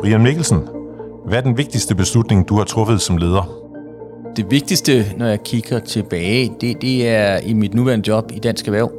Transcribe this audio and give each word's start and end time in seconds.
Brian 0.00 0.22
Mikkelsen, 0.22 0.58
hvad 1.26 1.38
er 1.38 1.42
den 1.42 1.58
vigtigste 1.58 1.94
beslutning, 1.94 2.48
du 2.48 2.56
har 2.56 2.64
truffet 2.64 3.00
som 3.00 3.16
leder? 3.16 3.50
Det 4.36 4.50
vigtigste, 4.50 5.06
når 5.16 5.26
jeg 5.26 5.42
kigger 5.42 5.78
tilbage, 5.78 6.52
det, 6.60 6.82
det 6.82 7.08
er 7.08 7.38
i 7.38 7.52
mit 7.52 7.74
nuværende 7.74 8.08
job 8.08 8.32
i 8.34 8.38
Dansk 8.38 8.66
Erhverv, 8.66 8.92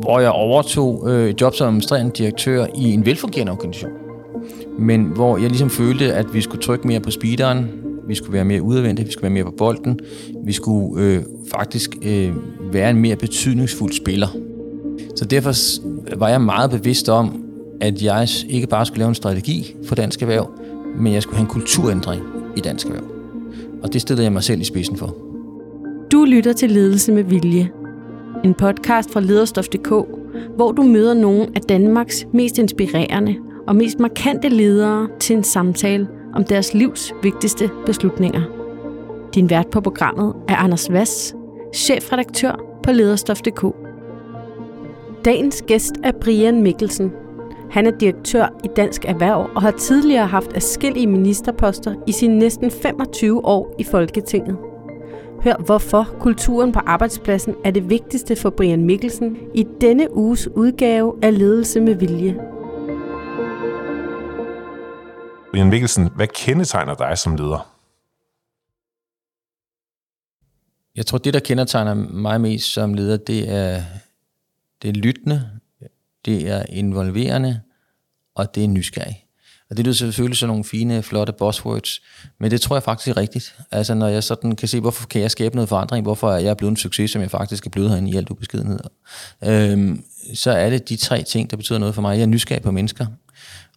hvor 0.00 0.20
jeg 0.20 0.30
overtog 0.30 1.10
øh, 1.10 1.34
job 1.40 1.54
som 1.54 1.66
administrerende 1.66 2.10
direktør 2.10 2.66
i 2.74 2.92
en 2.92 3.06
velfungerende 3.06 3.52
organisation. 3.52 3.92
Men 4.78 5.04
hvor 5.04 5.38
jeg 5.38 5.48
ligesom 5.48 5.70
følte, 5.70 6.12
at 6.12 6.26
vi 6.34 6.40
skulle 6.40 6.62
trykke 6.62 6.86
mere 6.86 7.00
på 7.00 7.10
speederen, 7.10 7.70
vi 8.06 8.14
skulle 8.14 8.32
være 8.32 8.44
mere 8.44 8.62
udadvendte, 8.62 9.04
vi 9.04 9.12
skulle 9.12 9.22
være 9.22 9.32
mere 9.32 9.44
på 9.44 9.54
bolden, 9.58 10.00
vi 10.44 10.52
skulle 10.52 11.04
øh, 11.04 11.22
faktisk 11.54 11.96
øh, 12.02 12.32
være 12.72 12.90
en 12.90 12.96
mere 12.96 13.16
betydningsfuld 13.16 13.92
spiller. 13.92 14.28
Så 15.16 15.24
derfor 15.24 15.52
var 16.16 16.28
jeg 16.28 16.40
meget 16.40 16.70
bevidst 16.70 17.08
om, 17.08 17.47
at 17.80 18.02
jeg 18.02 18.28
ikke 18.48 18.66
bare 18.66 18.86
skulle 18.86 18.98
lave 18.98 19.08
en 19.08 19.14
strategi 19.14 19.74
for 19.84 19.94
dansk 19.94 20.22
erhverv, 20.22 20.50
men 20.96 21.12
jeg 21.12 21.22
skulle 21.22 21.36
have 21.36 21.44
en 21.44 21.50
kulturændring 21.50 22.22
i 22.56 22.60
dansk 22.60 22.86
erhverv. 22.86 23.04
Og 23.82 23.92
det 23.92 24.00
stillede 24.00 24.24
jeg 24.24 24.32
mig 24.32 24.42
selv 24.42 24.60
i 24.60 24.64
spidsen 24.64 24.96
for. 24.96 25.16
Du 26.12 26.24
lytter 26.24 26.52
til 26.52 26.70
Ledelse 26.70 27.12
med 27.12 27.22
Vilje. 27.22 27.70
En 28.44 28.54
podcast 28.54 29.12
fra 29.12 29.20
lederstof.dk, 29.20 29.88
hvor 30.56 30.72
du 30.72 30.82
møder 30.82 31.14
nogle 31.14 31.46
af 31.54 31.60
Danmarks 31.60 32.26
mest 32.32 32.58
inspirerende 32.58 33.34
og 33.66 33.76
mest 33.76 33.98
markante 33.98 34.48
ledere 34.48 35.08
til 35.20 35.36
en 35.36 35.44
samtale 35.44 36.08
om 36.34 36.44
deres 36.44 36.74
livs 36.74 37.12
vigtigste 37.22 37.70
beslutninger. 37.86 38.42
Din 39.34 39.50
vært 39.50 39.70
på 39.70 39.80
programmet 39.80 40.34
er 40.48 40.56
Anders 40.56 40.92
Vass, 40.92 41.34
chefredaktør 41.74 42.60
på 42.82 42.92
lederstof.dk. 42.92 43.64
Dagens 45.24 45.62
gæst 45.66 45.94
er 46.04 46.12
Brian 46.20 46.62
Mikkelsen. 46.62 47.12
Han 47.70 47.86
er 47.86 47.90
direktør 47.90 48.60
i 48.64 48.68
Dansk 48.76 49.04
Erhverv 49.04 49.50
og 49.54 49.62
har 49.62 49.70
tidligere 49.70 50.26
haft 50.26 50.52
afskillige 50.52 51.06
ministerposter 51.06 51.94
i 52.06 52.12
sine 52.12 52.38
næsten 52.38 52.70
25 52.70 53.44
år 53.44 53.74
i 53.78 53.84
Folketinget. 53.84 54.58
Hør 55.44 55.56
hvorfor 55.66 56.08
kulturen 56.20 56.72
på 56.72 56.78
arbejdspladsen 56.78 57.54
er 57.64 57.70
det 57.70 57.90
vigtigste 57.90 58.36
for 58.36 58.50
Brian 58.50 58.84
Mikkelsen 58.84 59.36
i 59.54 59.66
denne 59.80 60.14
uges 60.16 60.48
udgave 60.48 61.14
af 61.22 61.38
Ledelse 61.38 61.80
med 61.80 61.94
Vilje. 61.94 62.34
Brian 65.50 65.68
Mikkelsen, 65.68 66.08
hvad 66.16 66.28
kendetegner 66.28 66.94
dig 66.94 67.18
som 67.18 67.36
leder? 67.36 67.74
Jeg 70.96 71.06
tror, 71.06 71.18
det, 71.18 71.34
der 71.34 71.40
kendetegner 71.40 71.94
mig 71.94 72.40
mest 72.40 72.72
som 72.72 72.94
leder, 72.94 73.16
det 73.16 73.54
er, 73.54 73.82
det 74.82 74.88
er 74.88 74.92
lyttende, 74.92 75.50
det 76.24 76.48
er 76.48 76.62
involverende, 76.68 77.60
og 78.38 78.54
det 78.54 78.64
er 78.64 78.68
nysgerrig. 78.68 79.24
Og 79.70 79.76
det 79.76 79.86
er 79.86 79.92
selvfølgelig 79.92 80.38
sådan 80.38 80.48
nogle 80.48 80.64
fine, 80.64 81.02
flotte 81.02 81.32
buzzwords, 81.32 82.02
men 82.40 82.50
det 82.50 82.60
tror 82.60 82.76
jeg 82.76 82.82
faktisk 82.82 83.08
er 83.08 83.16
rigtigt. 83.16 83.54
Altså 83.70 83.94
når 83.94 84.08
jeg 84.08 84.24
sådan 84.24 84.56
kan 84.56 84.68
se, 84.68 84.80
hvorfor 84.80 85.06
kan 85.06 85.20
jeg 85.20 85.30
skabe 85.30 85.54
noget 85.54 85.68
forandring, 85.68 86.02
hvorfor 86.02 86.32
er 86.32 86.38
jeg 86.38 86.56
blevet 86.56 86.70
en 86.70 86.76
succes, 86.76 87.10
som 87.10 87.22
jeg 87.22 87.30
faktisk 87.30 87.66
er 87.66 87.70
blevet 87.70 87.90
herinde 87.90 88.10
i 88.10 88.16
alt 88.16 88.30
ubeskedenhed, 88.30 88.78
øhm, 89.44 90.04
så 90.34 90.50
er 90.50 90.70
det 90.70 90.88
de 90.88 90.96
tre 90.96 91.22
ting, 91.22 91.50
der 91.50 91.56
betyder 91.56 91.78
noget 91.78 91.94
for 91.94 92.02
mig. 92.02 92.16
Jeg 92.16 92.22
er 92.22 92.26
nysgerrig 92.26 92.62
på 92.62 92.70
mennesker, 92.70 93.06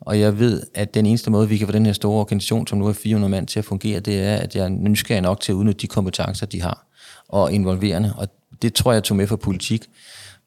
og 0.01 0.19
jeg 0.19 0.39
ved, 0.39 0.63
at 0.73 0.93
den 0.93 1.05
eneste 1.05 1.31
måde, 1.31 1.49
vi 1.49 1.57
kan 1.57 1.67
få 1.67 1.73
den 1.73 1.85
her 1.85 1.93
store 1.93 2.19
organisation, 2.19 2.67
som 2.67 2.77
nu 2.77 2.87
er 2.87 2.93
400 2.93 3.31
mand, 3.31 3.47
til 3.47 3.59
at 3.59 3.65
fungere, 3.65 3.99
det 3.99 4.19
er, 4.19 4.35
at 4.35 4.55
jeg 4.55 4.65
er 4.65 4.69
nysgerrig 4.69 5.21
nok 5.21 5.39
til 5.39 5.51
at 5.51 5.55
udnytte 5.55 5.81
de 5.81 5.87
kompetencer, 5.87 6.45
de 6.45 6.61
har, 6.61 6.85
og 7.29 7.53
involverende. 7.53 8.13
Og 8.17 8.27
det 8.61 8.73
tror 8.73 8.93
jeg 8.93 9.03
tog 9.03 9.17
med 9.17 9.27
fra 9.27 9.35
politik, 9.35 9.85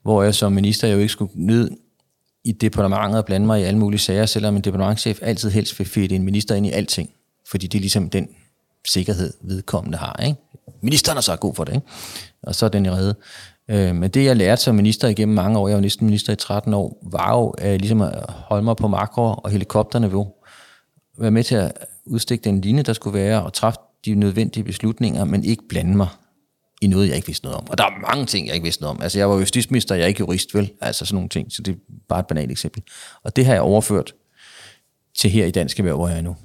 hvor 0.02 0.22
jeg 0.22 0.34
som 0.34 0.52
minister 0.52 0.88
jo 0.88 0.98
ikke 0.98 1.08
skulle 1.08 1.32
nyde 1.34 1.76
i 2.44 2.52
departementet 2.52 3.18
og 3.18 3.24
blande 3.24 3.46
mig 3.46 3.60
i 3.60 3.64
alle 3.64 3.78
mulige 3.78 4.00
sager, 4.00 4.26
selvom 4.26 4.56
en 4.56 4.62
departementchef 4.62 5.18
altid 5.22 5.50
helst 5.50 5.78
vil 5.78 5.88
fedte 5.88 6.14
en 6.14 6.22
minister 6.22 6.54
ind 6.54 6.66
i 6.66 6.70
alting, 6.70 7.10
fordi 7.48 7.66
det 7.66 7.78
er 7.78 7.80
ligesom 7.80 8.10
den 8.10 8.28
sikkerhed, 8.88 9.32
vedkommende 9.40 9.98
har. 9.98 10.20
Ikke? 10.26 10.40
Ministeren 10.80 11.16
er 11.16 11.20
så 11.20 11.36
god 11.36 11.54
for 11.54 11.64
det, 11.64 11.74
ikke? 11.74 11.86
og 12.42 12.54
så 12.54 12.66
er 12.66 12.70
den 12.70 12.86
i 12.86 12.90
redde. 12.90 13.14
Øh, 13.68 13.94
men 13.94 14.10
det, 14.10 14.24
jeg 14.24 14.36
lærte 14.36 14.62
som 14.62 14.74
minister 14.74 15.08
igennem 15.08 15.34
mange 15.34 15.58
år, 15.58 15.68
jeg 15.68 15.74
var 15.74 15.80
næsten 15.80 16.06
minister 16.06 16.32
i 16.32 16.36
13 16.36 16.74
år, 16.74 16.98
var 17.02 17.32
jo 17.32 17.54
øh, 17.62 17.74
ligesom 17.74 18.00
at 18.00 18.24
holde 18.28 18.64
mig 18.64 18.76
på 18.76 18.88
makro- 18.88 19.34
og 19.44 19.50
helikopterniveau. 19.50 20.32
Være 21.18 21.30
med 21.30 21.44
til 21.44 21.54
at 21.54 21.72
udstikke 22.06 22.44
den 22.44 22.60
linje, 22.60 22.82
der 22.82 22.92
skulle 22.92 23.18
være, 23.18 23.44
og 23.44 23.52
træffe 23.52 23.78
de 24.04 24.14
nødvendige 24.14 24.64
beslutninger, 24.64 25.24
men 25.24 25.44
ikke 25.44 25.62
blande 25.68 25.96
mig 25.96 26.08
i 26.82 26.86
noget, 26.86 27.08
jeg 27.08 27.16
ikke 27.16 27.26
vidste 27.26 27.44
noget 27.44 27.58
om. 27.58 27.66
Og 27.70 27.78
der 27.78 27.84
er 27.84 27.90
mange 28.10 28.26
ting, 28.26 28.46
jeg 28.46 28.54
ikke 28.54 28.64
vidste 28.64 28.82
noget 28.82 28.96
om. 28.96 29.02
Altså, 29.02 29.18
jeg 29.18 29.30
var 29.30 29.36
justitsminister, 29.36 29.94
jeg 29.94 30.04
er 30.04 30.08
ikke 30.08 30.20
jurist, 30.20 30.54
vel? 30.54 30.70
Altså 30.80 31.06
sådan 31.06 31.14
nogle 31.14 31.28
ting, 31.28 31.52
så 31.52 31.62
det 31.62 31.72
er 31.72 31.78
bare 32.08 32.20
et 32.20 32.26
banalt 32.26 32.50
eksempel. 32.50 32.82
Og 33.24 33.36
det 33.36 33.46
har 33.46 33.52
jeg 33.52 33.62
overført 33.62 34.12
til 35.16 35.30
her 35.30 35.46
i 35.46 35.50
Dansk 35.50 35.78
Erhverv, 35.78 35.96
hvor 35.96 36.08
jeg 36.08 36.18
er 36.18 36.22
nu. 36.22 36.36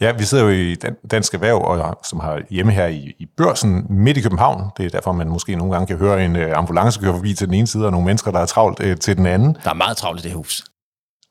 Ja, 0.00 0.12
vi 0.12 0.24
sidder 0.24 0.44
jo 0.44 0.50
i 0.50 0.74
Dansk 1.10 1.34
Erhverv, 1.34 1.56
og, 1.56 1.98
som 2.04 2.20
har 2.20 2.42
hjemme 2.50 2.72
her 2.72 2.86
i, 2.86 3.12
i 3.18 3.26
børsen 3.36 3.86
midt 3.90 4.16
i 4.16 4.20
København. 4.20 4.70
Det 4.76 4.86
er 4.86 4.90
derfor, 4.90 5.12
man 5.12 5.28
måske 5.28 5.56
nogle 5.56 5.72
gange 5.72 5.86
kan 5.86 5.96
høre 5.96 6.24
en 6.24 6.36
uh, 6.36 6.42
ambulance 6.54 7.00
køre 7.00 7.14
forbi 7.14 7.34
til 7.34 7.46
den 7.46 7.54
ene 7.54 7.66
side, 7.66 7.86
og 7.86 7.90
nogle 7.90 8.06
mennesker, 8.06 8.30
der 8.30 8.38
er 8.38 8.46
travlt 8.46 8.80
uh, 8.80 8.96
til 9.00 9.16
den 9.16 9.26
anden. 9.26 9.56
Der 9.64 9.70
er 9.70 9.74
meget 9.74 9.96
travlt 9.96 10.20
i 10.20 10.22
det 10.22 10.32
hus. 10.32 10.64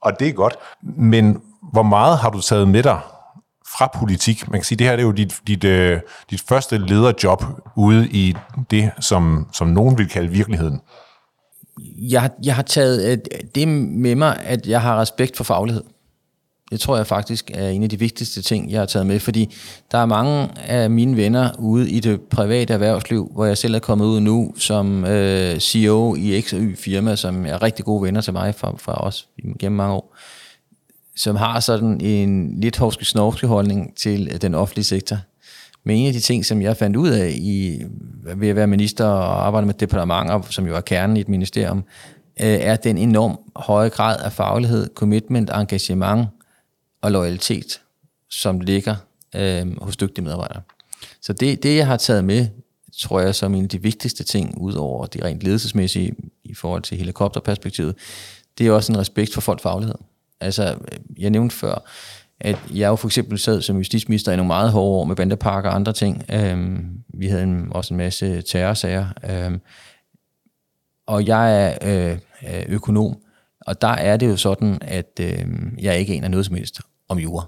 Og 0.01 0.19
det 0.19 0.27
er 0.27 0.31
godt. 0.33 0.55
Men 0.83 1.41
hvor 1.71 1.83
meget 1.83 2.17
har 2.17 2.29
du 2.29 2.41
taget 2.41 2.67
med 2.67 2.83
dig 2.83 2.99
fra 3.71 3.91
politik? 3.99 4.51
Man 4.51 4.59
kan 4.59 4.65
sige, 4.65 4.77
det 4.77 4.87
her 4.87 4.95
det 4.95 5.01
er 5.03 5.07
jo 5.07 5.11
dit, 5.11 5.35
dit, 5.47 5.63
øh, 5.63 5.99
dit 6.29 6.41
første 6.47 6.77
lederjob 6.77 7.43
ude 7.75 8.09
i 8.09 8.35
det, 8.71 8.91
som, 8.99 9.47
som 9.53 9.67
nogen 9.67 9.97
vil 9.97 10.09
kalde 10.09 10.29
virkeligheden. 10.29 10.81
Jeg, 11.97 12.29
jeg 12.43 12.55
har 12.55 12.63
taget 12.63 13.11
øh, 13.11 13.17
det 13.55 13.67
med 13.67 14.15
mig, 14.15 14.39
at 14.43 14.67
jeg 14.67 14.81
har 14.81 15.01
respekt 15.01 15.37
for 15.37 15.43
faglighed. 15.43 15.83
Det 16.71 16.79
tror 16.79 16.97
jeg 16.97 17.07
faktisk 17.07 17.51
er 17.53 17.69
en 17.69 17.83
af 17.83 17.89
de 17.89 17.99
vigtigste 17.99 18.41
ting, 18.41 18.71
jeg 18.71 18.79
har 18.79 18.85
taget 18.85 19.07
med, 19.07 19.19
fordi 19.19 19.55
der 19.91 19.97
er 19.97 20.05
mange 20.05 20.49
af 20.57 20.89
mine 20.89 21.17
venner 21.17 21.49
ude 21.59 21.89
i 21.89 21.99
det 21.99 22.21
private 22.21 22.73
erhvervsliv, 22.73 23.31
hvor 23.33 23.45
jeg 23.45 23.57
selv 23.57 23.75
er 23.75 23.79
kommet 23.79 24.05
ud 24.05 24.19
nu 24.19 24.53
som 24.57 25.05
øh, 25.05 25.59
CEO 25.59 26.15
i 26.15 26.41
X 26.41 26.53
og 26.53 26.59
Y 26.59 26.75
firma, 26.75 27.15
som 27.15 27.45
er 27.45 27.61
rigtig 27.61 27.85
gode 27.85 28.03
venner 28.03 28.21
til 28.21 28.33
mig 28.33 28.55
fra, 28.55 28.73
fra 28.77 29.05
os 29.07 29.27
gennem 29.59 29.77
mange 29.77 29.93
år, 29.93 30.15
som 31.15 31.35
har 31.35 31.59
sådan 31.59 32.01
en 32.01 32.59
lidt 32.61 32.77
hovske 32.77 33.05
snorske 33.05 33.47
holdning 33.47 33.95
til 33.95 34.29
øh, 34.33 34.41
den 34.41 34.55
offentlige 34.55 34.85
sektor. 34.85 35.17
Men 35.83 35.97
en 35.97 36.07
af 36.07 36.13
de 36.13 36.19
ting, 36.19 36.45
som 36.45 36.61
jeg 36.61 36.77
fandt 36.77 36.95
ud 36.95 37.09
af 37.09 37.35
i, 37.37 37.81
øh, 38.25 38.41
ved 38.41 38.49
at 38.49 38.55
være 38.55 38.67
minister 38.67 39.05
og 39.05 39.45
arbejde 39.47 39.67
med 39.67 39.73
departementer, 39.73 40.41
som 40.49 40.67
jo 40.67 40.75
er 40.75 40.81
kernen 40.81 41.17
i 41.17 41.19
et 41.19 41.29
ministerium, 41.29 41.77
øh, 42.41 42.47
er 42.47 42.75
den 42.75 42.97
enorm 42.97 43.39
høje 43.55 43.89
grad 43.89 44.21
af 44.21 44.31
faglighed, 44.31 44.87
commitment, 44.95 45.49
engagement, 45.49 46.27
og 47.01 47.11
loyalitet, 47.11 47.81
som 48.29 48.59
ligger 48.59 48.95
øh, 49.35 49.81
hos 49.81 49.97
dygtige 49.97 50.23
medarbejdere. 50.25 50.61
Så 51.21 51.33
det, 51.33 51.63
det, 51.63 51.77
jeg 51.77 51.87
har 51.87 51.97
taget 51.97 52.25
med, 52.25 52.47
tror 53.01 53.19
jeg, 53.19 53.35
som 53.35 53.55
en 53.55 53.63
af 53.63 53.69
de 53.69 53.81
vigtigste 53.81 54.23
ting, 54.23 54.57
ud 54.57 54.73
over 54.73 55.05
det 55.05 55.23
rent 55.23 55.43
ledelsesmæssige 55.43 56.13
i 56.43 56.53
forhold 56.53 56.81
til 56.81 56.97
helikopterperspektivet, 56.97 57.95
det 58.57 58.67
er 58.67 58.71
også 58.71 58.91
en 58.91 58.97
respekt 58.97 59.33
for 59.33 59.41
folks 59.41 59.63
faglighed. 59.63 59.95
Altså, 60.45 60.77
jeg 61.17 61.29
nævnte 61.29 61.55
før, 61.55 61.89
at 62.39 62.57
jeg 62.73 62.87
jo 62.87 62.95
for 62.95 63.07
eksempel 63.07 63.39
sad 63.39 63.61
som 63.61 63.77
justitsminister 63.77 64.31
i 64.31 64.35
nogle 64.35 64.47
meget 64.47 64.71
hårde 64.71 64.99
år 64.99 65.03
med 65.03 65.15
bandeparker 65.15 65.69
og 65.69 65.75
andre 65.75 65.93
ting. 65.93 66.23
Øhm, 66.29 67.03
vi 67.13 67.27
havde 67.27 67.43
en, 67.43 67.67
også 67.71 67.93
en 67.93 67.97
masse 67.97 68.41
terrorsager. 68.41 69.07
Øhm, 69.29 69.61
og 71.07 71.27
jeg 71.27 71.77
er 71.81 72.17
øh, 72.43 72.65
økonom, 72.67 73.17
og 73.61 73.81
der 73.81 73.87
er 73.87 74.17
det 74.17 74.27
jo 74.27 74.37
sådan, 74.37 74.77
at 74.81 75.19
øh, 75.21 75.47
jeg 75.81 75.99
ikke 75.99 76.13
aner 76.13 76.27
noget 76.27 76.45
som 76.45 76.55
helst 76.55 76.81
om 77.09 77.19
jura. 77.19 77.45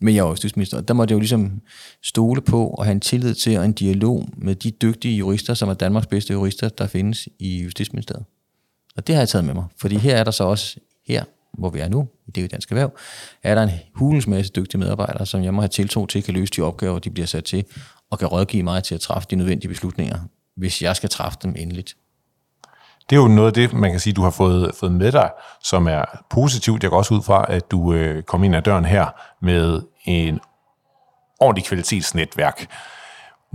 Men 0.00 0.14
jeg 0.14 0.24
var 0.24 0.30
justitsminister, 0.30 0.80
der 0.80 0.94
måtte 0.94 1.12
jeg 1.12 1.16
jo 1.16 1.20
ligesom 1.20 1.60
stole 2.02 2.40
på 2.40 2.66
og 2.66 2.84
have 2.84 2.92
en 2.92 3.00
tillid 3.00 3.34
til 3.34 3.58
og 3.58 3.64
en 3.64 3.72
dialog 3.72 4.28
med 4.36 4.54
de 4.54 4.70
dygtige 4.70 5.16
jurister, 5.16 5.54
som 5.54 5.68
er 5.68 5.74
Danmarks 5.74 6.06
bedste 6.06 6.32
jurister, 6.32 6.68
der 6.68 6.86
findes 6.86 7.28
i 7.38 7.62
Justitsministeriet. 7.62 8.24
Og 8.96 9.06
det 9.06 9.14
har 9.14 9.20
jeg 9.20 9.28
taget 9.28 9.44
med 9.44 9.54
mig, 9.54 9.64
fordi 9.76 9.96
her 9.96 10.16
er 10.16 10.24
der 10.24 10.30
så 10.30 10.44
også, 10.44 10.76
her 11.06 11.24
hvor 11.58 11.70
vi 11.70 11.80
er 11.80 11.88
nu, 11.88 12.08
i 12.26 12.30
det 12.30 12.50
danske 12.50 12.72
erhverv, 12.72 12.92
er 13.42 13.54
der 13.54 13.62
en 13.62 13.70
hulens 13.94 14.26
masse 14.26 14.52
dygtige 14.52 14.78
medarbejdere, 14.78 15.26
som 15.26 15.44
jeg 15.44 15.54
må 15.54 15.60
have 15.60 15.68
tiltro 15.68 16.06
til, 16.06 16.22
kan 16.22 16.34
løse 16.34 16.52
de 16.56 16.62
opgaver, 16.62 16.98
de 16.98 17.10
bliver 17.10 17.26
sat 17.26 17.44
til, 17.44 17.64
og 18.10 18.18
kan 18.18 18.28
rådgive 18.28 18.62
mig 18.62 18.84
til 18.84 18.94
at 18.94 19.00
træffe 19.00 19.28
de 19.30 19.36
nødvendige 19.36 19.68
beslutninger, 19.68 20.18
hvis 20.56 20.82
jeg 20.82 20.96
skal 20.96 21.08
træffe 21.08 21.38
dem 21.42 21.54
endeligt. 21.58 21.96
Det 23.10 23.16
er 23.16 23.20
jo 23.20 23.28
noget 23.28 23.46
af 23.46 23.52
det, 23.52 23.72
man 23.72 23.90
kan 23.90 24.00
sige, 24.00 24.12
du 24.12 24.22
har 24.22 24.30
fået, 24.30 24.74
fået 24.74 24.92
med 24.92 25.12
dig, 25.12 25.30
som 25.62 25.86
er 25.86 26.04
positivt. 26.30 26.82
Jeg 26.82 26.90
går 26.90 26.98
også 26.98 27.14
ud 27.14 27.22
fra, 27.22 27.46
at 27.48 27.70
du 27.70 27.92
øh, 27.92 28.22
kom 28.22 28.44
ind 28.44 28.56
ad 28.56 28.62
døren 28.62 28.84
her 28.84 29.06
med 29.42 29.82
en 30.04 30.40
ordentlig 31.40 31.64
kvalitetsnetværk. 31.64 32.66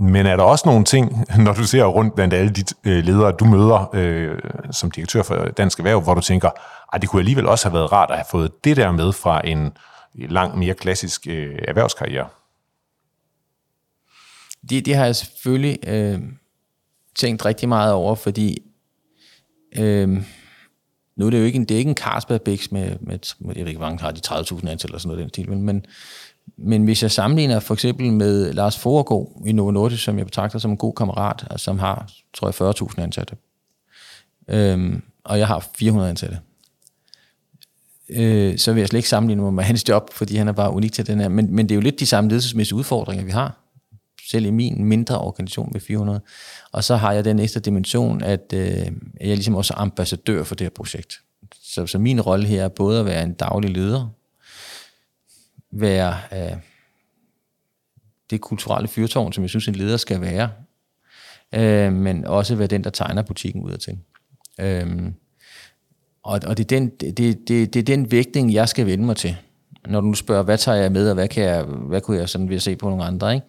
Men 0.00 0.26
er 0.26 0.36
der 0.36 0.42
også 0.42 0.68
nogle 0.68 0.84
ting, 0.84 1.24
når 1.44 1.52
du 1.52 1.64
ser 1.64 1.84
rundt 1.84 2.14
blandt 2.14 2.34
alle 2.34 2.50
de 2.50 2.64
øh, 2.84 3.04
ledere, 3.04 3.32
du 3.32 3.44
møder 3.44 3.90
øh, 3.94 4.38
som 4.70 4.90
direktør 4.90 5.22
for 5.22 5.34
Dansk 5.36 5.78
Erhverv, 5.78 6.00
hvor 6.00 6.14
du 6.14 6.20
tænker, 6.20 6.50
at 6.92 7.02
det 7.02 7.10
kunne 7.10 7.20
alligevel 7.20 7.46
også 7.46 7.68
have 7.68 7.74
været 7.74 7.92
rart 7.92 8.10
at 8.10 8.16
have 8.16 8.26
fået 8.30 8.64
det 8.64 8.76
der 8.76 8.90
med 8.90 9.12
fra 9.12 9.46
en 9.46 9.72
langt 10.14 10.58
mere 10.58 10.74
klassisk 10.74 11.26
øh, 11.26 11.58
erhvervskarriere? 11.68 12.28
Det, 14.70 14.86
det 14.86 14.94
har 14.94 15.04
jeg 15.04 15.16
selvfølgelig 15.16 15.78
øh, 15.86 16.20
tænkt 17.14 17.44
rigtig 17.44 17.68
meget 17.68 17.92
over, 17.92 18.14
fordi 18.14 18.58
øh, 19.78 20.08
nu 21.16 21.26
er 21.26 21.30
det 21.30 21.38
jo 21.38 21.44
ikke 21.44 21.56
en, 21.56 21.64
det 21.64 21.74
er 21.74 21.78
ikke 21.78 21.88
en 21.88 21.96
Carlsberg 21.96 22.42
Bix 22.42 22.70
med, 22.70 22.96
med, 23.00 23.18
med, 23.38 23.56
jeg 23.56 23.64
ved 23.64 23.68
ikke, 23.68 23.78
hvor 23.78 23.88
mange 23.88 24.00
har 24.00 24.10
de 24.10 24.20
30.000 24.26 24.68
ansatte 24.68 24.86
eller 24.86 24.98
sådan 24.98 25.08
noget 25.08 25.22
den 25.22 25.28
stil, 25.28 25.50
men, 25.50 25.62
men, 25.62 25.84
men 26.56 26.84
hvis 26.84 27.02
jeg 27.02 27.10
sammenligner 27.10 27.60
for 27.60 27.74
eksempel 27.74 28.12
med 28.12 28.52
Lars 28.52 28.78
Foregård 28.78 29.42
i 29.46 29.52
Novo 29.52 29.70
Nordisk, 29.70 30.04
som 30.04 30.18
jeg 30.18 30.26
betragter 30.26 30.58
som 30.58 30.70
en 30.70 30.76
god 30.76 30.94
kammerat, 30.94 31.46
altså, 31.50 31.64
som 31.64 31.78
har, 31.78 32.10
tror 32.34 32.48
jeg, 32.48 32.90
40.000 32.90 33.02
ansatte, 33.02 33.36
øhm, 34.48 35.02
og 35.24 35.38
jeg 35.38 35.46
har 35.46 35.68
400 35.78 36.10
ansatte, 36.10 36.38
øh, 38.08 38.58
så 38.58 38.72
vil 38.72 38.80
jeg 38.80 38.88
slet 38.88 38.98
ikke 38.98 39.08
sammenligne 39.08 39.42
mig 39.42 39.54
med 39.54 39.64
hans 39.64 39.88
job, 39.88 40.12
fordi 40.12 40.36
han 40.36 40.48
er 40.48 40.52
bare 40.52 40.72
unik 40.72 40.92
til 40.92 41.06
den 41.06 41.20
her. 41.20 41.28
Men, 41.28 41.54
men 41.54 41.68
det 41.68 41.74
er 41.74 41.76
jo 41.76 41.80
lidt 41.80 42.00
de 42.00 42.06
samme 42.06 42.30
ledelsesmæssige 42.30 42.76
udfordringer, 42.76 43.24
vi 43.24 43.30
har. 43.30 43.56
Selv 44.30 44.46
i 44.46 44.50
min 44.50 44.84
mindre 44.84 45.18
organisation 45.18 45.68
med 45.72 45.80
400. 45.80 46.20
Og 46.72 46.84
så 46.84 46.96
har 46.96 47.12
jeg 47.12 47.24
den 47.24 47.38
ekstra 47.38 47.60
dimension, 47.60 48.22
at 48.22 48.52
øh, 48.54 48.60
jeg 48.66 48.90
er 49.20 49.34
ligesom 49.34 49.54
også 49.54 49.74
ambassadør 49.76 50.44
for 50.44 50.54
det 50.54 50.64
her 50.64 50.70
projekt. 50.70 51.14
Så, 51.62 51.86
så 51.86 51.98
min 51.98 52.20
rolle 52.20 52.46
her 52.46 52.64
er 52.64 52.68
både 52.68 53.00
at 53.00 53.06
være 53.06 53.22
en 53.22 53.32
daglig 53.32 53.70
leder, 53.70 54.08
være 55.72 56.16
øh, 56.32 56.56
det 58.30 58.40
kulturelle 58.40 58.88
fyrtårn, 58.88 59.32
som 59.32 59.42
jeg 59.42 59.50
synes, 59.50 59.68
en 59.68 59.74
leder 59.74 59.96
skal 59.96 60.20
være, 60.20 60.50
øh, 61.54 61.92
men 61.92 62.24
også 62.24 62.54
være 62.54 62.66
den, 62.66 62.84
der 62.84 62.90
tegner 62.90 63.22
butikken 63.22 63.62
ud 63.62 63.70
af 63.70 63.78
til. 63.78 63.98
Øh, 64.60 65.12
og, 66.22 66.40
og 66.46 66.56
det, 66.56 66.72
er 66.72 66.78
den, 66.78 66.88
det, 66.88 67.18
det, 67.48 67.74
det 67.74 67.76
er 67.76 67.82
den 67.82 68.10
vægtning, 68.10 68.52
jeg 68.52 68.68
skal 68.68 68.86
vende 68.86 69.04
mig 69.04 69.16
til. 69.16 69.36
Når 69.86 70.00
du 70.00 70.06
nu 70.06 70.14
spørger, 70.14 70.42
hvad 70.42 70.58
tager 70.58 70.78
jeg 70.78 70.92
med, 70.92 71.08
og 71.08 71.14
hvad, 71.14 71.28
kan 71.28 71.44
jeg, 71.44 71.64
hvad 71.64 72.00
kunne 72.00 72.16
jeg 72.16 72.28
sådan 72.28 72.48
vil 72.48 72.60
se 72.60 72.76
på 72.76 72.88
nogle 72.88 73.04
andre, 73.04 73.34
ikke? 73.34 73.46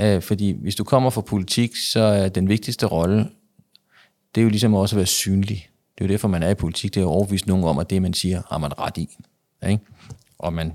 Øh, 0.00 0.22
fordi 0.22 0.50
hvis 0.62 0.74
du 0.74 0.84
kommer 0.84 1.10
fra 1.10 1.20
politik, 1.20 1.76
så 1.76 2.00
er 2.00 2.28
den 2.28 2.48
vigtigste 2.48 2.86
rolle, 2.86 3.28
det 4.34 4.40
er 4.40 4.42
jo 4.42 4.48
ligesom 4.48 4.74
også 4.74 4.96
at 4.96 4.98
være 4.98 5.06
synlig. 5.06 5.68
Det 5.98 6.04
er 6.04 6.08
jo 6.08 6.12
derfor, 6.12 6.28
man 6.28 6.42
er 6.42 6.50
i 6.50 6.54
politik. 6.54 6.94
Det 6.94 7.00
er 7.00 7.04
jo 7.04 7.10
overbevist 7.10 7.46
nogen 7.46 7.64
om, 7.64 7.78
at 7.78 7.90
det, 7.90 8.02
man 8.02 8.14
siger, 8.14 8.42
har 8.48 8.58
man 8.58 8.78
ret 8.78 8.96
i. 8.96 9.18
Ikke? 9.68 9.84
Og 10.38 10.52
man 10.52 10.72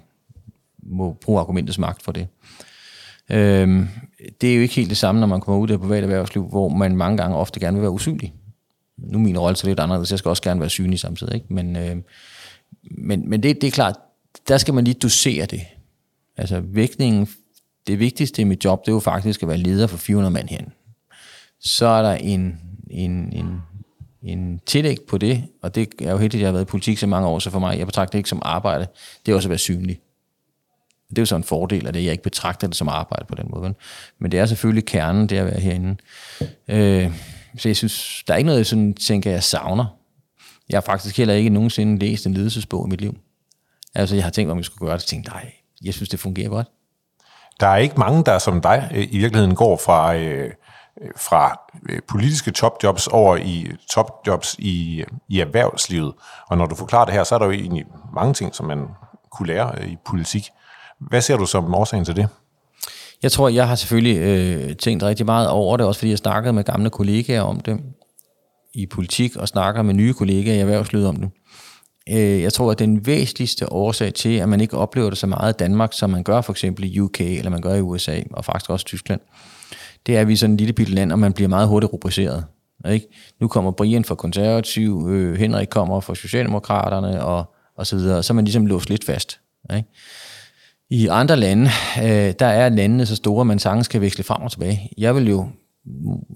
må 0.83 1.13
bruge 1.13 1.39
argumentets 1.39 1.77
magt 1.77 2.03
for 2.03 2.11
det. 2.11 2.27
Øhm, 3.31 3.87
det 4.41 4.51
er 4.51 4.55
jo 4.55 4.61
ikke 4.61 4.75
helt 4.75 4.89
det 4.89 4.97
samme, 4.97 5.21
når 5.21 5.27
man 5.27 5.41
kommer 5.41 5.61
ud 5.61 5.69
af 5.69 5.77
det 5.77 5.81
private 5.81 6.01
erhvervsliv, 6.01 6.47
hvor 6.49 6.69
man 6.69 6.95
mange 6.95 7.17
gange 7.17 7.37
ofte 7.37 7.59
gerne 7.59 7.77
vil 7.77 7.81
være 7.81 7.91
usynlig. 7.91 8.33
Nu 8.97 9.17
er 9.17 9.21
min 9.21 9.37
rolle 9.37 9.57
så 9.57 9.67
lidt 9.67 9.79
anderledes, 9.79 10.11
jeg 10.11 10.19
skal 10.19 10.29
også 10.29 10.43
gerne 10.43 10.59
være 10.59 10.69
synlig 10.69 10.99
samtidig. 10.99 11.35
Ikke? 11.35 11.53
Men, 11.53 11.75
øh, 11.75 11.95
men, 12.83 13.29
men 13.29 13.43
det, 13.43 13.61
det 13.61 13.67
er 13.67 13.71
klart, 13.71 13.95
der 14.47 14.57
skal 14.57 14.73
man 14.73 14.83
lige 14.83 14.93
dosere 14.93 15.45
det. 15.45 15.61
Altså 16.37 16.59
vægtningen 16.59 17.27
det 17.87 17.99
vigtigste 17.99 18.41
i 18.41 18.45
mit 18.45 18.65
job, 18.65 18.85
det 18.85 18.91
er 18.91 18.95
jo 18.95 18.99
faktisk 18.99 19.43
at 19.43 19.49
være 19.49 19.57
leder 19.57 19.87
for 19.87 19.97
400 19.97 20.33
mand 20.33 20.49
herinde. 20.49 20.71
Så 21.59 21.85
er 21.85 22.01
der 22.01 22.13
en, 22.13 22.59
en, 22.89 23.33
en, 23.33 23.61
en 24.23 24.59
tillæg 24.65 24.97
på 25.07 25.17
det, 25.17 25.43
og 25.61 25.75
det 25.75 25.87
er 26.01 26.11
jo 26.11 26.17
heldigt, 26.17 26.39
at 26.39 26.41
jeg 26.41 26.47
har 26.47 26.53
været 26.53 26.65
i 26.65 26.71
politik 26.71 26.97
så 26.97 27.07
mange 27.07 27.27
år, 27.27 27.39
så 27.39 27.49
for 27.49 27.59
mig, 27.59 27.77
jeg 27.77 27.85
betragter 27.85 28.11
det 28.11 28.17
ikke 28.19 28.29
som 28.29 28.41
arbejde, 28.45 28.87
det 29.25 29.31
er 29.31 29.35
også 29.35 29.47
at 29.47 29.49
være 29.49 29.59
synlig. 29.59 29.99
Det 31.11 31.17
er 31.17 31.21
jo 31.21 31.25
så 31.25 31.35
en 31.35 31.43
fordel 31.43 31.87
af 31.87 31.93
det, 31.93 32.03
jeg 32.03 32.11
ikke 32.11 32.23
betragter 32.23 32.67
det 32.67 32.75
som 32.75 32.89
arbejde 32.89 33.25
på 33.25 33.35
den 33.35 33.45
måde. 33.49 33.73
Men 34.19 34.31
det 34.31 34.39
er 34.39 34.45
selvfølgelig 34.45 34.85
kernen, 34.85 35.27
det 35.27 35.37
at 35.37 35.45
være 35.45 35.59
herinde. 35.59 35.97
Øh, 36.67 37.11
så 37.57 37.69
jeg 37.69 37.75
synes, 37.75 38.23
der 38.27 38.33
er 38.33 38.37
ikke 38.37 38.45
noget, 38.45 38.57
jeg 38.57 38.65
sådan 38.65 38.93
tænker, 38.93 39.31
jeg 39.31 39.43
savner. 39.43 39.85
Jeg 40.69 40.77
har 40.77 40.81
faktisk 40.81 41.17
heller 41.17 41.33
ikke 41.33 41.49
nogensinde 41.49 41.99
læst 41.99 42.25
en 42.25 42.33
ledelsesbog 42.33 42.87
i 42.87 42.89
mit 42.89 43.01
liv. 43.01 43.17
Altså, 43.95 44.15
jeg 44.15 44.23
har 44.23 44.31
tænkt, 44.31 44.51
om 44.51 44.57
jeg 44.57 44.65
skulle 44.65 44.87
gøre 44.87 44.97
det, 44.97 45.03
og 45.03 45.07
tænkt, 45.07 45.27
nej, 45.27 45.51
jeg 45.83 45.93
synes, 45.93 46.09
det 46.09 46.19
fungerer 46.19 46.49
godt. 46.49 46.67
Der 47.59 47.67
er 47.67 47.77
ikke 47.77 47.99
mange, 47.99 48.23
der 48.23 48.39
som 48.39 48.61
dig 48.61 48.91
øh, 48.93 49.07
i 49.11 49.17
virkeligheden 49.17 49.55
går 49.55 49.77
fra, 49.77 50.15
øh, 50.15 50.51
fra 51.17 51.59
øh, 51.89 51.99
politiske 52.07 52.51
topjobs 52.51 53.07
over 53.07 53.37
i 53.37 53.71
topjobs 53.89 54.55
i, 54.59 55.03
i 55.29 55.39
erhvervslivet. 55.39 56.13
Og 56.47 56.57
når 56.57 56.65
du 56.65 56.75
forklarer 56.75 57.05
det 57.05 57.13
her, 57.13 57.23
så 57.23 57.35
er 57.35 57.39
der 57.39 57.45
jo 57.45 57.51
egentlig 57.51 57.85
mange 58.13 58.33
ting, 58.33 58.55
som 58.55 58.65
man 58.65 58.87
kunne 59.31 59.47
lære 59.47 59.73
øh, 59.77 59.87
i 59.87 59.97
politik. 60.05 60.49
Hvad 61.09 61.21
ser 61.21 61.37
du 61.37 61.45
som 61.45 61.75
årsagen 61.75 62.05
til 62.05 62.15
det? 62.15 62.27
Jeg 63.23 63.31
tror, 63.31 63.49
jeg 63.49 63.67
har 63.67 63.75
selvfølgelig 63.75 64.17
øh, 64.17 64.75
tænkt 64.75 65.03
rigtig 65.03 65.25
meget 65.25 65.49
over 65.49 65.77
det, 65.77 65.85
også 65.85 65.99
fordi 65.99 66.09
jeg 66.09 66.17
snakkede 66.17 66.53
med 66.53 66.63
gamle 66.63 66.89
kollegaer 66.89 67.41
om 67.41 67.59
det 67.59 67.79
i 68.73 68.85
politik, 68.85 69.35
og 69.35 69.47
snakker 69.47 69.81
med 69.81 69.93
nye 69.93 70.13
kollegaer 70.13 70.55
i 70.55 70.59
erhvervslivet 70.59 71.07
om 71.07 71.15
det. 71.15 71.29
Øh, 72.09 72.41
jeg 72.41 72.53
tror, 72.53 72.71
at 72.71 72.79
den 72.79 73.05
væsentligste 73.05 73.71
årsag 73.71 74.13
til, 74.13 74.37
at 74.37 74.49
man 74.49 74.61
ikke 74.61 74.77
oplever 74.77 75.09
det 75.09 75.17
så 75.17 75.27
meget 75.27 75.53
i 75.53 75.57
Danmark, 75.57 75.93
som 75.93 76.09
man 76.09 76.23
gør 76.23 76.41
for 76.41 76.53
eksempel 76.53 76.95
i 76.95 76.99
UK, 76.99 77.21
eller 77.21 77.49
man 77.49 77.61
gør 77.61 77.73
i 77.73 77.81
USA, 77.81 78.21
og 78.31 78.45
faktisk 78.45 78.69
også 78.69 78.85
Tyskland, 78.85 79.21
det 80.05 80.17
er, 80.17 80.21
at 80.21 80.27
vi 80.27 80.33
er 80.33 80.37
sådan 80.37 80.51
en 80.51 80.57
lille 80.57 80.73
bitte 80.73 80.93
land, 80.93 81.11
og 81.11 81.19
man 81.19 81.33
bliver 81.33 81.49
meget 81.49 81.67
hurtigt 81.67 81.93
rubriceret. 81.93 82.45
Ikke? 82.89 83.07
Nu 83.39 83.47
kommer 83.47 83.71
Brian 83.71 84.05
fra 84.05 84.15
konservativ, 84.15 85.07
øh, 85.09 85.39
Henrik 85.39 85.67
kommer 85.67 85.99
fra 85.99 86.15
Socialdemokraterne, 86.15 87.25
og, 87.25 87.53
og 87.77 87.87
så 87.87 87.95
videre, 87.95 88.23
så 88.23 88.33
er 88.33 88.35
man 88.35 88.45
ligesom 88.45 88.65
låst 88.65 88.89
lidt 88.89 89.05
fast. 89.05 89.39
Ikke? 89.75 89.89
I 90.91 91.07
andre 91.07 91.35
lande, 91.35 91.69
øh, 92.03 92.33
der 92.39 92.45
er 92.45 92.69
landene 92.69 93.05
så 93.05 93.15
store, 93.15 93.41
at 93.41 93.47
man 93.47 93.59
sagtens 93.59 93.87
kan 93.87 94.01
veksle 94.01 94.23
frem 94.23 94.41
og 94.41 94.51
tilbage. 94.51 94.89
Jeg 94.97 95.15
vil 95.15 95.29
jo 95.29 95.49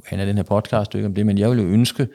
han 0.05 0.19
er 0.19 0.25
den 0.25 0.35
her 0.35 0.43
podcast, 0.43 0.95
ikke 0.95 1.07
om 1.07 1.13
det, 1.13 1.25
men 1.25 1.37
jeg 1.37 1.49
vil 1.49 1.59
jo 1.59 1.65
ønske, 1.65 2.07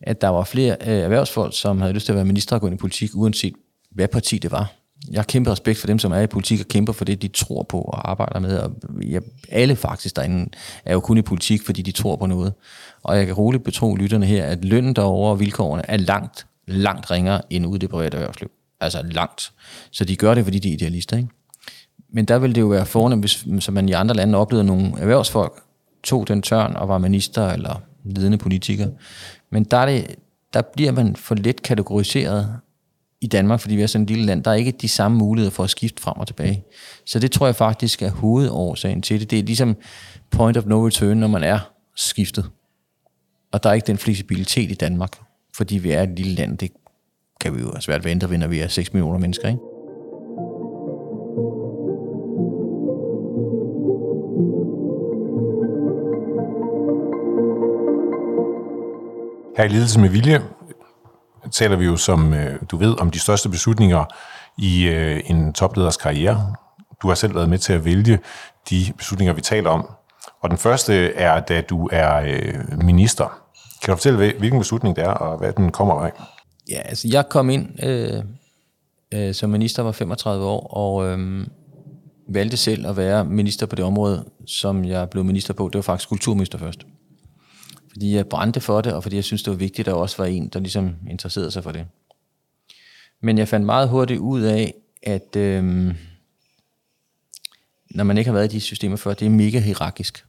at 0.00 0.20
der 0.20 0.28
var 0.28 0.44
flere 0.44 0.76
øh, 0.80 0.98
erhvervsfolk, 0.98 1.58
som 1.58 1.80
havde 1.80 1.92
lyst 1.92 2.06
til 2.06 2.12
at 2.12 2.16
være 2.16 2.24
minister 2.24 2.56
og 2.56 2.60
gå 2.60 2.66
ind 2.66 2.74
i 2.74 2.78
politik, 2.78 3.10
uanset 3.14 3.54
hvad 3.90 4.08
parti 4.08 4.38
det 4.38 4.50
var. 4.50 4.72
Jeg 5.10 5.18
har 5.18 5.24
kæmpe 5.24 5.50
respekt 5.50 5.78
for 5.78 5.86
dem, 5.86 5.98
som 5.98 6.12
er 6.12 6.20
i 6.20 6.26
politik 6.26 6.60
og 6.60 6.66
kæmper 6.66 6.92
for 6.92 7.04
det, 7.04 7.22
de 7.22 7.28
tror 7.28 7.62
på 7.62 7.80
og 7.80 8.10
arbejder 8.10 8.40
med. 8.40 8.58
Og 8.58 8.72
jeg, 9.06 9.22
alle 9.48 9.76
faktisk 9.76 10.16
derinde 10.16 10.50
er 10.84 10.92
jo 10.92 11.00
kun 11.00 11.18
i 11.18 11.22
politik, 11.22 11.62
fordi 11.62 11.82
de 11.82 11.92
tror 11.92 12.16
på 12.16 12.26
noget. 12.26 12.52
Og 13.02 13.16
jeg 13.16 13.26
kan 13.26 13.34
roligt 13.34 13.64
betro 13.64 13.94
lytterne 13.94 14.26
her, 14.26 14.44
at 14.44 14.64
lønnen 14.64 14.96
derovre 14.96 15.30
og 15.30 15.40
vilkårene 15.40 15.90
er 15.90 15.96
langt, 15.96 16.46
langt 16.66 17.10
ringere 17.10 17.40
end 17.50 17.66
ude 17.66 17.76
i 17.76 17.78
det 17.78 17.90
private 17.90 18.16
erhvervsliv. 18.16 18.50
Altså 18.80 19.02
langt. 19.02 19.52
Så 19.90 20.04
de 20.04 20.16
gør 20.16 20.34
det, 20.34 20.44
fordi 20.44 20.58
de 20.58 20.68
er 20.68 20.72
idealister. 20.72 21.16
Ikke? 21.16 21.28
Men 22.12 22.24
der 22.24 22.38
vil 22.38 22.54
det 22.54 22.60
jo 22.60 22.66
være 22.66 22.86
fornemt, 22.86 23.22
hvis 23.22 23.64
som 23.64 23.74
man 23.74 23.88
i 23.88 23.92
andre 23.92 24.14
lande 24.14 24.38
oplevede 24.38 24.66
nogle 24.66 24.92
erhvervsfolk, 24.98 25.62
tog 26.02 26.28
den 26.28 26.42
tørn 26.42 26.76
og 26.76 26.88
var 26.88 26.98
minister 26.98 27.50
eller 27.50 27.82
ledende 28.04 28.38
politiker. 28.38 28.88
Men 29.50 29.64
der, 29.64 29.76
er 29.76 29.86
det, 29.86 30.14
der 30.52 30.62
bliver 30.62 30.92
man 30.92 31.16
for 31.16 31.34
let 31.34 31.62
kategoriseret 31.62 32.56
i 33.20 33.26
Danmark, 33.26 33.60
fordi 33.60 33.76
vi 33.76 33.82
er 33.82 33.86
sådan 33.86 34.02
et 34.02 34.10
lille 34.10 34.26
land. 34.26 34.44
Der 34.44 34.50
er 34.50 34.54
ikke 34.54 34.72
de 34.72 34.88
samme 34.88 35.18
muligheder 35.18 35.50
for 35.50 35.64
at 35.64 35.70
skifte 35.70 36.02
frem 36.02 36.16
og 36.16 36.26
tilbage. 36.26 36.64
Så 37.06 37.18
det 37.18 37.32
tror 37.32 37.46
jeg 37.46 37.56
faktisk 37.56 38.02
er 38.02 38.10
hovedårsagen 38.10 39.02
til 39.02 39.20
det. 39.20 39.30
Det 39.30 39.38
er 39.38 39.42
ligesom 39.42 39.76
point 40.30 40.56
of 40.56 40.64
no 40.66 40.86
return, 40.86 41.16
når 41.16 41.28
man 41.28 41.42
er 41.42 41.58
skiftet. 41.96 42.50
Og 43.52 43.62
der 43.62 43.70
er 43.70 43.74
ikke 43.74 43.86
den 43.86 43.98
fleksibilitet 43.98 44.70
i 44.70 44.74
Danmark, 44.74 45.12
fordi 45.54 45.78
vi 45.78 45.90
er 45.90 46.02
et 46.02 46.16
lille 46.16 46.34
land. 46.34 46.58
Det 46.58 46.72
kan 47.40 47.56
vi 47.56 47.60
jo 47.60 47.68
altså, 47.68 47.80
svært 47.80 48.04
vente, 48.04 48.38
når 48.38 48.46
vi 48.46 48.60
er 48.60 48.68
6 48.68 48.92
millioner 48.92 49.18
mennesker, 49.18 49.48
ikke? 49.48 49.60
Her 59.58 59.64
i 59.64 59.68
Ledelse 59.68 60.00
med 60.00 60.08
Vilje 60.08 60.42
taler 61.52 61.76
vi 61.76 61.84
jo, 61.84 61.96
som 61.96 62.34
øh, 62.34 62.60
du 62.70 62.76
ved, 62.76 63.00
om 63.00 63.10
de 63.10 63.18
største 63.18 63.48
beslutninger 63.48 64.04
i 64.58 64.88
øh, 64.88 65.20
en 65.26 65.52
topleders 65.52 65.96
karriere. 65.96 66.54
Du 67.02 67.08
har 67.08 67.14
selv 67.14 67.34
været 67.34 67.48
med 67.48 67.58
til 67.58 67.72
at 67.72 67.84
vælge 67.84 68.18
de 68.70 68.92
beslutninger, 68.98 69.34
vi 69.34 69.40
taler 69.40 69.70
om. 69.70 69.90
Og 70.40 70.50
den 70.50 70.58
første 70.58 71.14
er, 71.14 71.40
da 71.40 71.60
du 71.60 71.88
er 71.92 72.16
øh, 72.16 72.84
minister. 72.84 73.40
Kan 73.82 73.92
du 73.92 73.96
fortælle, 73.96 74.32
hvilken 74.38 74.60
beslutning 74.60 74.96
det 74.96 75.04
er, 75.04 75.10
og 75.10 75.38
hvad 75.38 75.52
den 75.52 75.72
kommer 75.72 75.94
af? 75.94 76.12
Ja, 76.70 76.80
altså 76.84 77.08
jeg 77.12 77.28
kom 77.28 77.50
ind 77.50 77.84
øh, 77.84 78.22
øh, 79.14 79.34
som 79.34 79.50
minister, 79.50 79.82
var 79.82 79.92
35 79.92 80.44
år, 80.44 80.66
og 80.66 81.06
øh, 81.06 81.46
valgte 82.28 82.56
selv 82.56 82.86
at 82.86 82.96
være 82.96 83.24
minister 83.24 83.66
på 83.66 83.76
det 83.76 83.84
område, 83.84 84.24
som 84.46 84.84
jeg 84.84 85.10
blev 85.10 85.24
minister 85.24 85.54
på. 85.54 85.68
Det 85.68 85.74
var 85.74 85.82
faktisk 85.82 86.08
kulturminister 86.08 86.58
først 86.58 86.86
fordi 87.98 88.14
jeg 88.14 88.28
brændte 88.28 88.60
for 88.60 88.80
det, 88.80 88.92
og 88.92 89.02
fordi 89.02 89.16
jeg 89.16 89.24
synes, 89.24 89.42
det 89.42 89.50
var 89.50 89.56
vigtigt, 89.56 89.88
at 89.88 89.92
der 89.92 89.98
også 89.98 90.16
var 90.16 90.24
en, 90.24 90.48
der 90.48 90.60
ligesom 90.60 90.96
interesserede 91.10 91.50
sig 91.50 91.62
for 91.62 91.72
det. 91.72 91.86
Men 93.20 93.38
jeg 93.38 93.48
fandt 93.48 93.66
meget 93.66 93.88
hurtigt 93.88 94.20
ud 94.20 94.40
af, 94.40 94.74
at 95.02 95.36
øhm, 95.36 95.94
når 97.90 98.04
man 98.04 98.18
ikke 98.18 98.28
har 98.28 98.34
været 98.34 98.52
i 98.52 98.56
de 98.56 98.60
systemer 98.60 98.96
før, 98.96 99.14
det 99.14 99.26
er 99.26 99.30
mega 99.30 99.60
hierarkisk. 99.60 100.26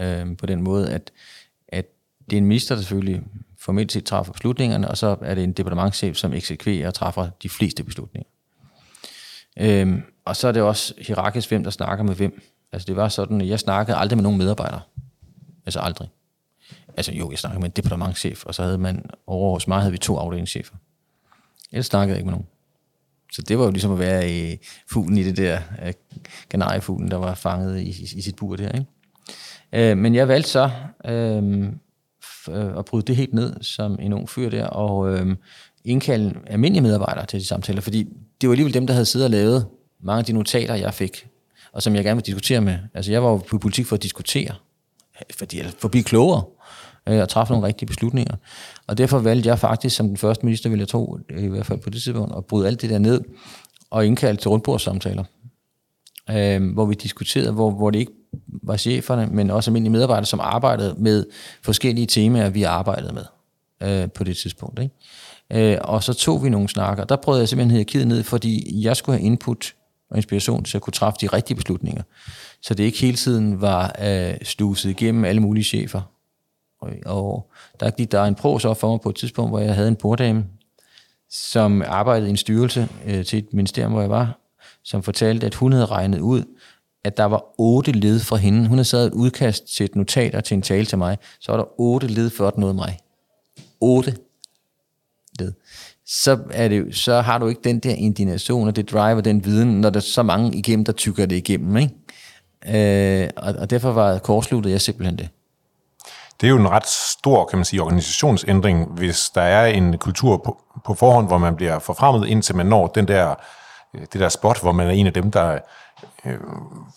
Øhm, 0.00 0.36
på 0.36 0.46
den 0.46 0.62
måde, 0.62 0.90
at, 0.90 1.12
at 1.68 1.86
det 2.30 2.36
er 2.36 2.38
en 2.38 2.46
minister, 2.46 2.74
der 2.74 2.82
selvfølgelig 2.82 3.22
formelt 3.58 3.92
set 3.92 4.04
træffer 4.04 4.32
beslutningerne, 4.32 4.88
og 4.88 4.98
så 4.98 5.16
er 5.20 5.34
det 5.34 5.44
en 5.44 5.52
departementchef, 5.52 6.16
som 6.16 6.32
eksekverer 6.32 6.86
og 6.86 6.94
træffer 6.94 7.30
de 7.42 7.48
fleste 7.48 7.84
beslutninger. 7.84 8.30
Øhm, 9.56 10.02
og 10.24 10.36
så 10.36 10.48
er 10.48 10.52
det 10.52 10.62
også 10.62 10.94
hierarkisk, 10.98 11.48
hvem 11.48 11.64
der 11.64 11.70
snakker 11.70 12.04
med 12.04 12.14
hvem. 12.14 12.42
Altså 12.72 12.86
det 12.86 12.96
var 12.96 13.08
sådan, 13.08 13.40
at 13.40 13.48
jeg 13.48 13.60
snakkede 13.60 13.96
aldrig 13.96 14.16
med 14.16 14.22
nogen 14.22 14.38
medarbejdere. 14.38 14.80
Altså 15.66 15.80
aldrig. 15.80 16.08
Altså 16.96 17.12
jo, 17.12 17.30
jeg 17.30 17.38
snakkede 17.38 17.60
med 17.60 17.68
en 17.68 17.72
departementchef, 17.76 18.44
og 18.44 18.54
så 18.54 18.62
havde 18.62 18.78
man, 18.78 19.04
over 19.26 19.52
hos 19.52 19.68
mig 19.68 19.80
havde 19.80 19.92
vi 19.92 19.98
to 19.98 20.16
afdelingschefer. 20.16 20.74
Ellers 21.72 21.86
snakkede 21.86 22.14
jeg 22.14 22.18
ikke 22.18 22.26
med 22.26 22.32
nogen. 22.32 22.46
Så 23.32 23.42
det 23.42 23.58
var 23.58 23.64
jo 23.64 23.70
ligesom 23.70 23.92
at 23.92 23.98
være 23.98 24.30
i 24.30 24.56
fuglen 24.90 25.18
i 25.18 25.22
det 25.22 25.36
der 25.36 25.58
uh, 25.86 25.92
kanariefuglen, 26.50 27.10
der 27.10 27.16
var 27.16 27.34
fanget 27.34 27.80
i, 27.80 27.88
i, 27.88 28.08
i 28.16 28.20
sit 28.20 28.36
bur 28.36 28.56
der. 28.56 28.72
Ikke? 28.72 28.86
Øh, 29.90 29.98
men 29.98 30.14
jeg 30.14 30.28
valgte 30.28 30.50
så 30.50 30.70
øh, 31.04 31.68
f- 32.24 32.52
øh, 32.52 32.78
at 32.78 32.84
bryde 32.84 33.06
det 33.06 33.16
helt 33.16 33.34
ned 33.34 33.62
som 33.62 33.98
en 34.00 34.12
ung 34.12 34.28
fyr 34.28 34.50
der, 34.50 34.66
og 34.66 35.14
øh, 35.14 35.36
indkalde 35.84 36.34
almindelige 36.46 36.82
medarbejdere 36.82 37.26
til 37.26 37.40
de 37.40 37.46
samtaler, 37.46 37.80
fordi 37.80 38.08
det 38.40 38.48
var 38.48 38.52
alligevel 38.52 38.74
dem, 38.74 38.86
der 38.86 38.94
havde 38.94 39.06
siddet 39.06 39.24
og 39.24 39.30
lavet 39.30 39.66
mange 40.02 40.18
af 40.18 40.24
de 40.24 40.32
notater, 40.32 40.74
jeg 40.74 40.94
fik, 40.94 41.26
og 41.72 41.82
som 41.82 41.94
jeg 41.94 42.04
gerne 42.04 42.16
ville 42.16 42.26
diskutere 42.26 42.60
med. 42.60 42.78
Altså 42.94 43.12
jeg 43.12 43.22
var 43.22 43.30
jo 43.30 43.36
på 43.36 43.58
politik 43.58 43.86
for 43.86 43.96
at 43.96 44.02
diskutere, 44.02 44.54
fordi, 45.38 45.62
for 45.78 45.84
at 45.84 45.90
blive 45.90 46.04
klogere 46.04 46.42
øh, 47.08 47.20
og 47.20 47.28
træffe 47.28 47.52
nogle 47.52 47.66
rigtige 47.66 47.86
beslutninger. 47.86 48.36
Og 48.86 48.98
derfor 48.98 49.18
valgte 49.18 49.48
jeg 49.48 49.58
faktisk 49.58 49.96
som 49.96 50.08
den 50.08 50.16
første 50.16 50.46
minister, 50.46 50.70
vil 50.70 50.78
jeg 50.78 50.88
tro, 50.88 51.18
i 51.38 51.46
hvert 51.46 51.66
fald 51.66 51.78
på 51.78 51.90
det 51.90 52.02
tidspunkt, 52.02 52.36
at 52.36 52.44
bryde 52.44 52.66
alt 52.66 52.82
det 52.82 52.90
der 52.90 52.98
ned 52.98 53.20
og 53.90 54.06
indkalde 54.06 54.40
til 54.40 54.48
rundbordssamtaler, 54.48 55.24
øh, 56.30 56.72
hvor 56.72 56.84
vi 56.84 56.94
diskuterede, 56.94 57.52
hvor, 57.52 57.70
hvor 57.70 57.90
det 57.90 57.98
ikke 57.98 58.12
var 58.62 58.76
cheferne, 58.76 59.26
men 59.26 59.50
også 59.50 59.70
almindelige 59.70 59.92
medarbejdere, 59.92 60.26
som 60.26 60.40
arbejdede 60.40 60.94
med 60.98 61.26
forskellige 61.62 62.06
temaer, 62.06 62.50
vi 62.50 62.62
arbejdede 62.62 63.12
med 63.12 63.24
øh, 63.82 64.10
på 64.10 64.24
det 64.24 64.36
tidspunkt. 64.36 64.78
Ikke? 64.78 65.72
Øh, 65.72 65.78
og 65.80 66.02
så 66.02 66.12
tog 66.12 66.44
vi 66.44 66.48
nogle 66.48 66.68
snakker. 66.68 67.04
Der 67.04 67.16
prøvede 67.16 67.40
jeg 67.40 67.48
simpelthen 67.48 67.70
hierarkiet 67.70 68.08
ned, 68.08 68.22
fordi 68.22 68.82
jeg 68.84 68.96
skulle 68.96 69.18
have 69.18 69.26
input 69.26 69.74
og 70.10 70.16
inspiration 70.16 70.64
til 70.64 70.78
at 70.78 70.82
kunne 70.82 70.92
træffe 70.92 71.18
de 71.20 71.26
rigtige 71.26 71.56
beslutninger. 71.56 72.02
Så 72.62 72.74
det 72.74 72.84
ikke 72.84 72.98
hele 72.98 73.16
tiden 73.16 73.60
var 73.60 73.96
øh, 74.02 74.34
sluset 74.42 74.90
igennem 74.90 75.24
alle 75.24 75.40
mulige 75.40 75.64
chefer. 75.64 76.00
Og, 76.80 76.90
og 77.06 77.50
der 77.80 77.90
gik 77.90 78.12
der 78.12 78.24
en 78.24 78.34
pros 78.34 78.64
op 78.64 78.80
for 78.80 78.90
mig 78.90 79.00
på 79.00 79.08
et 79.08 79.16
tidspunkt, 79.16 79.50
hvor 79.50 79.58
jeg 79.58 79.74
havde 79.74 79.88
en 79.88 79.96
borddame, 79.96 80.44
som 81.30 81.82
arbejdede 81.86 82.26
i 82.26 82.30
en 82.30 82.36
styrelse 82.36 82.88
øh, 83.06 83.24
til 83.24 83.38
et 83.38 83.52
ministerium, 83.52 83.92
hvor 83.92 84.00
jeg 84.00 84.10
var, 84.10 84.38
som 84.84 85.02
fortalte, 85.02 85.46
at 85.46 85.54
hun 85.54 85.72
havde 85.72 85.86
regnet 85.86 86.20
ud, 86.20 86.44
at 87.04 87.16
der 87.16 87.24
var 87.24 87.44
otte 87.58 87.92
led 87.92 88.20
fra 88.20 88.36
hende. 88.36 88.68
Hun 88.68 88.78
havde 88.78 88.84
sat 88.84 89.06
et 89.06 89.12
udkast 89.12 89.76
til 89.76 89.84
et 89.84 89.96
notat 89.96 90.34
og 90.34 90.44
til 90.44 90.54
en 90.54 90.62
tale 90.62 90.86
til 90.86 90.98
mig. 90.98 91.18
Så 91.40 91.52
var 91.52 91.58
der 91.58 91.80
otte 91.80 92.06
led 92.06 92.30
før 92.30 92.50
den 92.50 92.60
nåede 92.60 92.74
mig. 92.74 92.98
Otte 93.80 94.16
led. 95.40 95.52
Så, 96.06 96.38
er 96.50 96.68
det, 96.68 96.96
så 96.96 97.20
har 97.20 97.38
du 97.38 97.48
ikke 97.48 97.60
den 97.64 97.78
der 97.78 97.94
indignation 97.94 98.68
og 98.68 98.76
det 98.76 98.90
driver 98.90 99.20
den 99.20 99.44
viden, 99.44 99.80
når 99.80 99.90
der 99.90 100.00
er 100.00 100.04
så 100.04 100.22
mange 100.22 100.58
igennem, 100.58 100.84
der 100.84 100.92
tykker 100.92 101.26
det 101.26 101.36
igennem. 101.36 101.76
Ikke? 101.76 101.94
Øh, 102.68 103.28
og, 103.36 103.54
og 103.58 103.70
derfor 103.70 103.92
var 103.92 104.18
kortsluttet 104.18 104.70
jeg 104.70 104.80
simpelthen 104.80 105.18
det. 105.18 105.28
Det 106.40 106.46
er 106.46 106.50
jo 106.50 106.56
en 106.56 106.68
ret 106.68 106.86
stor, 106.86 107.44
kan 107.44 107.58
man 107.58 107.64
sige, 107.64 107.82
organisationsændring, 107.82 108.84
hvis 108.90 109.30
der 109.30 109.42
er 109.42 109.66
en 109.66 109.98
kultur 109.98 110.36
på, 110.36 110.60
på 110.84 110.94
forhånd, 110.94 111.26
hvor 111.26 111.38
man 111.38 111.56
bliver 111.56 111.78
forfremmet, 111.78 112.28
indtil 112.28 112.56
man 112.56 112.66
når 112.66 112.86
den 112.86 113.08
der, 113.08 113.34
øh, 113.94 114.00
det 114.00 114.20
der 114.20 114.28
spot, 114.28 114.60
hvor 114.62 114.72
man 114.72 114.86
er 114.86 114.90
en 114.90 115.06
af 115.06 115.12
dem, 115.12 115.30
der 115.30 115.58
øh, 116.24 116.38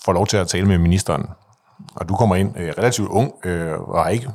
får 0.05 0.13
lov 0.13 0.27
til 0.27 0.38
at 0.38 0.48
tale 0.48 0.65
med 0.65 0.77
ministeren. 0.77 1.25
Og 1.95 2.10
du 2.10 2.15
kommer 2.15 2.36
ind 2.36 2.57
øh, 2.57 2.74
relativt 2.77 3.10
ung 3.10 3.34
øh, 3.43 3.79
og 3.79 4.03
har 4.03 4.10
ikke 4.10 4.29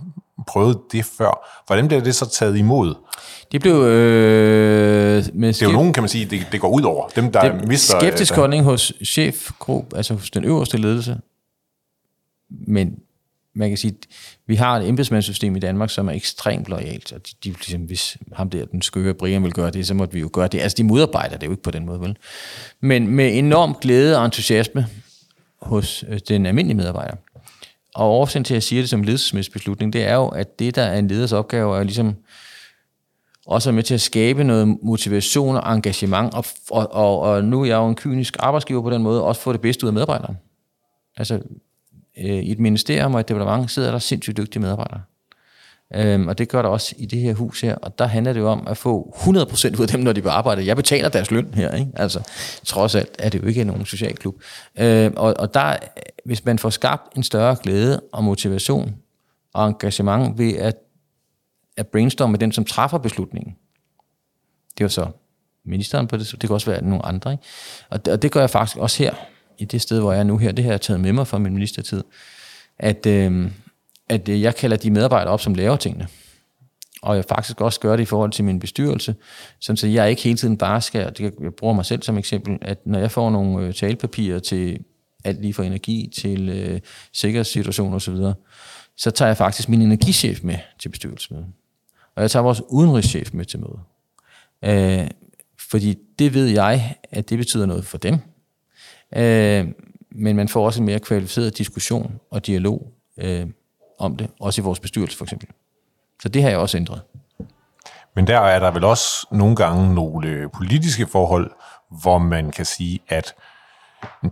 prøvet 0.47 0.79
det 0.93 1.05
før. 1.05 1.63
Hvordan 1.67 1.89
bliver 1.89 2.03
det 2.03 2.15
så 2.15 2.31
taget 2.31 2.57
imod? 2.57 2.95
Det 3.53 3.61
blev... 3.61 3.73
Øh, 3.73 5.25
med 5.35 5.53
det 5.53 5.63
er 5.63 5.67
jo 5.67 5.73
nogen, 5.73 5.93
kan 5.93 6.03
man 6.03 6.09
sige, 6.09 6.25
det, 6.25 6.47
det 6.53 6.61
går 6.61 6.69
ud 6.69 6.83
over. 6.83 7.09
Dem, 7.09 7.33
der 7.33 7.53
det, 7.53 7.69
mister... 7.69 8.01
Skeptisk 8.01 8.33
øh, 8.33 8.39
holdning 8.39 8.65
hos 8.65 8.93
chefgruppe, 9.05 9.97
altså 9.97 10.15
hos 10.15 10.31
den 10.31 10.45
øverste 10.45 10.77
ledelse. 10.77 11.17
Men 12.51 12.99
man 13.55 13.69
kan 13.69 13.79
sige, 13.79 13.95
vi 14.47 14.55
har 14.55 14.77
et 14.77 14.89
embedsmandssystem 14.89 15.57
i 15.57 15.59
Danmark, 15.59 15.91
som 15.91 16.09
er 16.09 16.13
ekstremt 16.13 16.69
lojalt, 16.69 17.13
og 17.13 17.21
de, 17.27 17.33
de, 17.45 17.49
ligesom, 17.49 17.81
hvis 17.81 18.17
ham 18.33 18.51
der, 18.51 18.65
den 18.65 18.83
skøre 18.83 19.15
Brian, 19.15 19.45
vil 19.45 19.53
gøre 19.53 19.71
det, 19.71 19.87
så 19.87 19.95
måtte 19.95 20.15
vi 20.15 20.21
jo 20.21 20.31
gøre 20.33 20.49
det. 20.49 20.61
Altså, 20.61 20.77
de 20.77 20.85
modarbejder 20.85 21.37
det 21.37 21.47
jo 21.47 21.51
ikke 21.51 21.63
på 21.63 21.71
den 21.71 21.87
måde, 21.87 22.01
vel? 22.01 22.17
Men 22.81 23.09
med 23.09 23.39
enorm 23.39 23.77
glæde 23.81 24.19
og 24.19 24.25
entusiasme 24.25 24.87
hos 25.63 26.05
øh, 26.09 26.21
den 26.29 26.47
almindelige 26.47 26.77
medarbejder. 26.77 27.17
Og 27.95 28.11
årsagen 28.11 28.45
til, 28.45 28.55
at 28.55 28.57
jeg 28.57 28.63
siger 28.63 28.83
det 28.83 28.91
som 28.91 29.03
ledelsesmæssig 29.03 29.53
det 29.79 29.97
er 29.97 30.15
jo, 30.15 30.29
at 30.29 30.59
det, 30.59 30.75
der 30.75 30.83
er 30.83 30.99
en 30.99 31.09
leders 31.09 31.33
opgave, 31.33 31.79
er 31.79 31.83
ligesom 31.83 32.17
også 33.47 33.71
er 33.71 33.75
med 33.75 33.83
til 33.83 33.95
at 33.95 34.01
skabe 34.01 34.45
noget 34.45 34.79
motivation 34.83 35.57
og 35.57 35.75
engagement, 35.75 36.35
og, 36.35 36.45
og, 36.71 36.93
og, 36.93 37.21
og 37.21 37.45
nu 37.45 37.63
er 37.63 37.67
jeg 37.67 37.77
jo 37.77 37.89
en 37.89 37.95
kynisk 37.95 38.37
arbejdsgiver 38.39 38.83
på 38.83 38.91
den 38.91 39.03
måde, 39.03 39.25
også 39.25 39.41
få 39.41 39.53
det 39.53 39.61
bedste 39.61 39.85
ud 39.85 39.89
af 39.89 39.93
medarbejderen. 39.93 40.37
Altså, 41.17 41.35
øh, 42.19 42.25
i 42.25 42.53
et 42.53 42.59
ministerium 42.59 43.15
og 43.15 43.21
et 43.21 43.29
departement 43.29 43.71
sidder 43.71 43.91
der 43.91 43.99
sindssygt 43.99 44.37
dygtige 44.37 44.63
medarbejdere. 44.63 45.01
Øhm, 45.95 46.29
og 46.29 46.39
det 46.39 46.49
gør 46.49 46.63
der 46.63 46.69
også 46.69 46.95
i 46.99 47.07
det 47.07 47.21
her 47.21 47.35
hus 47.35 47.61
her, 47.61 47.75
og 47.75 47.99
der 47.99 48.07
handler 48.07 48.33
det 48.33 48.41
jo 48.41 48.49
om 48.49 48.67
at 48.67 48.77
få 48.77 49.17
100% 49.17 49.31
ud 49.31 49.83
af 49.83 49.89
dem, 49.89 50.01
når 50.01 50.13
de 50.13 50.23
vil 50.23 50.31
arbejde. 50.31 50.67
Jeg 50.67 50.77
betaler 50.77 51.09
deres 51.09 51.31
løn 51.31 51.55
her, 51.55 51.75
ikke? 51.75 51.91
Altså, 51.95 52.21
trods 52.65 52.95
alt 52.95 53.17
er 53.19 53.29
det 53.29 53.43
jo 53.43 53.47
ikke 53.47 53.65
nogen 53.65 53.87
social 53.87 54.17
klub. 54.17 54.43
Øhm, 54.79 55.15
og, 55.17 55.35
og 55.39 55.55
der, 55.55 55.77
hvis 56.25 56.45
man 56.45 56.59
får 56.59 56.71
skabt 56.71 57.17
en 57.17 57.23
større 57.23 57.57
glæde 57.63 58.01
og 58.13 58.25
motivation 58.25 58.97
og 59.53 59.69
engagement 59.69 60.39
ved 60.39 60.57
at, 60.57 60.77
at 61.77 61.87
brainstorme 61.87 62.31
med 62.31 62.39
den, 62.39 62.53
som 62.53 62.65
træffer 62.65 62.99
beslutningen, 62.99 63.57
det 64.75 64.81
er 64.81 64.85
jo 64.85 64.89
så 64.89 65.07
ministeren 65.65 66.07
på 66.07 66.17
det, 66.17 66.31
det 66.31 66.41
kan 66.41 66.51
også 66.51 66.71
være 66.71 66.85
nogle 66.85 67.07
andre, 67.07 67.33
ikke? 67.33 67.45
Og, 67.91 68.05
det, 68.05 68.13
og 68.13 68.23
det 68.23 68.33
gør 68.33 68.41
jeg 68.41 68.51
faktisk 68.51 68.77
også 68.77 69.03
her, 69.03 69.15
i 69.59 69.65
det 69.65 69.81
sted, 69.81 70.01
hvor 70.01 70.13
jeg 70.13 70.21
er 70.21 70.25
nu 70.25 70.37
her, 70.37 70.53
det 70.53 70.65
har 70.65 70.71
jeg 70.71 70.81
taget 70.81 71.01
med 71.01 71.13
mig 71.13 71.27
fra 71.27 71.39
min 71.39 71.53
ministertid, 71.53 72.05
at, 72.79 73.07
Øhm, 73.07 73.53
at 74.11 74.29
øh, 74.29 74.43
jeg 74.43 74.57
kalder 74.57 74.77
de 74.77 74.91
medarbejdere 74.91 75.33
op, 75.33 75.41
som 75.41 75.55
laver 75.55 75.77
tingene. 75.77 76.09
Og 77.03 77.17
jeg 77.17 77.25
faktisk 77.29 77.61
også 77.61 77.81
gør 77.81 77.97
det 77.97 78.03
i 78.03 78.07
forhold 78.07 78.33
til 78.33 78.45
min 78.45 78.61
bestyrelse, 78.61 79.15
så 79.61 79.87
jeg 79.87 80.11
ikke 80.11 80.23
hele 80.23 80.37
tiden 80.37 80.57
bare 80.57 80.81
skal, 80.81 81.07
det 81.07 81.21
jeg 81.41 81.55
bruger 81.55 81.75
mig 81.75 81.85
selv 81.85 82.03
som 82.03 82.19
eksempel, 82.19 82.59
at 82.63 82.87
når 82.87 82.99
jeg 82.99 83.11
får 83.11 83.31
nogle 83.31 83.67
øh, 83.67 83.75
talepapirer 83.75 84.39
til 84.39 84.79
alt 85.25 85.41
lige 85.41 85.55
fra 85.55 85.65
energi 85.65 86.13
til 86.21 86.49
øh, 86.49 86.81
sikkerhedssituation 87.13 87.95
osv., 87.95 88.17
så, 88.17 88.33
så 88.97 89.11
tager 89.11 89.29
jeg 89.29 89.37
faktisk 89.37 89.69
min 89.69 89.83
energichef 89.83 90.43
med 90.43 90.57
til 90.79 90.89
bestyrelsesmødet. 90.89 91.47
Og 92.17 92.23
jeg 92.23 92.31
tager 92.31 92.43
vores 92.43 92.63
udenrigschef 92.69 93.33
med 93.33 93.45
til 93.45 93.61
møde. 93.61 93.81
Øh, 94.65 95.11
fordi 95.71 95.99
det 96.19 96.35
ved 96.35 96.47
jeg, 96.47 96.97
at 97.11 97.31
det 97.31 97.39
betyder 97.39 97.67
noget 97.67 97.85
for 97.85 97.99
dem. 97.99 98.15
Øh, 99.17 99.67
men 100.13 100.37
man 100.37 100.49
får 100.49 100.67
også 100.67 100.81
en 100.81 100.87
mere 100.87 101.01
kvalificeret 101.01 101.59
diskussion 101.59 102.21
og 102.31 102.47
dialog 102.47 102.93
øh, 103.19 103.47
om 104.01 104.17
det, 104.17 104.31
også 104.41 104.61
i 104.61 104.65
vores 104.65 104.81
bestyrelse 104.81 105.17
for 105.17 105.25
eksempel. 105.25 105.49
Så 106.23 106.29
det 106.29 106.43
har 106.43 106.49
jeg 106.51 106.59
også 106.59 106.77
ændret. 106.77 107.01
Men 108.17 108.27
der 108.27 108.39
er 108.39 108.59
der 108.59 108.71
vel 108.71 108.85
også 108.85 109.27
nogle 109.33 109.57
gange 109.57 109.95
nogle 109.95 110.49
politiske 110.49 111.07
forhold, 111.07 111.51
hvor 112.03 112.19
man 112.19 112.51
kan 112.51 112.65
sige, 112.65 113.01
at 113.09 113.35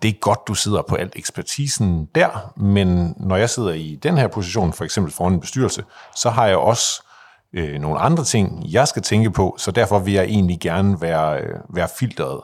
det 0.03 0.09
er 0.09 0.19
godt, 0.21 0.39
du 0.49 0.55
sidder 0.55 0.83
på 0.83 0.95
alt 0.95 1.13
ekspertisen 1.17 2.09
der, 2.15 2.53
men 2.57 3.15
når 3.17 3.37
jeg 3.37 3.51
sidder 3.51 3.73
i 3.73 3.99
den 4.03 4.19
her 4.19 4.29
position, 4.29 4.73
for 4.73 4.85
eksempel 4.85 5.13
foran 5.13 5.33
en 5.33 5.41
bestyrelse, 5.41 5.85
så 6.17 6.31
har 6.31 6.47
jeg 6.47 6.57
også 6.57 7.03
øh, 7.53 7.81
nogle 7.81 7.99
andre 7.99 8.25
ting, 8.25 8.73
jeg 8.73 8.89
skal 8.89 9.03
tænke 9.03 9.31
på, 9.31 9.57
så 9.59 9.71
derfor 9.71 9.99
vil 9.99 10.15
jeg 10.15 10.25
egentlig 10.25 10.61
gerne 10.61 11.01
være, 11.01 11.41
øh, 11.41 11.55
være 11.75 11.89
filtret. 11.99 12.41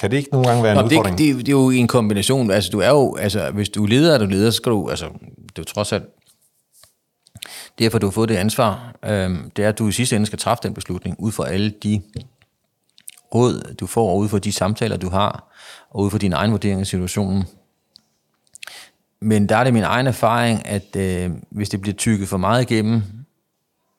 Kan 0.00 0.10
det 0.10 0.16
ikke 0.16 0.30
nogle 0.32 0.48
gange 0.48 0.62
være 0.62 0.72
en 0.72 0.78
Nå, 0.78 0.84
udfordring? 0.84 1.18
Det, 1.18 1.36
det, 1.36 1.46
det 1.46 1.52
er 1.52 1.56
jo 1.56 1.70
en 1.70 1.88
kombination. 1.88 2.50
Altså, 2.50 2.70
du 2.70 2.80
er 2.80 2.90
jo, 2.90 3.16
altså, 3.16 3.50
hvis 3.50 3.68
du 3.68 3.84
er 3.84 3.88
leder, 3.88 4.14
er 4.14 4.18
du 4.18 4.26
leder, 4.26 4.50
så 4.50 4.56
skal 4.56 4.72
du, 4.72 4.90
altså, 4.90 5.06
det 5.06 5.58
er 5.58 5.62
jo 5.62 5.64
trods 5.64 5.92
alt, 5.92 6.04
derfor 7.78 7.98
du 7.98 8.06
har 8.06 8.10
fået 8.10 8.28
det 8.28 8.36
ansvar, 8.36 8.94
øh, 9.04 9.30
det 9.56 9.64
er, 9.64 9.68
at 9.68 9.78
du 9.78 9.88
i 9.88 9.92
sidste 9.92 10.16
ende 10.16 10.26
skal 10.26 10.38
træffe 10.38 10.62
den 10.62 10.74
beslutning, 10.74 11.16
ud 11.18 11.32
fra 11.32 11.48
alle 11.48 11.70
de 11.70 12.02
råd, 13.34 13.74
du 13.80 13.86
får, 13.86 14.10
og 14.10 14.18
ud 14.18 14.28
fra 14.28 14.38
de 14.38 14.52
samtaler, 14.52 14.96
du 14.96 15.08
har, 15.08 15.52
og 15.90 16.02
ud 16.02 16.10
fra 16.10 16.18
din 16.18 16.32
egen 16.32 16.50
vurdering 16.50 16.80
af 16.80 16.86
situationen. 16.86 17.44
Men 19.20 19.48
der 19.48 19.56
er 19.56 19.64
det 19.64 19.72
min 19.72 19.82
egen 19.82 20.06
erfaring, 20.06 20.66
at 20.66 20.96
øh, 20.96 21.30
hvis 21.50 21.68
det 21.68 21.80
bliver 21.80 21.94
tykket 21.94 22.28
for 22.28 22.36
meget 22.36 22.70
igennem, 22.70 23.02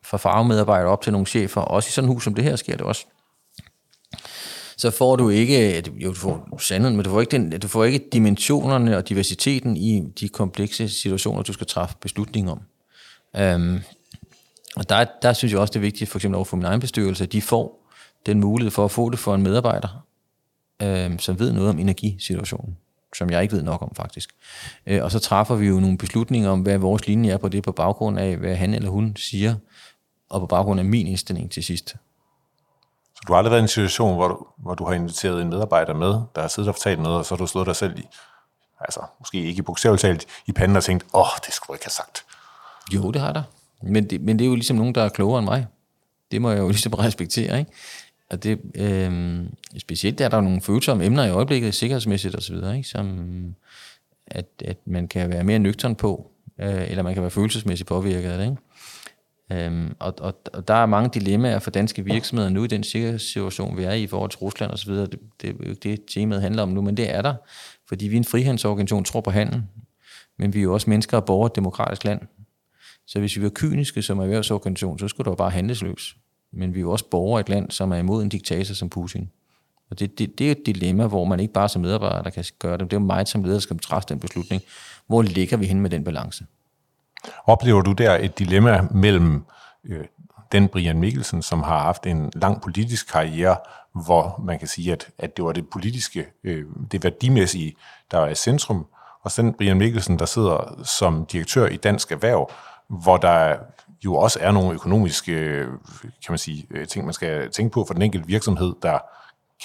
fra 0.03 0.17
fagmedarbejdere 0.17 0.91
op 0.91 1.01
til 1.01 1.11
nogle 1.11 1.27
chefer, 1.27 1.61
også 1.61 1.87
i 1.87 1.91
sådan 1.91 2.09
et 2.09 2.13
hus 2.13 2.23
som 2.23 2.33
det 2.33 2.43
her 2.43 2.55
sker 2.55 2.77
det 2.77 2.85
også, 2.85 3.05
så 4.77 4.91
får 4.91 5.15
du 5.15 5.29
ikke, 5.29 5.83
jo, 5.95 6.09
du 6.09 6.15
får 6.15 6.57
sandheden, 6.59 6.95
men 6.97 7.05
du 7.05 7.09
får, 7.09 7.21
ikke 7.21 7.31
den, 7.31 7.59
du 7.59 7.67
får 7.67 7.83
ikke 7.83 8.09
dimensionerne 8.13 8.97
og 8.97 9.09
diversiteten 9.09 9.77
i 9.77 10.03
de 10.19 10.29
komplekse 10.29 10.89
situationer, 10.89 11.43
du 11.43 11.53
skal 11.53 11.67
træffe 11.67 11.95
beslutning 12.01 12.51
om. 12.51 12.61
Øhm, 13.37 13.81
og 14.75 14.89
der, 14.89 15.05
der 15.21 15.33
synes 15.33 15.51
jeg 15.51 15.59
også, 15.61 15.71
det 15.71 15.79
er 15.79 15.81
vigtigt, 15.81 16.09
for 16.09 16.17
eksempel 16.17 16.35
over 16.35 16.45
for 16.45 16.57
min 16.57 16.65
egen 16.65 16.79
bestyrelse, 16.79 17.23
at 17.23 17.31
de 17.31 17.41
får 17.41 17.89
den 18.25 18.39
mulighed 18.39 18.71
for 18.71 18.85
at 18.85 18.91
få 18.91 19.09
det 19.09 19.19
for 19.19 19.35
en 19.35 19.43
medarbejder, 19.43 20.05
øhm, 20.81 21.19
som 21.19 21.39
ved 21.39 21.53
noget 21.53 21.69
om 21.69 21.79
energisituationen 21.79 22.77
som 23.17 23.29
jeg 23.29 23.41
ikke 23.41 23.55
ved 23.55 23.63
nok 23.63 23.81
om 23.81 23.95
faktisk. 23.95 24.29
Øh, 24.85 25.03
og 25.03 25.11
så 25.11 25.19
træffer 25.19 25.55
vi 25.55 25.67
jo 25.67 25.79
nogle 25.79 25.97
beslutninger 25.97 26.49
om, 26.49 26.61
hvad 26.61 26.77
vores 26.77 27.07
linje 27.07 27.31
er 27.31 27.37
på 27.37 27.49
det, 27.49 27.63
på 27.63 27.71
baggrund 27.71 28.19
af, 28.19 28.37
hvad 28.37 28.55
han 28.55 28.73
eller 28.73 28.89
hun 28.89 29.15
siger, 29.15 29.55
og 30.29 30.39
på 30.39 30.45
baggrund 30.45 30.79
af 30.79 30.85
min 30.85 31.07
indstilling 31.07 31.51
til 31.51 31.63
sidst. 31.63 31.89
Så 33.15 33.21
du 33.27 33.33
har 33.33 33.37
aldrig 33.37 33.51
været 33.51 33.61
i 33.61 33.63
en 33.63 33.67
situation, 33.67 34.15
hvor 34.15 34.27
du, 34.27 34.45
hvor 34.57 34.75
du 34.75 34.85
har 34.85 34.93
inviteret 34.93 35.41
en 35.41 35.49
medarbejder 35.49 35.93
med, 35.93 36.21
der 36.35 36.41
har 36.41 36.47
siddet 36.47 36.69
og 36.69 36.75
fortalt 36.75 36.99
noget, 36.99 37.17
og 37.17 37.25
så 37.25 37.35
har 37.35 37.37
du 37.37 37.47
slået 37.47 37.67
dig 37.67 37.75
selv 37.75 37.99
i, 37.99 38.03
altså 38.79 38.99
måske 39.19 39.43
ikke 39.43 39.59
i 39.59 39.61
bogstaveligt 39.61 40.25
i 40.47 40.51
panden 40.51 40.77
og 40.77 40.83
tænkt, 40.83 41.05
åh, 41.13 41.21
oh, 41.21 41.27
det 41.45 41.53
skulle 41.53 41.73
jeg 41.73 41.75
ikke 41.75 41.85
have 41.85 41.91
sagt. 41.91 42.25
Jo, 42.93 43.11
det 43.11 43.21
har 43.21 43.33
der. 43.33 43.43
Men 43.83 44.09
det, 44.09 44.21
men 44.21 44.39
det 44.39 44.45
er 44.45 44.49
jo 44.49 44.55
ligesom 44.55 44.77
nogen, 44.77 44.95
der 44.95 45.01
er 45.01 45.09
klogere 45.09 45.39
end 45.39 45.45
mig. 45.45 45.67
Det 46.31 46.41
må 46.41 46.51
jeg 46.51 46.59
jo 46.59 46.67
ligesom 46.77 46.93
respektere, 46.93 47.59
ikke? 47.59 47.71
Og 48.29 48.43
det, 48.43 48.59
øh, 48.75 49.39
specielt 49.77 50.21
er 50.21 50.29
der 50.29 50.41
nogle 50.41 50.61
følsomme 50.61 51.05
emner 51.05 51.25
i 51.25 51.29
øjeblikket, 51.29 51.75
sikkerhedsmæssigt 51.75 52.35
osv., 52.35 52.55
ikke? 52.55 52.83
som 52.83 53.55
at, 54.27 54.45
at 54.65 54.77
man 54.85 55.07
kan 55.07 55.29
være 55.29 55.43
mere 55.43 55.59
nøgtern 55.59 55.95
på, 55.95 56.31
øh, 56.59 56.91
eller 56.91 57.03
man 57.03 57.13
kan 57.13 57.21
være 57.21 57.31
følelsesmæssigt 57.31 57.87
påvirket 57.87 58.29
af 58.29 58.37
det. 58.37 58.45
Ikke? 58.45 58.57
Øhm, 59.51 59.95
og, 59.99 60.13
og, 60.19 60.41
og 60.53 60.67
der 60.67 60.73
er 60.73 60.85
mange 60.85 61.09
dilemmaer 61.13 61.59
for 61.59 61.71
danske 61.71 62.05
virksomheder 62.05 62.49
nu 62.49 62.63
i 62.63 62.67
den 62.67 62.83
sikkerhedssituation, 62.83 63.77
vi 63.77 63.83
er 63.83 63.91
i 63.91 64.03
i 64.03 64.07
forhold 64.07 64.29
til 64.29 64.39
Rusland 64.39 64.71
osv. 64.71 64.93
Det, 64.93 65.19
det 65.41 65.49
er 65.49 65.53
jo 65.59 65.69
ikke 65.69 65.89
det, 65.89 65.99
temaet 66.13 66.41
handler 66.41 66.63
om 66.63 66.69
nu, 66.69 66.81
men 66.81 66.97
det 66.97 67.15
er 67.15 67.21
der. 67.21 67.33
Fordi 67.87 68.07
vi 68.07 68.15
er 68.15 68.19
en 68.19 68.25
frihandelsorganisation, 68.25 69.03
tror 69.03 69.21
på 69.21 69.31
handel, 69.31 69.63
men 70.37 70.53
vi 70.53 70.59
er 70.59 70.63
jo 70.63 70.73
også 70.73 70.89
mennesker 70.89 71.17
og 71.17 71.25
borgere 71.25 71.47
et 71.47 71.55
demokratisk 71.55 72.03
land. 72.03 72.21
Så 73.07 73.19
hvis 73.19 73.37
vi 73.37 73.43
var 73.43 73.49
kyniske 73.49 74.01
som 74.01 74.19
erhvervsorganisation, 74.19 74.99
så 74.99 75.07
skulle 75.07 75.25
der 75.25 75.31
jo 75.31 75.35
bare 75.35 75.51
handles 75.51 75.81
løs. 75.81 76.15
Men 76.53 76.73
vi 76.73 76.79
er 76.79 76.81
jo 76.81 76.91
også 76.91 77.09
borgere 77.09 77.39
i 77.39 77.41
et 77.41 77.49
land, 77.49 77.71
som 77.71 77.91
er 77.91 77.95
imod 77.95 78.23
en 78.23 78.29
diktator 78.29 78.73
som 78.73 78.89
Putin. 78.89 79.29
Og 79.91 79.99
det, 79.99 80.19
det, 80.19 80.39
det 80.39 80.47
er 80.47 80.51
et 80.51 80.65
dilemma, 80.65 81.07
hvor 81.07 81.25
man 81.25 81.39
ikke 81.39 81.53
bare 81.53 81.69
som 81.69 81.81
medarbejder 81.81 82.21
der 82.21 82.29
kan 82.29 82.45
gøre 82.59 82.77
det. 82.77 82.91
Det 82.91 82.93
er 82.93 82.99
jo 82.99 83.05
mig 83.05 83.27
som 83.27 83.43
leder, 83.43 83.55
der 83.55 83.59
skal 83.59 83.79
træffe 83.79 84.09
den 84.09 84.19
beslutning. 84.19 84.61
Hvor 85.07 85.21
ligger 85.21 85.57
vi 85.57 85.65
hen 85.65 85.81
med 85.81 85.89
den 85.89 86.03
balance? 86.03 86.45
Oplever 87.45 87.81
du 87.81 87.91
der 87.91 88.15
et 88.15 88.39
dilemma 88.39 88.81
mellem 88.91 89.45
øh, 89.83 90.05
den 90.51 90.67
Brian 90.67 90.99
Mikkelsen, 90.99 91.41
som 91.41 91.63
har 91.63 91.79
haft 91.79 92.05
en 92.05 92.31
lang 92.35 92.61
politisk 92.61 93.11
karriere, 93.11 93.57
hvor 94.05 94.41
man 94.43 94.59
kan 94.59 94.67
sige, 94.67 94.91
at, 94.91 95.09
at 95.17 95.37
det 95.37 95.45
var 95.45 95.51
det 95.51 95.69
politiske, 95.69 96.25
øh, 96.43 96.65
det 96.91 97.03
værdimæssige, 97.03 97.75
der 98.11 98.19
er 98.19 98.29
i 98.29 98.35
centrum, 98.35 98.85
og 99.23 99.31
så 99.31 99.41
den 99.41 99.53
Brian 99.53 99.77
Mikkelsen, 99.77 100.19
der 100.19 100.25
sidder 100.25 100.81
som 100.83 101.25
direktør 101.25 101.67
i 101.67 101.77
Dansk 101.77 102.11
Erhverv, 102.11 102.51
hvor 102.87 103.17
der 103.17 103.57
jo 104.05 104.15
også 104.15 104.39
er 104.41 104.51
nogle 104.51 104.73
økonomiske 104.73 105.65
kan 106.01 106.29
man 106.29 106.37
sige, 106.37 106.67
øh, 106.71 106.87
ting, 106.87 107.05
man 107.05 107.13
skal 107.13 107.51
tænke 107.51 107.73
på 107.73 107.85
for 107.87 107.93
den 107.93 108.01
enkelte 108.01 108.27
virksomhed, 108.27 108.73
der 108.81 108.99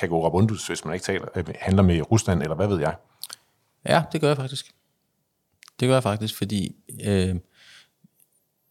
kan 0.01 0.09
gå 0.09 0.27
rabundus, 0.27 0.67
hvis 0.67 0.85
man 0.85 0.95
ikke 0.95 1.05
taler, 1.05 1.27
øh, 1.35 1.45
handler 1.61 1.83
med 1.83 2.11
Rusland, 2.11 2.43
eller 2.43 2.57
hvad 2.57 2.67
ved 2.67 2.81
jeg? 2.81 2.97
Ja, 3.87 4.03
det 4.13 4.21
gør 4.21 4.29
jeg 4.29 4.37
faktisk. 4.37 4.75
Det 5.81 5.89
gør 5.89 5.95
jeg 5.95 6.03
faktisk, 6.03 6.37
fordi 6.37 6.77
øh, 7.05 7.37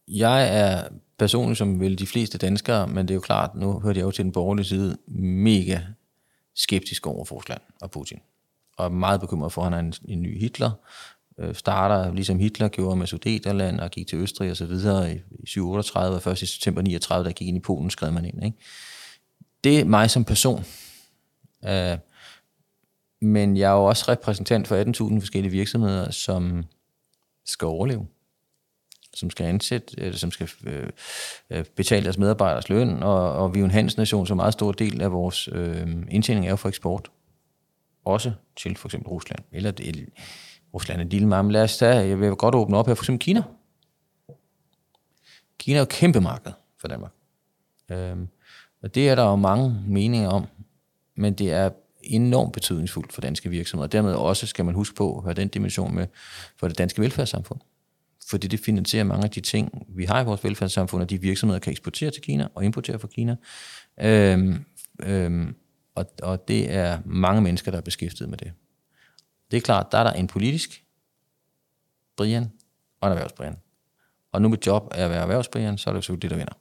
jeg 0.08 0.58
er 0.60 0.88
personligt, 1.18 1.58
som 1.58 1.80
vel 1.80 1.98
de 1.98 2.06
fleste 2.06 2.38
danskere, 2.38 2.86
men 2.86 3.08
det 3.08 3.14
er 3.14 3.16
jo 3.16 3.20
klart, 3.20 3.54
nu 3.54 3.80
hører 3.80 3.94
jeg 3.94 4.02
jo 4.02 4.10
til 4.10 4.24
den 4.24 4.32
borgerlige 4.32 4.66
side, 4.66 4.96
mega 5.06 5.80
skeptisk 6.54 7.06
over 7.06 7.24
for 7.24 7.36
Rusland 7.36 7.60
og 7.80 7.90
Putin. 7.90 8.20
Og 8.76 8.84
er 8.84 8.88
meget 8.88 9.20
bekymret 9.20 9.52
for, 9.52 9.62
at 9.62 9.64
han 9.64 9.74
er 9.74 9.78
en, 9.78 9.94
en 10.04 10.22
ny 10.22 10.40
Hitler. 10.40 10.70
Øh, 11.40 11.54
starter 11.54 12.14
ligesom 12.14 12.38
Hitler 12.38 12.68
gjorde 12.68 12.96
med 12.96 13.06
Sudeterland 13.06 13.80
og 13.80 13.90
gik 13.90 14.06
til 14.06 14.18
Østrig 14.18 14.50
og 14.50 14.56
så 14.56 14.66
videre 14.66 15.14
i, 15.14 15.14
i 15.14 15.46
738 15.46 16.16
og 16.16 16.22
først 16.22 16.42
i 16.42 16.46
september 16.46 16.82
39, 16.82 17.24
der 17.24 17.32
gik 17.32 17.48
ind 17.48 17.56
i 17.56 17.60
Polen, 17.60 17.90
skrev 17.90 18.12
man 18.12 18.24
ind. 18.24 18.44
Ikke? 18.44 18.58
Det 19.64 19.80
er 19.80 19.84
mig 19.84 20.10
som 20.10 20.24
person. 20.24 20.64
Øh, 21.64 21.98
men 23.20 23.56
jeg 23.56 23.70
er 23.70 23.74
jo 23.74 23.84
også 23.84 24.04
repræsentant 24.08 24.68
for 24.68 25.10
18.000 25.14 25.20
forskellige 25.20 25.52
virksomheder, 25.52 26.10
som 26.10 26.64
skal 27.44 27.66
overleve 27.66 28.06
som 29.14 29.30
skal 29.30 29.46
ansætte, 29.46 30.00
eller 30.00 30.18
som 30.18 30.30
skal 30.30 30.50
øh, 30.64 30.88
øh, 31.50 31.64
betale 31.64 32.04
deres 32.04 32.18
medarbejderes 32.18 32.68
løn, 32.68 33.02
og, 33.02 33.32
og 33.32 33.54
vi 33.54 33.58
er 33.58 33.60
jo 33.60 33.64
en 33.64 33.70
handelsnation, 33.70 34.26
så 34.26 34.32
en 34.32 34.36
meget 34.36 34.52
stor 34.52 34.72
del 34.72 35.02
af 35.02 35.12
vores 35.12 35.48
øh, 35.52 35.88
indtjening 36.10 36.46
er 36.46 36.50
jo 36.50 36.56
for 36.56 36.68
eksport. 36.68 37.10
Også 38.04 38.32
til 38.56 38.76
for 38.76 38.88
eksempel 38.88 39.08
Rusland. 39.08 39.40
Eller 39.52 39.70
det, 39.70 40.08
Rusland 40.74 41.00
er 41.00 41.04
en 41.04 41.08
lille 41.08 41.28
meget, 41.28 41.52
lad 41.52 41.62
os 41.62 41.76
tage, 41.76 41.94
jeg 41.94 42.20
vil 42.20 42.30
godt 42.30 42.54
åbne 42.54 42.76
op 42.76 42.86
her, 42.86 42.94
for 42.94 43.02
eksempel 43.02 43.24
Kina. 43.24 43.42
Kina 45.58 45.76
er 45.76 45.80
jo 45.80 45.82
et 45.82 45.88
kæmpe 45.88 46.20
marked 46.20 46.52
for 46.80 46.88
Danmark. 46.88 47.12
Øhm, 47.90 48.28
og 48.82 48.94
det 48.94 49.08
er 49.08 49.14
der 49.14 49.24
jo 49.24 49.36
mange 49.36 49.82
meninger 49.86 50.28
om, 50.28 50.46
men 51.16 51.34
det 51.34 51.52
er 51.52 51.70
enormt 52.02 52.52
betydningsfuldt 52.52 53.12
for 53.12 53.20
danske 53.20 53.50
virksomheder. 53.50 53.88
Dermed 53.88 54.14
også 54.14 54.46
skal 54.46 54.64
man 54.64 54.74
huske 54.74 54.94
på 54.94 55.18
at 55.18 55.24
have 55.24 55.34
den 55.34 55.48
dimension 55.48 55.94
med 55.94 56.06
for 56.56 56.68
det 56.68 56.78
danske 56.78 57.02
velfærdssamfund 57.02 57.60
fordi 58.30 58.48
det 58.48 58.60
finansierer 58.60 59.04
mange 59.04 59.24
af 59.24 59.30
de 59.30 59.40
ting, 59.40 59.86
vi 59.88 60.04
har 60.04 60.22
i 60.22 60.24
vores 60.24 60.44
velfærdssamfund, 60.44 61.02
og 61.02 61.10
de 61.10 61.20
virksomheder 61.20 61.60
kan 61.60 61.70
eksportere 61.70 62.10
til 62.10 62.22
Kina 62.22 62.48
og 62.54 62.64
importere 62.64 62.98
fra 62.98 63.08
Kina. 63.08 63.36
Øhm, 64.00 64.64
øhm, 65.02 65.54
og, 65.94 66.06
og 66.22 66.48
det 66.48 66.72
er 66.72 66.98
mange 67.04 67.42
mennesker, 67.42 67.70
der 67.70 67.78
er 67.78 67.82
beskæftiget 67.82 68.30
med 68.30 68.38
det. 68.38 68.52
Det 69.50 69.56
er 69.56 69.60
klart, 69.60 69.92
der 69.92 69.98
er 69.98 70.04
der 70.04 70.12
en 70.12 70.26
politisk 70.26 70.84
Brian 72.16 72.52
og 73.00 73.08
en 73.08 73.12
erhvervsbrian. 73.12 73.56
Og 74.32 74.42
nu 74.42 74.48
med 74.48 74.58
job 74.66 74.88
er 74.90 75.04
at 75.04 75.10
være 75.10 75.22
erhvervsbrian, 75.22 75.78
så 75.78 75.90
er 75.90 75.94
det 75.94 76.08
jo 76.08 76.14
det, 76.14 76.30
der 76.30 76.36
vinder. 76.36 76.52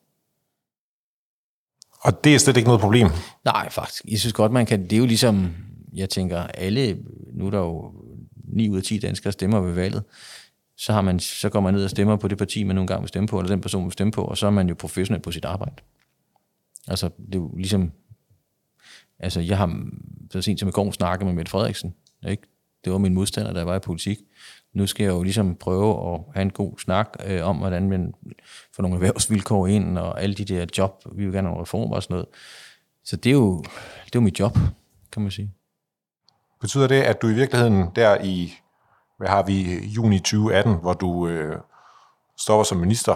Og 2.01 2.23
det 2.23 2.35
er 2.35 2.39
slet 2.39 2.57
ikke 2.57 2.67
noget 2.67 2.81
problem? 2.81 3.07
Nej, 3.45 3.69
faktisk. 3.69 4.05
Jeg 4.07 4.19
synes 4.19 4.33
godt, 4.33 4.51
man 4.51 4.65
kan... 4.65 4.83
Det 4.83 4.93
er 4.93 4.97
jo 4.97 5.05
ligesom, 5.05 5.55
jeg 5.93 6.09
tænker, 6.09 6.39
alle... 6.39 7.03
Nu 7.33 7.45
er 7.45 7.51
der 7.51 7.59
jo 7.59 7.93
9 8.43 8.69
ud 8.69 8.77
af 8.77 8.83
10 8.83 8.99
danskere 8.99 9.33
stemmer 9.33 9.59
ved 9.59 9.73
valget 9.73 10.03
så, 10.79 10.93
har 10.93 11.01
man, 11.01 11.19
så 11.19 11.49
går 11.49 11.59
man 11.59 11.73
ned 11.73 11.83
og 11.83 11.89
stemmer 11.89 12.15
på 12.15 12.27
det 12.27 12.37
parti, 12.37 12.63
man 12.63 12.75
nogle 12.75 12.87
gange 12.87 13.01
vil 13.01 13.07
stemme 13.07 13.27
på, 13.27 13.39
eller 13.39 13.49
den 13.49 13.61
person 13.61 13.83
vil 13.83 13.91
stemme 13.91 14.11
på, 14.11 14.23
og 14.23 14.37
så 14.37 14.47
er 14.47 14.51
man 14.51 14.69
jo 14.69 14.75
professionel 14.75 15.21
på 15.21 15.31
sit 15.31 15.45
arbejde. 15.45 15.75
Altså, 16.87 17.09
det 17.25 17.35
er 17.35 17.39
jo 17.39 17.55
ligesom... 17.57 17.91
Altså, 19.19 19.39
jeg 19.39 19.57
har 19.57 19.87
så 20.31 20.41
sent 20.41 20.59
som 20.59 20.69
i 20.69 20.71
går 20.71 20.91
snakket 20.91 21.25
med 21.25 21.33
Mette 21.33 21.49
Frederiksen. 21.49 21.95
Ikke? 22.27 22.43
Det 22.85 22.91
var 22.91 22.97
min 22.97 23.13
modstander, 23.13 23.53
der 23.53 23.63
var 23.63 23.75
i 23.75 23.79
politik. 23.79 24.17
Nu 24.73 24.87
skal 24.87 25.03
jeg 25.03 25.11
jo 25.11 25.23
ligesom 25.23 25.55
prøve 25.55 26.13
at 26.13 26.21
have 26.33 26.41
en 26.41 26.49
god 26.49 26.79
snak 26.79 27.09
øh, 27.25 27.47
om, 27.47 27.57
hvordan 27.57 27.89
man 27.89 28.13
får 28.75 28.81
nogle 28.81 28.95
erhvervsvilkår 28.95 29.67
ind, 29.67 29.97
og 29.97 30.21
alle 30.21 30.35
de 30.35 30.45
der 30.45 30.65
job, 30.77 31.03
vi 31.15 31.25
vil 31.25 31.33
gerne 31.33 31.47
have 31.47 31.51
nogle 31.51 31.61
reformer 31.61 31.95
og 31.95 32.03
sådan 32.03 32.13
noget. 32.13 32.27
Så 33.03 33.15
det 33.15 33.29
er 33.29 33.33
jo, 33.33 33.57
det 34.05 34.15
er 34.15 34.19
jo 34.19 34.21
mit 34.21 34.39
job, 34.39 34.57
kan 35.11 35.21
man 35.21 35.31
sige. 35.31 35.53
Betyder 36.61 36.87
det, 36.87 37.01
at 37.01 37.21
du 37.21 37.27
i 37.27 37.33
virkeligheden 37.33 37.89
der 37.95 38.17
i 38.23 38.53
hvad 39.19 39.27
har 39.27 39.43
vi, 39.43 39.85
juni 39.85 40.19
2018, 40.19 40.73
hvor 40.73 40.93
du 40.93 41.27
øh, 41.27 41.57
stopper 42.37 42.63
som 42.63 42.77
minister 42.77 43.15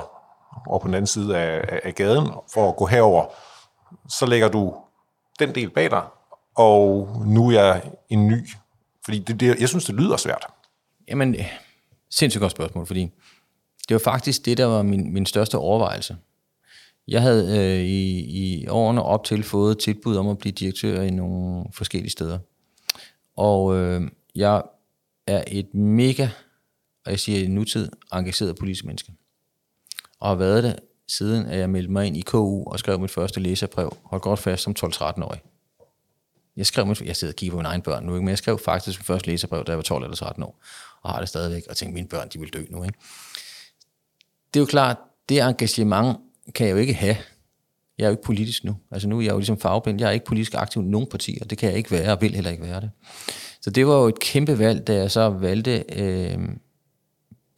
over 0.67 0.79
på 0.79 0.87
den 0.87 0.93
anden 0.93 1.07
side 1.07 1.37
af, 1.37 1.79
af 1.83 1.95
gaden 1.95 2.27
for 2.53 2.69
at 2.69 2.75
gå 2.75 2.85
herover. 2.85 3.25
Så 4.09 4.25
lægger 4.25 4.47
du 4.47 4.75
den 5.39 5.55
del 5.55 5.69
bag 5.69 5.91
dig, 5.91 6.03
og 6.55 7.09
nu 7.25 7.47
er 7.47 7.51
jeg 7.51 7.81
en 8.09 8.27
ny. 8.27 8.47
Fordi 9.05 9.19
det, 9.19 9.39
det, 9.39 9.59
jeg 9.59 9.69
synes, 9.69 9.85
det 9.85 9.95
lyder 9.95 10.17
svært. 10.17 10.45
Jamen, 11.07 11.35
øh, 11.35 11.45
sindssygt 12.09 12.41
godt 12.41 12.51
spørgsmål, 12.51 12.85
fordi 12.85 13.11
det 13.89 13.93
var 13.93 13.99
faktisk 13.99 14.45
det, 14.45 14.57
der 14.57 14.65
var 14.65 14.83
min, 14.83 15.13
min 15.13 15.25
største 15.25 15.57
overvejelse. 15.57 16.17
Jeg 17.07 17.21
havde 17.21 17.59
øh, 17.59 17.85
i, 17.85 18.19
i 18.19 18.67
årene 18.67 19.03
op 19.03 19.23
til 19.23 19.43
fået 19.43 19.79
tilbud 19.79 20.15
om 20.15 20.27
at 20.27 20.37
blive 20.37 20.51
direktør 20.51 21.01
i 21.01 21.09
nogle 21.09 21.65
forskellige 21.73 22.11
steder. 22.11 22.39
Og 23.35 23.75
øh, 23.75 24.01
jeg 24.35 24.63
er 25.27 25.43
et 25.47 25.73
mega, 25.73 26.29
og 27.05 27.11
jeg 27.11 27.19
siger 27.19 27.43
i 27.43 27.47
nutid, 27.47 27.89
engageret 28.13 28.55
politisk 28.55 28.85
menneske. 28.85 29.11
Og 30.19 30.27
har 30.27 30.35
været 30.35 30.63
det 30.63 30.79
siden, 31.07 31.45
at 31.45 31.59
jeg 31.59 31.69
meldte 31.69 31.91
mig 31.91 32.07
ind 32.07 32.17
i 32.17 32.21
KU 32.21 32.63
og 32.63 32.79
skrev 32.79 32.99
mit 32.99 33.11
første 33.11 33.39
læserbrev, 33.39 33.97
hold 34.03 34.21
godt 34.21 34.39
fast 34.39 34.63
som 34.63 34.75
12-13-årig. 34.79 35.41
Jeg 36.57 36.65
skrev 36.65 36.85
mit, 36.85 37.01
jeg 37.01 37.15
sidder 37.15 37.31
og 37.31 37.35
kigger 37.35 37.51
på 37.51 37.57
mine 37.57 37.69
egne 37.69 37.83
børn 37.83 38.05
nu, 38.05 38.13
ikke? 38.13 38.21
men 38.21 38.29
jeg 38.29 38.37
skrev 38.37 38.59
faktisk 38.59 38.99
min 38.99 39.05
første 39.05 39.27
læserbrev, 39.27 39.63
da 39.63 39.71
jeg 39.71 39.77
var 39.77 39.83
12 39.83 40.03
eller 40.03 40.15
13 40.15 40.43
år, 40.43 40.63
og 41.01 41.11
har 41.11 41.19
det 41.19 41.29
stadigvæk, 41.29 41.63
og 41.69 41.77
tænkte, 41.77 41.93
mine 41.93 42.07
børn, 42.07 42.29
de 42.33 42.39
vil 42.39 42.53
dø 42.53 42.63
nu. 42.69 42.83
Ikke? 42.83 42.97
Det 44.53 44.59
er 44.59 44.61
jo 44.61 44.65
klart, 44.65 44.97
det 45.29 45.41
engagement 45.41 46.17
kan 46.55 46.67
jeg 46.67 46.73
jo 46.73 46.77
ikke 46.77 46.93
have. 46.93 47.17
Jeg 47.97 48.03
er 48.03 48.07
jo 48.07 48.11
ikke 48.11 48.23
politisk 48.23 48.63
nu. 48.63 48.75
Altså 48.91 49.07
nu 49.07 49.17
er 49.17 49.21
jeg 49.21 49.31
jo 49.31 49.37
ligesom 49.37 49.59
fagblind. 49.59 49.99
Jeg 49.99 50.07
er 50.07 50.11
ikke 50.11 50.25
politisk 50.25 50.53
aktiv 50.53 50.81
i 50.81 50.85
nogen 50.85 51.07
partier. 51.07 51.45
Det 51.45 51.57
kan 51.57 51.69
jeg 51.69 51.77
ikke 51.77 51.91
være, 51.91 52.11
og 52.11 52.21
vil 52.21 52.35
heller 52.35 52.51
ikke 52.51 52.63
være 52.63 52.81
det. 52.81 52.91
Så 53.61 53.69
det 53.69 53.87
var 53.87 53.95
jo 53.95 54.07
et 54.07 54.19
kæmpe 54.19 54.59
valg, 54.59 54.87
da 54.87 54.93
jeg 54.93 55.11
så 55.11 55.29
valgte, 55.29 55.83
øh, 55.95 56.39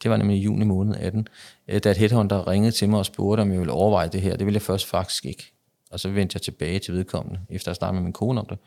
det 0.02 0.10
var 0.10 0.16
nemlig 0.16 0.36
i 0.36 0.40
juni 0.40 0.64
måned 0.64 0.94
18, 0.94 1.28
øh, 1.68 1.80
da 1.80 1.90
et 1.90 1.96
headhunter 1.96 2.48
ringede 2.48 2.72
til 2.72 2.88
mig 2.88 2.98
og 2.98 3.06
spurgte, 3.06 3.40
om 3.40 3.50
jeg 3.50 3.58
ville 3.58 3.72
overveje 3.72 4.08
det 4.08 4.22
her. 4.22 4.36
Det 4.36 4.46
ville 4.46 4.56
jeg 4.56 4.62
først 4.62 4.86
faktisk 4.86 5.24
ikke. 5.24 5.55
Og 5.96 6.00
så 6.00 6.08
vendte 6.08 6.36
jeg 6.36 6.42
tilbage 6.42 6.78
til 6.78 6.94
vedkommende, 6.94 7.40
efter 7.50 7.70
at 7.70 7.76
starte 7.76 7.94
med 7.94 8.02
min 8.02 8.12
kone 8.12 8.40
om 8.40 8.46
det. 8.46 8.58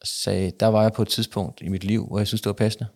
Og 0.00 0.06
sagde, 0.06 0.52
der 0.60 0.66
var 0.66 0.82
jeg 0.82 0.92
på 0.92 1.02
et 1.02 1.08
tidspunkt 1.08 1.60
i 1.60 1.68
mit 1.68 1.84
liv, 1.84 2.06
hvor 2.06 2.18
jeg 2.18 2.26
synes, 2.26 2.40
det 2.40 2.46
var 2.46 2.52
passende. 2.52 2.86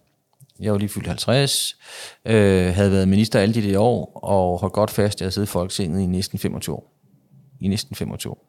Jeg 0.58 0.72
var 0.72 0.78
lige 0.78 0.88
fyldt 0.88 1.06
50, 1.06 1.76
øh, 2.24 2.74
havde 2.74 2.90
været 2.90 3.08
minister 3.08 3.40
alle 3.40 3.54
de 3.54 3.62
der 3.62 3.78
år, 3.78 4.20
og 4.24 4.58
holdt 4.58 4.72
godt 4.72 4.90
fast, 4.90 5.20
jeg 5.20 5.24
havde 5.24 5.32
siddet 5.32 5.48
i 5.48 5.50
Folketinget 5.50 6.00
i 6.00 6.06
næsten 6.06 6.38
25 6.38 6.76
år. 6.76 6.92
I 7.60 7.68
næsten 7.68 7.96
25 7.96 8.32
år. 8.32 8.46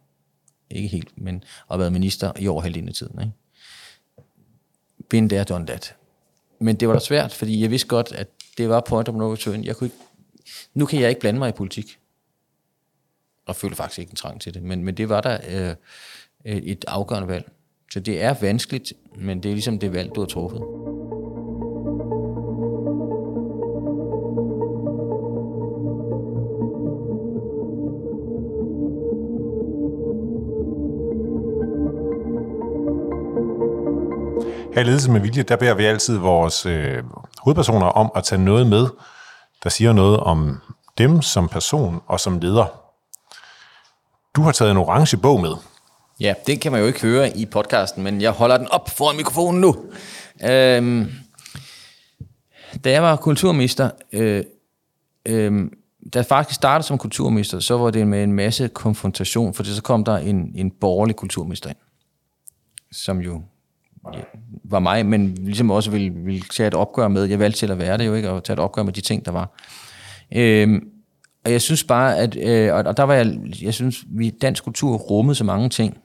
Ikke 0.69 0.87
helt, 0.87 1.17
men 1.17 1.43
har 1.69 1.77
været 1.77 1.93
minister 1.93 2.31
i 2.39 2.47
over 2.47 2.61
halvdelen 2.61 2.89
af 2.89 2.93
tiden. 2.95 3.21
Ikke? 3.21 3.31
been 5.09 5.29
there, 5.29 5.43
done 5.43 5.67
that. 5.67 5.95
Men 6.59 6.75
det 6.75 6.87
var 6.87 6.93
da 6.93 6.99
svært, 6.99 7.33
fordi 7.33 7.61
jeg 7.61 7.71
vidste 7.71 7.87
godt, 7.87 8.11
at 8.11 8.27
det 8.57 8.69
var 8.69 8.81
point 8.81 9.09
of 9.09 9.15
no 9.15 9.33
return. 9.33 9.63
Jeg 9.63 9.75
kunne 9.75 9.87
ikke, 9.87 9.97
nu 10.73 10.85
kan 10.85 10.99
jeg 10.99 11.09
ikke 11.09 11.21
blande 11.21 11.39
mig 11.39 11.49
i 11.49 11.51
politik. 11.51 11.97
Og 13.51 13.55
føler 13.55 13.75
faktisk 13.75 13.99
ikke 13.99 14.09
en 14.09 14.15
trang 14.15 14.41
til 14.41 14.53
det. 14.53 14.63
Men, 14.63 14.83
men 14.83 14.97
det 14.97 15.09
var 15.09 15.21
der 15.21 15.37
øh, 15.49 15.75
øh, 16.45 16.57
et 16.57 16.85
afgørende 16.87 17.27
valg. 17.27 17.51
Så 17.93 17.99
det 17.99 18.23
er 18.23 18.35
vanskeligt, 18.41 18.93
men 19.15 19.43
det 19.43 19.49
er 19.49 19.53
ligesom 19.53 19.79
det 19.79 19.93
valg, 19.93 20.15
du 20.15 20.21
har 20.21 20.27
truffet. 20.27 20.61
Her 34.73 34.81
i 34.81 34.83
Ledelse 34.83 35.11
med 35.11 35.21
Vilje, 35.21 35.43
der 35.43 35.55
beder 35.55 35.73
vi 35.73 35.85
altid 35.85 36.17
vores 36.17 36.65
øh, 36.65 37.03
hovedpersoner 37.41 37.87
om 37.87 38.11
at 38.15 38.23
tage 38.23 38.43
noget 38.43 38.67
med, 38.67 38.87
der 39.63 39.69
siger 39.69 39.93
noget 39.93 40.19
om 40.19 40.57
dem 40.97 41.21
som 41.21 41.47
person 41.47 42.01
og 42.07 42.19
som 42.19 42.39
leder. 42.39 42.80
Du 44.35 44.41
har 44.41 44.51
taget 44.51 44.71
en 44.71 44.77
orange 44.77 45.17
bog 45.17 45.41
med. 45.41 45.53
Ja, 46.19 46.33
det 46.47 46.61
kan 46.61 46.71
man 46.71 46.81
jo 46.81 46.87
ikke 46.87 47.01
høre 47.01 47.37
i 47.37 47.45
podcasten, 47.45 48.03
men 48.03 48.21
jeg 48.21 48.31
holder 48.31 48.57
den 48.57 48.67
op 48.67 48.89
foran 48.89 49.17
mikrofonen 49.17 49.61
nu. 49.61 49.75
Øhm, 50.49 51.11
da 52.83 52.91
jeg 52.91 53.03
var 53.03 53.15
kulturminister, 53.15 53.89
øh, 54.11 54.43
øh, 55.25 55.69
da 56.13 56.19
jeg 56.19 56.25
faktisk 56.25 56.55
startede 56.55 56.87
som 56.87 56.97
kulturminister, 56.97 57.59
så 57.59 57.77
var 57.77 57.89
det 57.89 58.07
med 58.07 58.23
en 58.23 58.33
masse 58.33 58.67
konfrontation, 58.67 59.53
for 59.53 59.63
så 59.63 59.81
kom 59.81 60.03
der 60.03 60.17
en, 60.17 60.51
en 60.55 60.71
borgerlig 60.71 61.15
kulturminister 61.15 61.69
ind, 61.69 61.77
som 62.91 63.19
jo 63.19 63.41
ja, 64.13 64.19
var 64.63 64.79
mig, 64.79 65.05
men 65.05 65.35
ligesom 65.35 65.71
også 65.71 65.91
ville, 65.91 66.11
ville 66.15 66.41
tage 66.41 66.67
et 66.67 66.73
opgør 66.73 67.07
med. 67.07 67.23
Jeg 67.23 67.39
valgte 67.39 67.59
til 67.59 67.71
at 67.71 67.77
være 67.77 67.97
det 67.97 68.05
jo 68.05 68.13
ikke, 68.13 68.29
og 68.29 68.43
tage 68.43 68.53
et 68.53 68.59
opgør 68.59 68.83
med 68.83 68.93
de 68.93 69.01
ting, 69.01 69.25
der 69.25 69.31
var. 69.31 69.49
Øh, 70.35 70.81
og 71.45 71.51
jeg 71.51 71.61
synes 71.61 71.83
bare, 71.83 72.17
at, 72.17 72.37
øh, 72.37 72.73
og 72.73 72.97
der 72.97 73.03
var 73.03 73.13
jeg, 73.13 73.37
jeg 73.61 73.73
synes, 73.73 74.03
vi 74.07 74.29
dansk 74.29 74.63
kultur 74.63 74.97
rummede 74.97 75.35
så 75.35 75.43
mange 75.43 75.69
ting, 75.69 75.97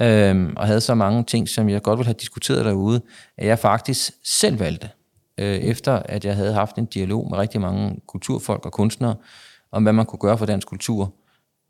øh, 0.00 0.52
og 0.56 0.66
havde 0.66 0.80
så 0.80 0.94
mange 0.94 1.24
ting, 1.24 1.48
som 1.48 1.68
jeg 1.68 1.82
godt 1.82 1.98
ville 1.98 2.06
have 2.06 2.16
diskuteret 2.20 2.64
derude, 2.64 3.00
at 3.38 3.46
jeg 3.46 3.58
faktisk 3.58 4.12
selv 4.24 4.60
valgte 4.60 4.88
øh, 5.38 5.56
efter 5.56 5.92
at 5.92 6.24
jeg 6.24 6.36
havde 6.36 6.52
haft 6.52 6.76
en 6.76 6.86
dialog 6.86 7.30
med 7.30 7.38
rigtig 7.38 7.60
mange 7.60 8.00
kulturfolk 8.06 8.66
og 8.66 8.72
kunstnere, 8.72 9.14
om 9.72 9.82
hvad 9.82 9.92
man 9.92 10.06
kunne 10.06 10.18
gøre 10.18 10.38
for 10.38 10.46
dansk 10.46 10.68
kultur, 10.68 11.14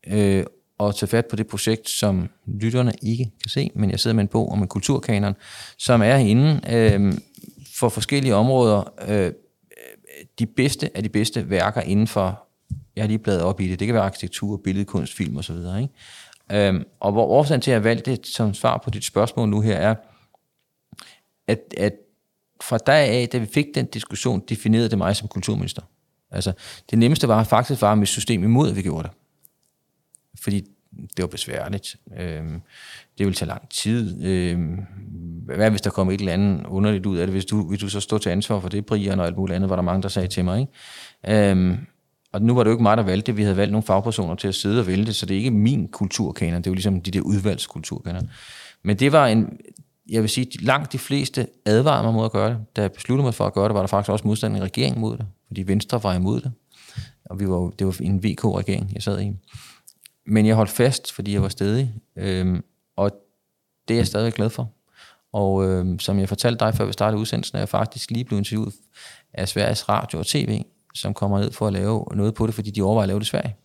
øh, 0.07 0.45
og 0.79 0.95
tage 0.95 1.09
fat 1.09 1.27
på 1.27 1.37
det 1.37 1.47
projekt, 1.47 1.89
som 1.89 2.29
lytterne 2.47 2.93
ikke 3.03 3.25
kan 3.25 3.51
se, 3.51 3.71
men 3.75 3.91
jeg 3.91 4.01
sidder 4.01 4.15
med 4.15 4.25
en 4.25 4.29
bog 4.29 4.53
om 4.53 4.63
en 4.63 4.69
kulturkanon, 4.69 5.35
som 5.79 6.03
er 6.03 6.17
inde 6.17 6.61
øh, 6.71 7.13
for 7.77 7.89
forskellige 7.89 8.35
områder, 8.35 8.93
øh, 9.09 9.33
de 10.39 10.47
bedste 10.47 10.97
af 10.97 11.03
de 11.03 11.09
bedste 11.09 11.51
værker 11.51 11.81
inden 11.81 12.07
for, 12.07 12.46
jeg 12.97 13.03
har 13.03 13.09
lige 13.09 13.19
bladet 13.19 13.43
op 13.43 13.61
i 13.61 13.69
det, 13.69 13.79
det 13.81 13.87
kan 13.87 13.95
være 13.95 14.05
arkitektur, 14.05 14.57
billedkunst, 14.65 15.15
film 15.15 15.37
osv., 15.37 15.57
ikke? 15.57 15.89
Øhm, 16.53 16.85
og 17.01 17.13
hvor 17.13 17.25
årsagen 17.25 17.61
til, 17.61 17.71
at 17.71 17.75
jeg 17.75 17.85
valgte 17.85 18.11
det 18.11 18.27
som 18.27 18.55
svar 18.55 18.79
på 18.85 18.91
dit 18.91 19.05
spørgsmål 19.05 19.49
nu 19.49 19.61
her, 19.61 19.77
er, 19.77 19.95
at, 21.47 21.61
at 21.77 21.93
fra 22.61 22.79
dag 22.79 23.09
af, 23.09 23.29
da 23.29 23.39
vi 23.39 23.47
fik 23.47 23.67
den 23.75 23.87
diskussion, 23.87 24.43
definerede 24.49 24.89
det 24.89 24.99
mig 24.99 25.17
som 25.17 25.29
kulturminister. 25.29 25.83
Altså, 26.31 26.53
det 26.91 26.99
nemmeste 26.99 27.29
var 27.29 27.45
faktisk 27.45 27.83
var 27.83 27.95
mit 27.95 28.09
system 28.09 28.45
imod, 28.45 28.71
at 28.71 28.77
vi 28.77 28.83
gjorde 28.83 29.09
det. 29.09 29.17
Fordi 30.41 30.61
det 31.17 31.23
var 31.23 31.27
besværligt. 31.27 31.97
Øhm, 32.19 32.63
det 33.19 33.27
ville 33.27 33.35
tage 33.35 33.49
lang 33.49 33.69
tid. 33.69 34.25
Øhm, 34.25 34.81
hvad 35.45 35.71
hvis 35.71 35.81
der 35.81 35.91
kom 35.91 36.11
et 36.11 36.21
eller 36.21 36.33
andet 36.33 36.67
underligt 36.67 37.07
ud 37.07 37.17
af 37.17 37.27
det? 37.27 37.35
Hvis 37.35 37.45
du, 37.45 37.69
hvis 37.69 37.81
du 37.81 37.89
så 37.89 38.01
stod 38.01 38.19
til 38.19 38.31
ansvar 38.31 38.61
for 38.61 38.69
det, 38.69 38.87
Brian 38.87 39.21
og 39.21 39.27
alt 39.27 39.37
muligt 39.37 39.57
andet, 39.57 39.71
var 39.71 39.77
der 39.77 39.83
mange, 39.83 40.03
der 40.03 40.09
sagde 40.09 40.29
til 40.29 40.45
mig. 40.45 40.61
Ikke? 40.61 41.51
Øhm, 41.51 41.87
og 42.37 42.43
nu 42.43 42.55
var 42.55 42.63
det 42.63 42.71
jo 42.71 42.75
ikke 42.75 42.83
mig, 42.83 42.97
der 42.97 43.03
valgte 43.03 43.27
det. 43.27 43.37
Vi 43.37 43.43
havde 43.43 43.57
valgt 43.57 43.73
nogle 43.73 43.83
fagpersoner 43.83 44.35
til 44.35 44.49
at 44.49 44.55
sidde 44.55 44.81
og 44.81 44.87
vælge 44.87 45.07
det, 45.07 45.17
så 45.17 45.27
det 45.27 45.35
er 45.35 45.39
ikke 45.39 45.51
min 45.51 45.89
kulturkanon. 45.89 46.59
Det 46.59 46.67
er 46.67 46.71
jo 46.71 46.75
ligesom 46.75 47.01
de 47.01 47.11
der 47.11 47.21
udvalgskulturkanon. 47.21 48.31
Men 48.83 48.97
det 48.97 49.13
var 49.13 49.27
en, 49.27 49.59
jeg 50.09 50.23
vil 50.23 50.31
sige, 50.31 50.65
langt 50.65 50.93
de 50.93 50.99
fleste 50.99 51.47
advarede 51.67 52.03
mig 52.03 52.15
mod 52.15 52.25
at 52.25 52.33
gøre 52.33 52.51
det. 52.51 52.59
Da 52.77 52.83
jeg 52.83 52.93
besluttede 52.93 53.25
mig 53.25 53.35
for 53.35 53.47
at 53.47 53.55
gøre 53.55 53.69
det, 53.69 53.75
var 53.75 53.81
der 53.81 53.87
faktisk 53.87 54.11
også 54.11 54.27
modstand 54.27 54.57
i 54.57 54.61
regeringen 54.61 55.01
mod 55.01 55.17
det, 55.17 55.27
fordi 55.47 55.63
Venstre 55.63 56.03
var 56.03 56.15
imod 56.15 56.41
det. 56.41 56.53
Og 57.25 57.41
vi 57.41 57.49
var, 57.49 57.71
det 57.79 57.87
var 57.87 57.97
en 58.01 58.25
VK-regering, 58.25 58.91
jeg 58.95 59.03
sad 59.03 59.21
i. 59.21 59.33
Men 60.27 60.47
jeg 60.47 60.55
holdt 60.55 60.71
fast, 60.71 61.13
fordi 61.13 61.33
jeg 61.33 61.43
var 61.43 61.49
stedig, 61.49 61.95
øhm, 62.17 62.65
og 62.97 63.11
det 63.89 63.95
er 63.95 63.99
jeg 63.99 64.07
stadig 64.07 64.33
glad 64.33 64.51
for. 64.51 64.71
Og 65.33 65.65
øhm, 65.65 65.99
som 65.99 66.19
jeg 66.19 66.29
fortalte 66.29 66.65
dig, 66.65 66.75
før 66.75 66.85
vi 66.85 66.93
startede 66.93 67.21
udsendelsen, 67.21 67.57
er 67.57 67.61
jeg 67.61 67.69
faktisk 67.69 68.11
lige 68.11 68.25
blevet 68.25 68.41
interviewet 68.41 68.75
af 69.33 69.49
Sveriges 69.49 69.89
Radio 69.89 70.19
og 70.19 70.27
TV, 70.27 70.63
som 70.97 71.15
kommer 71.15 71.41
ned 71.41 71.53
for 71.53 71.67
at 71.67 71.73
lave 71.73 72.05
noget 72.15 72.35
på 72.35 72.47
det, 72.47 72.55
fordi 72.55 72.71
de 72.71 72.83
overvejer 72.83 73.03
at 73.03 73.09
lave 73.09 73.19
det 73.21 73.27
i 73.27 73.29
Sverige. 73.29 73.57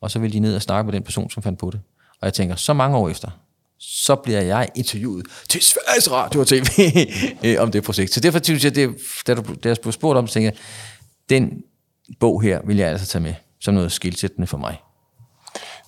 Og 0.00 0.10
så 0.10 0.18
vil 0.18 0.32
de 0.32 0.40
ned 0.40 0.56
og 0.56 0.62
snakke 0.62 0.86
med 0.86 0.92
den 0.92 1.02
person, 1.02 1.30
som 1.30 1.42
fandt 1.42 1.58
på 1.58 1.70
det. 1.70 1.80
Og 2.20 2.26
jeg 2.26 2.34
tænker, 2.34 2.56
så 2.56 2.72
mange 2.72 2.96
år 2.96 3.08
efter, 3.08 3.30
så 3.78 4.14
bliver 4.14 4.40
jeg 4.40 4.68
interviewet 4.74 5.26
til 5.48 5.62
Sveriges 5.62 6.10
Radio 6.10 6.40
og 6.40 6.46
TV 6.46 6.64
øh, 7.44 7.56
om 7.62 7.72
det 7.72 7.84
projekt. 7.84 8.12
Så 8.12 8.20
derfor 8.20 8.40
synes 8.42 8.64
jeg, 8.64 8.74
det, 8.74 8.96
da, 9.26 9.34
du, 9.34 9.42
da 9.64 9.68
jeg 9.68 9.76
blev 9.82 9.92
spurgt 9.92 10.18
om, 10.18 10.26
så 10.26 10.34
tænkte 10.34 10.46
jeg, 10.46 11.38
den 11.38 11.62
bog 12.20 12.42
her 12.42 12.60
vil 12.64 12.76
jeg 12.76 12.88
altså 12.88 13.06
tage 13.06 13.22
med 13.22 13.34
som 13.60 13.74
noget 13.74 13.92
skilsættende 13.92 14.46
for 14.46 14.58
mig. 14.58 14.82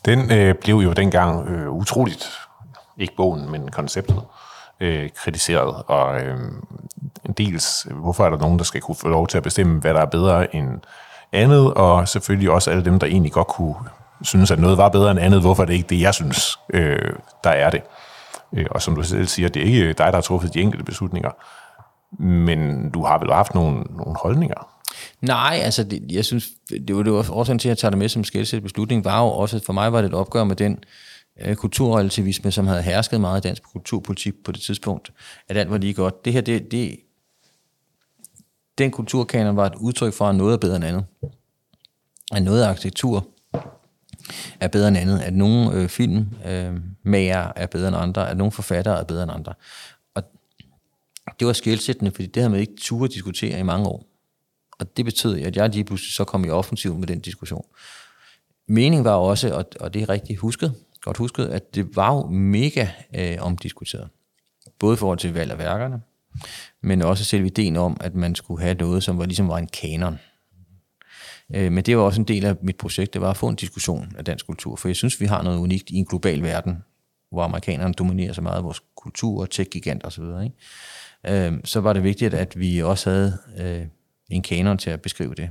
Den 0.04 0.30
øh, 0.30 0.54
blev 0.54 0.76
jo 0.76 0.92
dengang 0.92 1.48
øh, 1.48 1.70
utroligt, 1.70 2.30
ikke 3.00 3.16
bogen, 3.16 3.50
men 3.50 3.70
konceptet, 3.70 4.22
øh, 4.80 5.10
kritiseret. 5.16 5.82
Og 5.86 6.20
øh, 6.20 6.38
dels, 7.38 7.86
hvorfor 7.90 8.24
er 8.24 8.30
der 8.30 8.38
nogen, 8.38 8.58
der 8.58 8.64
skal 8.64 8.80
kunne 8.80 8.94
få 8.94 9.08
lov 9.08 9.26
til 9.26 9.36
at 9.36 9.42
bestemme, 9.42 9.80
hvad 9.80 9.94
der 9.94 10.00
er 10.00 10.06
bedre 10.06 10.56
end 10.56 10.68
andet, 11.32 11.74
og 11.74 12.08
selvfølgelig 12.08 12.50
også 12.50 12.70
alle 12.70 12.84
dem, 12.84 12.98
der 12.98 13.06
egentlig 13.06 13.32
godt 13.32 13.46
kunne 13.46 13.74
synes, 14.22 14.50
at 14.50 14.58
noget 14.58 14.78
var 14.78 14.88
bedre 14.88 15.10
end 15.10 15.20
andet, 15.20 15.40
hvorfor 15.40 15.62
er 15.62 15.66
det 15.66 15.74
ikke 15.74 15.88
det, 15.88 16.00
jeg 16.00 16.14
synes, 16.14 16.58
øh, 16.70 17.12
der 17.44 17.50
er 17.50 17.70
det. 17.70 17.82
Øh, 18.52 18.66
og 18.70 18.82
som 18.82 18.96
du 18.96 19.02
selv 19.02 19.26
siger, 19.26 19.48
det 19.48 19.62
er 19.62 19.66
ikke 19.66 19.86
dig, 19.86 19.96
der 20.06 20.12
har 20.12 20.20
truffet 20.20 20.54
de 20.54 20.60
enkelte 20.60 20.84
beslutninger, 20.84 21.30
men 22.22 22.90
du 22.90 23.04
har 23.04 23.18
vel 23.18 23.32
haft 23.32 23.54
nogle, 23.54 23.80
nogle 23.80 24.16
holdninger? 24.22 24.68
Nej, 25.20 25.60
altså 25.62 25.84
det, 25.84 26.02
jeg 26.10 26.24
synes, 26.24 26.48
det 26.88 26.96
var, 26.96 27.02
det 27.02 27.12
var 27.12 27.26
årsagen 27.30 27.58
til, 27.58 27.68
at 27.68 27.70
jeg 27.70 27.78
tager 27.78 27.90
det 27.90 27.98
med 27.98 28.08
som 28.08 28.24
skældsæt 28.24 28.62
beslutning, 28.62 29.04
var 29.04 29.20
jo 29.20 29.26
også, 29.26 29.60
for 29.66 29.72
mig 29.72 29.92
var 29.92 30.00
det 30.00 30.08
et 30.08 30.14
opgør 30.14 30.44
med 30.44 30.56
den 30.56 30.72
øh, 30.72 30.78
Øh, 31.40 31.56
kulturrelativisme, 31.56 32.50
som 32.50 32.66
havde 32.66 32.82
hersket 32.82 33.20
meget 33.20 33.44
i 33.44 33.48
dansk 33.48 33.62
kulturpolitik 33.62 34.34
på 34.44 34.52
det 34.52 34.60
tidspunkt, 34.60 35.12
at 35.48 35.56
alt 35.56 35.70
var 35.70 35.78
lige 35.78 35.94
godt. 35.94 36.24
Det 36.24 36.32
her, 36.32 36.40
det, 36.40 36.70
det, 36.70 37.00
den 38.78 38.90
kulturkanon 38.90 39.56
var 39.56 39.66
et 39.66 39.74
udtryk 39.74 40.12
for, 40.12 40.28
at 40.28 40.34
noget 40.34 40.52
er 40.52 40.58
bedre 40.58 40.76
end 40.76 40.84
andet. 40.84 41.04
At 42.32 42.42
noget 42.42 42.62
af 42.62 42.68
arkitektur 42.68 43.28
er 44.60 44.68
bedre 44.68 44.88
end 44.88 44.96
andet, 44.96 45.20
at 45.20 45.34
nogle 45.34 45.72
øh, 45.72 45.88
filmmager 45.88 47.46
øh, 47.46 47.52
er 47.56 47.66
bedre 47.66 47.88
end 47.88 47.96
andre, 47.96 48.30
at 48.30 48.36
nogle 48.36 48.52
forfattere 48.52 49.00
er 49.00 49.04
bedre 49.04 49.22
end 49.22 49.32
andre. 49.32 49.54
Og 51.26 51.40
det 51.40 51.46
var 51.46 51.52
skældsættende, 51.52 52.10
fordi 52.10 52.26
det 52.26 52.36
havde 52.42 52.50
man 52.50 52.60
ikke 52.60 52.76
turde 52.76 53.12
diskutere 53.12 53.58
i 53.58 53.62
mange 53.62 53.88
år. 53.88 54.06
Og 54.78 54.96
det 54.96 55.04
betød, 55.04 55.40
at 55.40 55.56
jeg 55.56 55.68
lige 55.68 55.84
pludselig 55.84 56.12
så 56.12 56.24
kom 56.24 56.44
i 56.44 56.48
offensiv 56.48 56.94
med 56.94 57.06
den 57.06 57.20
diskussion. 57.20 57.64
Meningen 58.66 59.04
var 59.04 59.14
også, 59.14 59.54
og, 59.54 59.64
og 59.80 59.94
det 59.94 60.02
er 60.02 60.08
rigtigt 60.08 60.38
husket, 60.38 60.74
godt 61.04 61.16
husket, 61.16 61.46
at 61.46 61.74
det 61.74 61.96
var 61.96 62.14
jo 62.14 62.26
mega 62.26 62.88
øh, 63.14 63.36
omdiskuteret. 63.40 64.08
Både 64.78 64.94
i 64.94 64.96
forhold 64.96 65.18
til 65.18 65.34
valg 65.34 65.50
af 65.52 65.58
værkerne, 65.58 66.00
men 66.82 67.02
også 67.02 67.24
selv 67.24 67.44
ideen 67.44 67.76
om, 67.76 67.96
at 68.00 68.14
man 68.14 68.34
skulle 68.34 68.62
have 68.62 68.74
noget, 68.74 69.02
som 69.02 69.18
var 69.18 69.24
ligesom 69.24 69.48
var 69.48 69.58
en 69.58 69.66
kanon. 69.66 70.18
Øh, 71.54 71.72
men 71.72 71.84
det 71.84 71.96
var 71.96 72.02
også 72.02 72.20
en 72.20 72.28
del 72.28 72.44
af 72.44 72.56
mit 72.62 72.76
projekt, 72.76 73.14
det 73.14 73.20
var 73.20 73.30
at 73.30 73.36
få 73.36 73.48
en 73.48 73.56
diskussion 73.56 74.12
af 74.18 74.24
dansk 74.24 74.46
kultur, 74.46 74.76
for 74.76 74.88
jeg 74.88 74.96
synes, 74.96 75.20
vi 75.20 75.26
har 75.26 75.42
noget 75.42 75.58
unikt 75.58 75.90
i 75.90 75.96
en 75.96 76.04
global 76.04 76.42
verden, 76.42 76.84
hvor 77.30 77.42
amerikanerne 77.42 77.94
dominerer 77.94 78.32
så 78.32 78.40
meget 78.40 78.56
af 78.56 78.64
vores 78.64 78.82
kultur 78.96 79.40
og 79.40 79.50
tech-giganter 79.50 80.06
osv. 80.06 80.24
Ikke? 80.44 81.46
Øh, 81.46 81.60
så 81.64 81.80
var 81.80 81.92
det 81.92 82.02
vigtigt, 82.02 82.34
at 82.34 82.58
vi 82.58 82.82
også 82.82 83.10
havde 83.10 83.38
øh, 83.58 83.86
en 84.30 84.42
kanon 84.42 84.78
til 84.78 84.90
at 84.90 85.02
beskrive 85.02 85.34
det. 85.34 85.50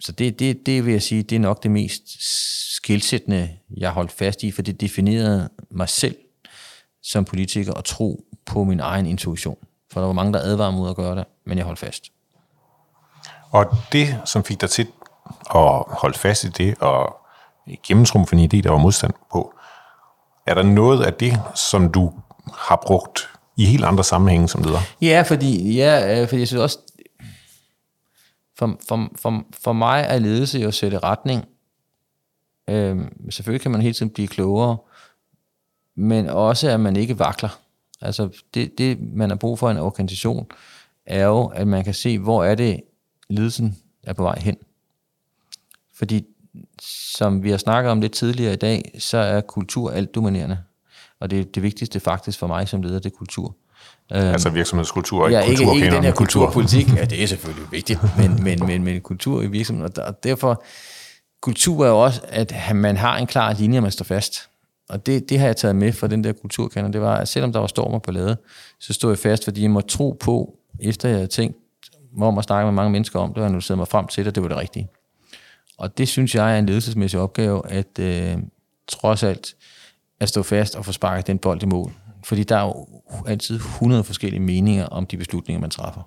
Så 0.00 0.12
det, 0.12 0.38
det, 0.38 0.66
det 0.66 0.86
vil 0.86 0.92
jeg 0.92 1.02
sige, 1.02 1.22
det 1.22 1.36
er 1.36 1.40
nok 1.40 1.62
det 1.62 1.70
mest 1.70 2.02
skilsættende, 2.76 3.50
jeg 3.76 3.90
holdt 3.90 4.12
fast 4.12 4.42
i, 4.42 4.50
for 4.50 4.62
det 4.62 4.80
definerede 4.80 5.48
mig 5.70 5.88
selv 5.88 6.16
som 7.02 7.24
politiker 7.24 7.72
og 7.72 7.84
tro 7.84 8.24
på 8.46 8.64
min 8.64 8.80
egen 8.80 9.06
intuition. 9.06 9.56
For 9.92 10.00
der 10.00 10.06
var 10.06 10.12
mange, 10.12 10.32
der 10.32 10.40
advarede 10.40 10.76
mod 10.76 10.90
at 10.90 10.96
gøre 10.96 11.16
det, 11.16 11.24
men 11.46 11.58
jeg 11.58 11.64
holdt 11.64 11.78
fast. 11.78 12.04
Og 13.50 13.76
det, 13.92 14.16
som 14.24 14.44
fik 14.44 14.60
dig 14.60 14.70
til 14.70 14.86
at 15.54 15.84
holde 15.88 16.18
fast 16.18 16.44
i 16.44 16.48
det, 16.48 16.74
og 16.80 17.16
gennemtrumfe 17.86 18.36
en 18.36 18.44
idé, 18.44 18.60
der 18.62 18.70
var 18.70 18.78
modstand 18.78 19.12
på, 19.32 19.54
er 20.46 20.54
der 20.54 20.62
noget 20.62 21.04
af 21.04 21.14
det, 21.14 21.40
som 21.54 21.92
du 21.92 22.12
har 22.54 22.82
brugt 22.86 23.28
i 23.56 23.64
helt 23.64 23.84
andre 23.84 24.04
sammenhænge 24.04 24.48
som 24.48 24.62
leder? 24.62 24.80
Ja, 25.02 25.24
fordi, 25.26 25.74
ja, 25.74 26.20
øh, 26.20 26.28
fordi 26.28 26.40
jeg 26.40 26.48
synes 26.48 26.62
også, 26.62 26.78
for, 28.60 28.78
for, 28.88 29.10
for, 29.16 29.44
for 29.50 29.72
mig 29.72 30.04
er 30.08 30.18
ledelse 30.18 30.58
jo 30.58 30.68
at 30.68 30.74
sætte 30.74 30.98
retning. 30.98 31.44
Øhm, 32.68 33.30
selvfølgelig 33.30 33.60
kan 33.60 33.70
man 33.70 33.80
hele 33.80 33.94
tiden 33.94 34.10
blive 34.10 34.28
klogere, 34.28 34.76
men 35.94 36.28
også 36.28 36.68
at 36.70 36.80
man 36.80 36.96
ikke 36.96 37.18
vakler. 37.18 37.60
Altså 38.00 38.42
det, 38.54 38.78
det, 38.78 39.00
man 39.00 39.30
har 39.30 39.36
brug 39.36 39.58
for 39.58 39.70
en 39.70 39.76
organisation, 39.76 40.46
er 41.06 41.26
jo, 41.26 41.46
at 41.46 41.68
man 41.68 41.84
kan 41.84 41.94
se, 41.94 42.18
hvor 42.18 42.44
er 42.44 42.54
det, 42.54 42.80
ledelsen 43.28 43.78
er 44.02 44.12
på 44.12 44.22
vej 44.22 44.38
hen. 44.38 44.56
Fordi, 45.94 46.26
som 46.80 47.42
vi 47.42 47.50
har 47.50 47.58
snakket 47.58 47.90
om 47.90 48.00
lidt 48.00 48.12
tidligere 48.12 48.52
i 48.52 48.56
dag, 48.56 48.96
så 48.98 49.18
er 49.18 49.40
kultur 49.40 49.90
alt 49.90 50.14
dominerende. 50.14 50.58
Og 51.20 51.30
det, 51.30 51.54
det 51.54 51.62
vigtigste 51.62 52.00
faktisk 52.00 52.38
for 52.38 52.46
mig 52.46 52.68
som 52.68 52.82
leder, 52.82 52.98
det 52.98 53.12
er 53.12 53.16
kultur. 53.16 53.56
Altså 54.10 54.50
virksomhedskultur, 54.50 55.28
ikke 55.28 55.38
ja, 55.38 55.46
kultur, 55.46 55.74
ikke, 55.74 55.84
ikke 55.84 55.96
den 55.96 56.04
her 56.04 56.12
kulturpolitik. 56.12 56.88
Ja, 56.96 57.04
det 57.04 57.22
er 57.22 57.26
selvfølgelig 57.26 57.72
vigtigt, 57.72 58.00
men, 58.18 58.44
men, 58.44 58.66
men, 58.66 58.84
men 58.84 59.00
kultur 59.00 59.42
i 59.42 59.46
virksomheden. 59.46 59.92
Og 59.98 60.24
derfor, 60.24 60.64
kultur 61.42 61.84
er 61.84 61.88
jo 61.88 62.00
også, 62.00 62.20
at 62.28 62.54
man 62.74 62.96
har 62.96 63.16
en 63.16 63.26
klar 63.26 63.52
linje, 63.52 63.80
man 63.80 63.90
står 63.90 64.04
fast. 64.04 64.48
Og 64.88 65.06
det, 65.06 65.30
det 65.30 65.38
har 65.38 65.46
jeg 65.46 65.56
taget 65.56 65.76
med 65.76 65.92
fra 65.92 66.06
den 66.06 66.24
der 66.24 66.32
kulturkanon. 66.32 66.92
Det 66.92 67.00
var, 67.00 67.16
at 67.16 67.28
selvom 67.28 67.52
der 67.52 67.60
var 67.60 67.66
stormer 67.66 67.98
på 67.98 68.10
lade, 68.10 68.36
så 68.80 68.92
stod 68.92 69.10
jeg 69.10 69.18
fast, 69.18 69.44
fordi 69.44 69.62
jeg 69.62 69.70
må 69.70 69.80
tro 69.80 70.16
på, 70.20 70.54
efter 70.80 71.08
jeg 71.08 71.16
havde 71.16 71.28
tænkt, 71.28 71.56
om 72.20 72.38
at 72.38 72.44
snakke 72.44 72.66
med 72.66 72.72
mange 72.72 72.90
mennesker 72.90 73.18
om 73.18 73.34
det, 73.34 73.42
og 73.42 73.50
nu 73.50 73.60
sidder 73.60 73.78
mig 73.78 73.88
frem 73.88 74.06
til 74.06 74.24
det, 74.24 74.34
det 74.34 74.42
var 74.42 74.48
det 74.48 74.58
rigtige. 74.58 74.88
Og 75.78 75.98
det 75.98 76.08
synes 76.08 76.34
jeg 76.34 76.54
er 76.54 76.58
en 76.58 76.66
ledelsesmæssig 76.66 77.20
opgave, 77.20 77.70
at 77.70 77.98
øh, 77.98 78.38
trods 78.88 79.22
alt 79.22 79.54
at 80.20 80.28
stå 80.28 80.42
fast 80.42 80.76
og 80.76 80.84
få 80.84 80.92
sparket 80.92 81.26
den 81.26 81.38
bold 81.38 81.62
i 81.62 81.66
mål. 81.66 81.92
Fordi 82.24 82.44
der 82.44 82.56
er 82.56 82.62
jo 82.62 82.86
altid 83.26 83.56
100 83.56 84.04
forskellige 84.04 84.40
meninger 84.40 84.86
om 84.86 85.06
de 85.06 85.16
beslutninger, 85.16 85.60
man 85.60 85.70
træffer. 85.70 86.00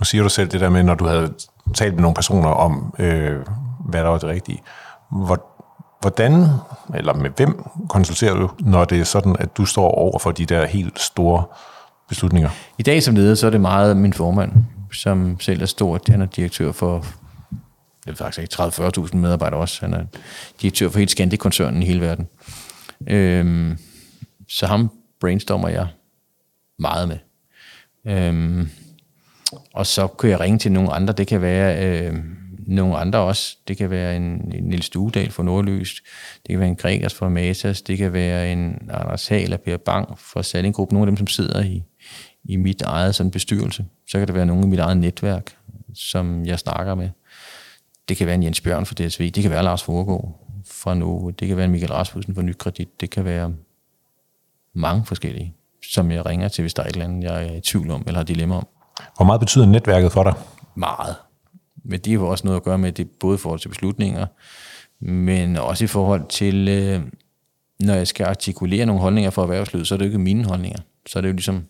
Nu 0.00 0.04
siger 0.04 0.22
du 0.22 0.28
selv 0.28 0.48
det 0.48 0.60
der 0.60 0.68
med, 0.68 0.82
når 0.82 0.94
du 0.94 1.06
havde 1.06 1.34
talt 1.74 1.94
med 1.94 2.02
nogle 2.02 2.14
personer 2.14 2.48
om, 2.48 2.94
øh, 2.98 3.40
hvad 3.88 4.00
der 4.00 4.08
var 4.08 4.18
det 4.18 4.28
rigtige. 4.28 4.62
Hvor, 5.10 5.46
hvordan, 6.00 6.46
eller 6.94 7.14
med 7.14 7.30
hvem 7.36 7.62
konsulterer 7.88 8.34
du, 8.34 8.50
når 8.60 8.84
det 8.84 9.00
er 9.00 9.04
sådan, 9.04 9.36
at 9.38 9.56
du 9.56 9.64
står 9.64 9.90
over 9.90 10.18
for 10.18 10.30
de 10.30 10.46
der 10.46 10.66
helt 10.66 11.00
store 11.00 11.44
beslutninger? 12.08 12.50
I 12.78 12.82
dag 12.82 13.02
som 13.02 13.14
leder, 13.14 13.34
så 13.34 13.46
er 13.46 13.50
det 13.50 13.60
meget 13.60 13.96
min 13.96 14.12
formand, 14.12 14.52
som 14.92 15.40
selv 15.40 15.62
er 15.62 15.66
stor. 15.66 16.00
Han 16.08 16.22
er 16.22 16.26
direktør 16.26 16.72
for 16.72 17.04
det 18.04 18.12
er 18.12 18.16
faktisk 18.16 18.38
ikke 18.38 18.62
30-40.000 19.08 19.16
medarbejdere 19.16 19.60
også. 19.60 19.80
Han 19.80 19.94
er 19.94 20.04
direktør 20.62 20.88
for 20.88 20.98
helt 20.98 21.10
Scandic-koncernen 21.10 21.82
i 21.82 21.86
hele 21.86 22.00
verden. 22.00 22.28
Øhm, 23.06 23.78
så 24.48 24.66
ham 24.66 24.90
brainstormer 25.20 25.68
jeg 25.68 25.88
meget 26.78 27.08
med. 27.08 27.18
Øhm, 28.06 28.68
og 29.74 29.86
så 29.86 30.06
kan 30.06 30.30
jeg 30.30 30.40
ringe 30.40 30.58
til 30.58 30.72
nogle 30.72 30.92
andre. 30.92 31.12
Det 31.12 31.26
kan 31.26 31.42
være 31.42 31.86
øh, 31.86 32.14
nogle 32.66 32.96
andre 32.96 33.18
også. 33.18 33.56
Det 33.68 33.76
kan 33.76 33.90
være 33.90 34.16
en, 34.16 34.22
en 34.54 34.64
Niels 34.64 34.84
Stuedal 34.84 35.30
fra 35.30 35.42
Nordløs. 35.42 36.02
Det 36.46 36.48
kan 36.48 36.58
være 36.58 36.68
en 36.68 36.76
Gregers 36.76 37.14
fra 37.14 37.28
Matas. 37.28 37.82
Det 37.82 37.98
kan 37.98 38.12
være 38.12 38.52
en 38.52 38.90
Anders 38.90 39.28
Hal 39.28 39.52
og 39.52 39.60
Per 39.60 39.76
Bang 39.76 40.18
fra 40.18 40.42
Salling 40.42 40.74
Nogle 40.78 41.00
af 41.00 41.06
dem, 41.06 41.16
som 41.16 41.26
sidder 41.26 41.62
i, 41.62 41.82
i 42.44 42.56
mit 42.56 42.82
eget 42.82 43.14
sådan 43.14 43.30
bestyrelse. 43.30 43.84
Så 44.08 44.18
kan 44.18 44.26
det 44.26 44.34
være 44.34 44.46
nogle 44.46 44.64
i 44.64 44.68
mit 44.68 44.78
eget 44.78 44.96
netværk, 44.96 45.56
som 45.94 46.46
jeg 46.46 46.58
snakker 46.58 46.94
med. 46.94 47.08
Det 48.08 48.16
kan 48.16 48.26
være 48.26 48.34
en 48.34 48.42
Jens 48.42 48.60
Bjørn 48.60 48.86
fra 48.86 48.94
DSV. 48.94 49.30
Det 49.30 49.42
kan 49.42 49.50
være 49.50 49.62
Lars 49.62 49.82
Foregård 49.82 50.40
fra 50.66 50.94
Novo. 50.94 51.30
Det 51.30 51.48
kan 51.48 51.56
være 51.56 51.64
en 51.64 51.72
Michael 51.72 51.92
Rasmussen 51.92 52.34
fra 52.34 52.42
Nykredit. 52.42 53.00
Det 53.00 53.10
kan 53.10 53.24
være 53.24 53.52
mange 54.74 55.04
forskellige, 55.06 55.54
som 55.92 56.10
jeg 56.10 56.26
ringer 56.26 56.48
til, 56.48 56.62
hvis 56.62 56.74
der 56.74 56.82
er 56.82 56.86
et 56.86 56.92
eller 56.92 57.04
andet, 57.04 57.24
jeg 57.24 57.46
er 57.46 57.52
i 57.56 57.60
tvivl 57.60 57.90
om 57.90 58.02
eller 58.06 58.18
har 58.18 58.24
dilemma 58.24 58.54
om. 58.54 58.66
Hvor 59.16 59.24
meget 59.24 59.40
betyder 59.40 59.66
netværket 59.66 60.12
for 60.12 60.22
dig? 60.22 60.34
Meget. 60.74 61.16
Men 61.84 62.00
det 62.00 62.18
har 62.18 62.26
også 62.26 62.46
noget 62.46 62.56
at 62.56 62.64
gøre 62.64 62.78
med 62.78 62.92
det, 62.92 63.10
både 63.10 63.34
i 63.34 63.38
forhold 63.38 63.60
til 63.60 63.68
beslutninger, 63.68 64.26
men 65.00 65.56
også 65.56 65.84
i 65.84 65.86
forhold 65.86 66.28
til, 66.28 66.68
øh, 66.68 67.02
når 67.80 67.94
jeg 67.94 68.06
skal 68.06 68.26
artikulere 68.26 68.86
nogle 68.86 69.02
holdninger 69.02 69.30
for 69.30 69.42
erhvervslivet, 69.42 69.86
så 69.86 69.94
er 69.94 69.96
det 69.96 70.04
jo 70.04 70.08
ikke 70.08 70.18
mine 70.18 70.44
holdninger. 70.44 70.78
Så 71.06 71.18
er 71.18 71.20
det 71.20 71.28
jo 71.28 71.32
ligesom, 71.32 71.64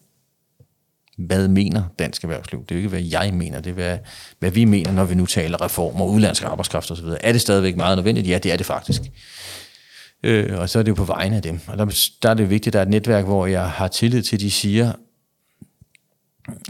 hvad 1.18 1.48
mener 1.48 1.82
dansk 1.98 2.24
erhvervsliv? 2.24 2.60
Det 2.60 2.70
er 2.70 2.74
jo 2.74 2.78
ikke, 2.78 2.88
hvad 2.88 3.02
jeg 3.02 3.34
mener, 3.34 3.60
det 3.60 3.70
er, 3.70 3.74
hvad, 3.74 3.98
hvad 4.38 4.50
vi 4.50 4.64
mener, 4.64 4.92
når 4.92 5.04
vi 5.04 5.14
nu 5.14 5.26
taler 5.26 5.62
reformer, 5.62 6.04
udlandsk 6.04 6.44
arbejdskraft 6.44 6.90
osv. 6.90 7.06
Er 7.20 7.32
det 7.32 7.40
stadigvæk 7.40 7.76
meget 7.76 7.98
nødvendigt? 7.98 8.28
Ja, 8.28 8.38
det 8.38 8.52
er 8.52 8.56
det 8.56 8.66
faktisk. 8.66 9.02
Øh, 10.24 10.58
og 10.60 10.68
så 10.68 10.78
er 10.78 10.82
det 10.82 10.90
jo 10.90 10.94
på 10.94 11.04
vegne 11.04 11.36
af 11.36 11.42
dem. 11.42 11.60
Og 11.66 11.78
der, 11.78 12.08
der 12.22 12.30
er 12.30 12.34
det 12.34 12.50
vigtigt, 12.50 12.66
at 12.66 12.72
der 12.72 12.78
er 12.78 12.82
et 12.82 12.90
netværk, 12.90 13.24
hvor 13.24 13.46
jeg 13.46 13.70
har 13.70 13.88
tillid 13.88 14.22
til, 14.22 14.36
at 14.36 14.40
de 14.40 14.50
siger, 14.50 14.92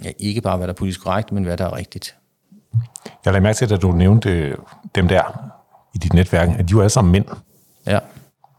ja, 0.05 0.11
ikke 0.19 0.41
bare 0.41 0.57
hvad 0.57 0.67
der 0.67 0.73
er 0.73 0.77
politisk 0.77 1.03
korrekt, 1.03 1.33
men 1.33 1.45
hvad 1.45 1.57
der 1.57 1.65
er 1.65 1.77
rigtigt. 1.77 2.17
Jeg 3.25 3.33
lagde 3.33 3.41
mærke 3.41 3.57
til, 3.57 3.75
at 3.75 3.83
du 3.83 3.93
nævnte 3.93 4.57
dem 4.95 5.09
der 5.09 5.53
i 5.95 5.99
dit 5.99 6.13
netværk, 6.13 6.49
at 6.59 6.69
de 6.69 6.75
var 6.75 6.81
alle 6.81 6.91
sammen 6.91 7.13
mænd. 7.13 7.25
Ja. 7.87 7.99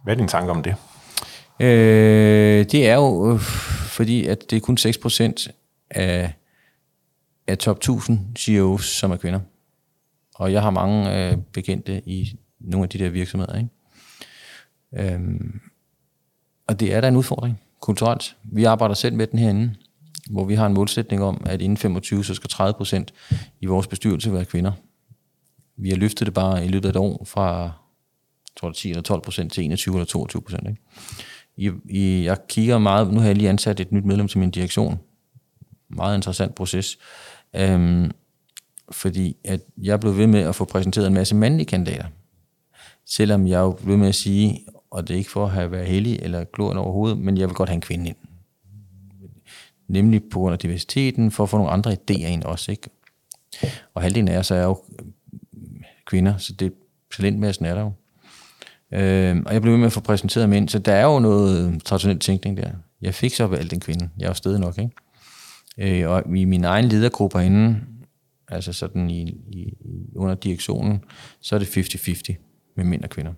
Hvad 0.04 0.14
er 0.14 0.18
din 0.18 0.28
tanke 0.28 0.52
om 0.52 0.64
det? 0.64 0.76
Øh, 1.60 2.66
det 2.66 2.90
er 2.90 2.96
jo 2.96 3.34
øh, 3.34 3.40
fordi, 3.40 4.28
at 4.28 4.50
det 4.50 4.56
er 4.56 4.60
kun 4.60 4.78
6% 4.80 5.48
af, 5.92 6.34
af 7.48 7.58
top 7.58 7.78
1000 7.78 8.20
CEOs, 8.38 8.86
som 8.86 9.12
er 9.12 9.18
kvinder. 9.18 9.40
Og 10.36 10.54
jeg 10.54 10.62
har 10.62 10.70
mange 10.70 11.30
øh, 11.32 11.38
bekendte 11.54 12.10
i 12.10 12.40
nogle 12.60 12.84
af 12.84 12.90
de 12.90 13.00
der 13.00 13.10
virksomheder. 13.10 13.58
Ikke? 13.58 13.70
Øhm, 14.96 15.60
og 16.68 16.80
det 16.80 16.94
er 16.94 17.02
da 17.02 17.08
en 17.08 17.16
udfordring 17.16 17.62
kulturelt. 17.80 18.36
Vi 18.44 18.64
arbejder 18.64 18.96
selv 18.96 19.16
med 19.16 19.28
den 19.28 19.40
herinde, 19.40 19.76
hvor 20.30 20.46
vi 20.46 20.56
har 20.56 20.66
en 20.66 20.74
målsætning 20.74 21.24
om, 21.24 21.44
at 21.46 21.62
inden 21.62 21.78
25, 21.78 22.24
så 22.24 22.34
skal 22.34 22.50
30 22.50 22.74
procent 22.74 23.14
i 23.62 23.66
vores 23.66 23.88
bestyrelse 23.88 24.34
være 24.34 24.46
kvinder. 24.46 24.72
Vi 25.78 25.90
har 25.90 25.98
løftet 25.98 26.26
det 26.26 26.34
bare 26.34 26.66
i 26.66 26.68
løbet 26.68 26.86
af 26.86 26.90
et 26.90 26.96
år 26.96 27.24
fra 27.26 27.72
tror 28.56 28.70
det 28.70 28.78
10 28.78 28.90
eller 28.90 29.02
12 29.02 29.22
procent 29.22 29.54
til 29.54 29.64
21 29.64 29.96
eller 29.96 30.06
22 30.06 30.42
procent. 30.42 30.80
I, 31.58 31.72
i, 31.90 32.26
jeg 32.26 32.38
kigger 32.48 32.78
meget, 32.78 33.14
nu 33.14 33.20
har 33.20 33.28
jeg 33.28 33.36
lige 33.36 33.50
ansat 33.50 33.80
et 33.80 33.92
nyt 33.92 34.06
medlem 34.06 34.28
til 34.28 34.40
min 34.40 34.52
direktion. 34.52 35.00
Meget 35.90 36.16
interessant 36.16 36.56
proces. 36.56 36.98
Øhm, 37.56 38.12
fordi 38.92 39.38
at 39.44 39.62
jeg 39.78 40.00
blev 40.00 40.18
ved 40.18 40.28
med 40.28 40.40
at 40.40 40.56
få 40.56 40.66
præsenteret 40.66 41.08
en 41.08 41.14
masse 41.14 41.36
mandlige 41.36 41.66
kandidater. 41.66 42.06
Selvom 43.06 43.48
jeg 43.48 43.60
jo 43.60 43.72
blev 43.72 43.98
med 43.98 44.08
at 44.08 44.16
sige, 44.16 44.66
og 44.96 45.08
det 45.08 45.14
er 45.14 45.18
ikke 45.18 45.32
for 45.32 45.46
at 45.46 45.52
have 45.52 45.72
været 45.72 45.88
heldig 45.88 46.20
eller 46.22 46.44
glorende 46.44 46.82
overhovedet, 46.82 47.18
men 47.18 47.38
jeg 47.38 47.48
vil 47.48 47.56
godt 47.56 47.70
have 47.70 47.76
en 47.76 47.82
kvinde 47.82 48.08
ind. 48.08 48.16
Nemlig 49.88 50.24
på 50.32 50.40
grund 50.40 50.54
af 50.54 50.60
diversiteten, 50.60 51.32
for 51.32 51.44
at 51.44 51.50
få 51.50 51.58
nogle 51.58 51.72
andre 51.72 51.92
idéer 51.92 52.28
ind 52.28 52.44
også. 52.44 52.72
Ikke? 52.72 52.90
Og 53.94 54.02
halvdelen 54.02 54.28
af 54.28 54.38
os 54.38 54.52
er 54.52 54.64
jo 54.64 54.84
øh, 55.00 55.06
kvinder, 56.06 56.38
så 56.38 56.54
det 56.54 56.74
talentmassen 57.18 57.66
er 57.66 57.74
der 57.74 57.82
jo. 57.82 57.92
Øh, 58.92 59.44
og 59.46 59.54
jeg 59.54 59.62
blev 59.62 59.72
ved 59.72 59.80
med 59.80 59.86
at 59.86 59.94
få 59.94 60.00
præsenteret 60.00 60.50
mænd, 60.50 60.70
så 60.70 60.80
der 60.80 60.94
er 60.94 61.06
jo 61.06 61.20
noget 61.20 61.68
øh, 61.68 61.80
traditionel 61.80 62.20
tænkning 62.20 62.58
der. 62.58 62.72
Jeg 63.02 63.14
fik 63.14 63.34
så 63.34 63.48
valgt 63.48 63.74
en 63.74 63.80
kvinde. 63.80 64.10
Jeg 64.18 64.26
er 64.26 64.30
jo 64.30 64.34
stadig 64.34 64.60
nok, 64.60 64.78
ikke? 64.78 66.04
Øh, 66.04 66.10
og 66.10 66.36
i 66.36 66.46
min 66.46 66.64
egen 66.64 66.86
ledergruppe 66.86 67.38
herinde, 67.38 67.82
altså 68.48 68.74
sådan 68.74 69.10
i, 69.10 69.22
i, 69.52 69.74
under 70.16 70.36
direktionen, 70.36 71.04
så 71.42 71.56
er 71.56 71.60
det 71.60 71.78
50-50 71.78 72.74
med 72.76 72.86
mænd 72.86 73.04
og 73.04 73.10
kvinder. 73.10 73.34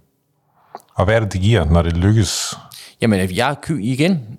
Og 0.95 1.05
hvad 1.05 1.15
er 1.15 1.19
det, 1.19 1.33
det 1.33 1.41
giver, 1.41 1.65
når 1.65 1.81
det 1.81 1.97
lykkes? 1.97 2.55
Jamen, 3.01 3.35
jeg 3.35 3.51
er 3.51 3.75
igen, 3.79 4.37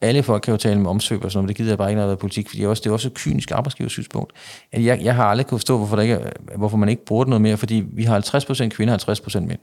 alle 0.00 0.22
folk 0.22 0.42
kan 0.42 0.52
jo 0.52 0.58
tale 0.58 0.80
med 0.80 0.90
omsøg 0.90 1.24
og 1.24 1.32
sådan 1.32 1.38
noget, 1.38 1.44
men 1.44 1.48
det 1.48 1.56
gider 1.56 1.70
jeg 1.70 1.78
bare 1.78 1.90
ikke, 1.90 2.00
når 2.00 2.08
det 2.08 2.18
politik, 2.18 2.48
fordi 2.48 2.58
det 2.58 2.64
er 2.64 2.68
også, 2.68 2.80
det 2.80 2.88
er 2.88 2.92
også 2.92 3.08
et 3.08 3.14
kynisk 3.14 3.50
arbejdsgiversynspunkt. 3.50 4.32
At 4.72 4.84
jeg, 4.84 5.00
jeg 5.02 5.14
har 5.14 5.24
aldrig 5.24 5.46
kunne 5.46 5.58
forstå, 5.58 5.76
hvorfor, 5.76 5.96
der 5.96 6.02
ikke, 6.02 6.32
hvorfor 6.56 6.76
man 6.76 6.88
ikke 6.88 7.04
bruger 7.04 7.24
det 7.24 7.28
noget 7.28 7.42
mere, 7.42 7.56
fordi 7.56 7.84
vi 7.92 8.04
har 8.04 8.20
50% 8.64 8.68
kvinder 8.68 8.94
og 9.06 9.12
50% 9.12 9.40
mænd. 9.40 9.60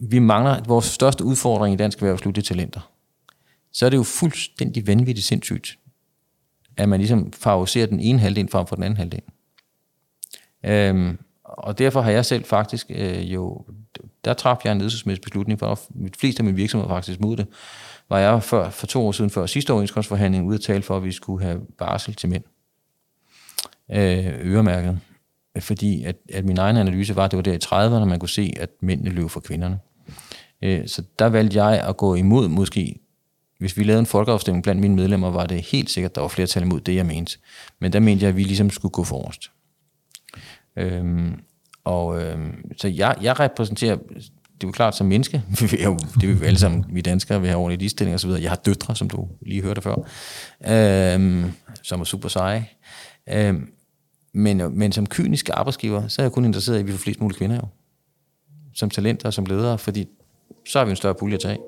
Vi 0.00 0.18
mangler, 0.18 0.62
vores 0.66 0.84
største 0.84 1.24
udfordring 1.24 1.74
i 1.74 1.76
dansk 1.76 1.98
erhvervsliv, 1.98 2.32
det 2.32 2.42
er 2.42 2.46
talenter. 2.46 2.90
Så 3.72 3.86
er 3.86 3.90
det 3.90 3.96
jo 3.96 4.02
fuldstændig 4.02 4.86
vanvittigt 4.86 5.26
sindssygt, 5.26 5.78
at 6.76 6.88
man 6.88 7.00
ligesom 7.00 7.32
favoriserer 7.32 7.86
den 7.86 8.00
ene 8.00 8.18
halvdel 8.18 8.48
frem 8.50 8.66
for 8.66 8.76
den 8.76 8.84
anden 8.84 8.96
halvdel. 8.96 9.22
Øhm, 10.64 11.18
og 11.44 11.78
derfor 11.78 12.00
har 12.00 12.10
jeg 12.10 12.26
selv 12.26 12.44
faktisk 12.44 12.86
øh, 12.90 13.32
jo, 13.32 13.64
der 14.24 14.34
traf 14.34 14.58
jeg 14.64 14.72
en 14.72 14.78
ledelsesmæssig 14.78 15.22
beslutning, 15.22 15.58
for 15.58 15.80
mit 15.90 16.16
flest 16.16 16.38
af 16.38 16.44
mine 16.44 16.56
virksomheder 16.56 16.94
faktisk 16.94 17.20
mod 17.20 17.36
det, 17.36 17.46
var 18.08 18.18
jeg 18.18 18.42
for, 18.42 18.70
for 18.70 18.86
to 18.86 19.06
år 19.06 19.12
siden, 19.12 19.30
før 19.30 19.46
sidste 19.46 19.70
overenskomstforhandling, 19.70 20.46
ude 20.46 20.54
at 20.54 20.60
tale 20.60 20.82
for, 20.82 20.96
at 20.96 21.04
vi 21.04 21.12
skulle 21.12 21.44
have 21.44 21.60
barsel 21.78 22.14
til 22.14 22.28
mænd. 22.28 22.44
Øh, 23.90 24.52
øremærket. 24.52 25.00
Fordi 25.58 26.04
at, 26.04 26.16
at 26.32 26.44
min 26.44 26.58
egen 26.58 26.76
analyse 26.76 27.16
var, 27.16 27.24
at 27.24 27.30
det 27.30 27.36
var 27.36 27.42
der 27.42 27.52
i 27.52 27.58
30'erne, 27.64 28.04
man 28.04 28.18
kunne 28.18 28.28
se, 28.28 28.52
at 28.60 28.70
mændene 28.82 29.10
løb 29.10 29.30
for 29.30 29.40
kvinderne. 29.40 29.78
Øh, 30.62 30.88
så 30.88 31.02
der 31.18 31.26
valgte 31.26 31.64
jeg 31.64 31.80
at 31.80 31.96
gå 31.96 32.14
imod 32.14 32.48
måske 32.48 33.00
hvis 33.60 33.76
vi 33.76 33.82
lavede 33.82 34.00
en 34.00 34.06
folkeafstemning 34.06 34.62
blandt 34.62 34.80
mine 34.80 34.96
medlemmer, 34.96 35.30
var 35.30 35.46
det 35.46 35.62
helt 35.62 35.90
sikkert, 35.90 36.10
at 36.10 36.14
der 36.14 36.20
var 36.20 36.28
flertal 36.28 36.62
imod 36.62 36.80
det, 36.80 36.94
jeg 36.94 37.06
mente. 37.06 37.38
Men 37.78 37.92
der 37.92 38.00
mente 38.00 38.22
jeg, 38.22 38.28
at 38.28 38.36
vi 38.36 38.42
ligesom 38.42 38.70
skulle 38.70 38.92
gå 38.92 39.04
forrest. 39.04 39.50
Øhm, 40.76 41.40
og 41.84 42.22
øh, 42.22 42.38
så 42.76 42.88
jeg, 42.88 43.16
jeg 43.22 43.40
repræsenterer, 43.40 43.96
det 43.96 44.66
er 44.66 44.68
jo 44.68 44.72
klart 44.72 44.96
som 44.96 45.06
menneske, 45.06 45.42
det 45.60 45.84
er 45.84 46.28
jo 46.28 46.44
alle 46.44 46.58
sammen, 46.58 46.84
vi 46.88 47.00
danskere, 47.00 47.40
vi 47.40 47.48
har 47.48 47.56
ordentlig 47.56 47.78
ligestilling 47.78 48.14
og 48.14 48.20
så 48.20 48.26
videre. 48.26 48.42
Jeg 48.42 48.50
har 48.50 48.56
døtre, 48.56 48.96
som 48.96 49.10
du 49.10 49.28
lige 49.46 49.62
hørte 49.62 49.82
før, 49.82 49.94
øh, 50.66 51.44
som 51.82 52.00
er 52.00 52.04
super 52.04 52.28
seje. 52.28 52.66
Øh, 53.28 53.54
men, 54.32 54.78
men 54.78 54.92
som 54.92 55.06
kyniske 55.06 55.52
arbejdsgiver, 55.52 56.08
så 56.08 56.22
er 56.22 56.24
jeg 56.24 56.32
kun 56.32 56.44
interesseret 56.44 56.76
i, 56.76 56.80
at 56.80 56.86
vi 56.86 56.92
får 56.92 56.98
flest 56.98 57.20
mulige 57.20 57.38
kvinder 57.38 57.56
jo. 57.56 57.66
Som 58.74 58.90
talenter 58.90 59.26
og 59.26 59.34
som 59.34 59.46
ledere, 59.46 59.78
fordi 59.78 60.06
så 60.68 60.78
har 60.78 60.84
vi 60.84 60.90
en 60.90 60.96
større 60.96 61.14
pulje 61.14 61.34
at 61.34 61.40
tage 61.40 61.58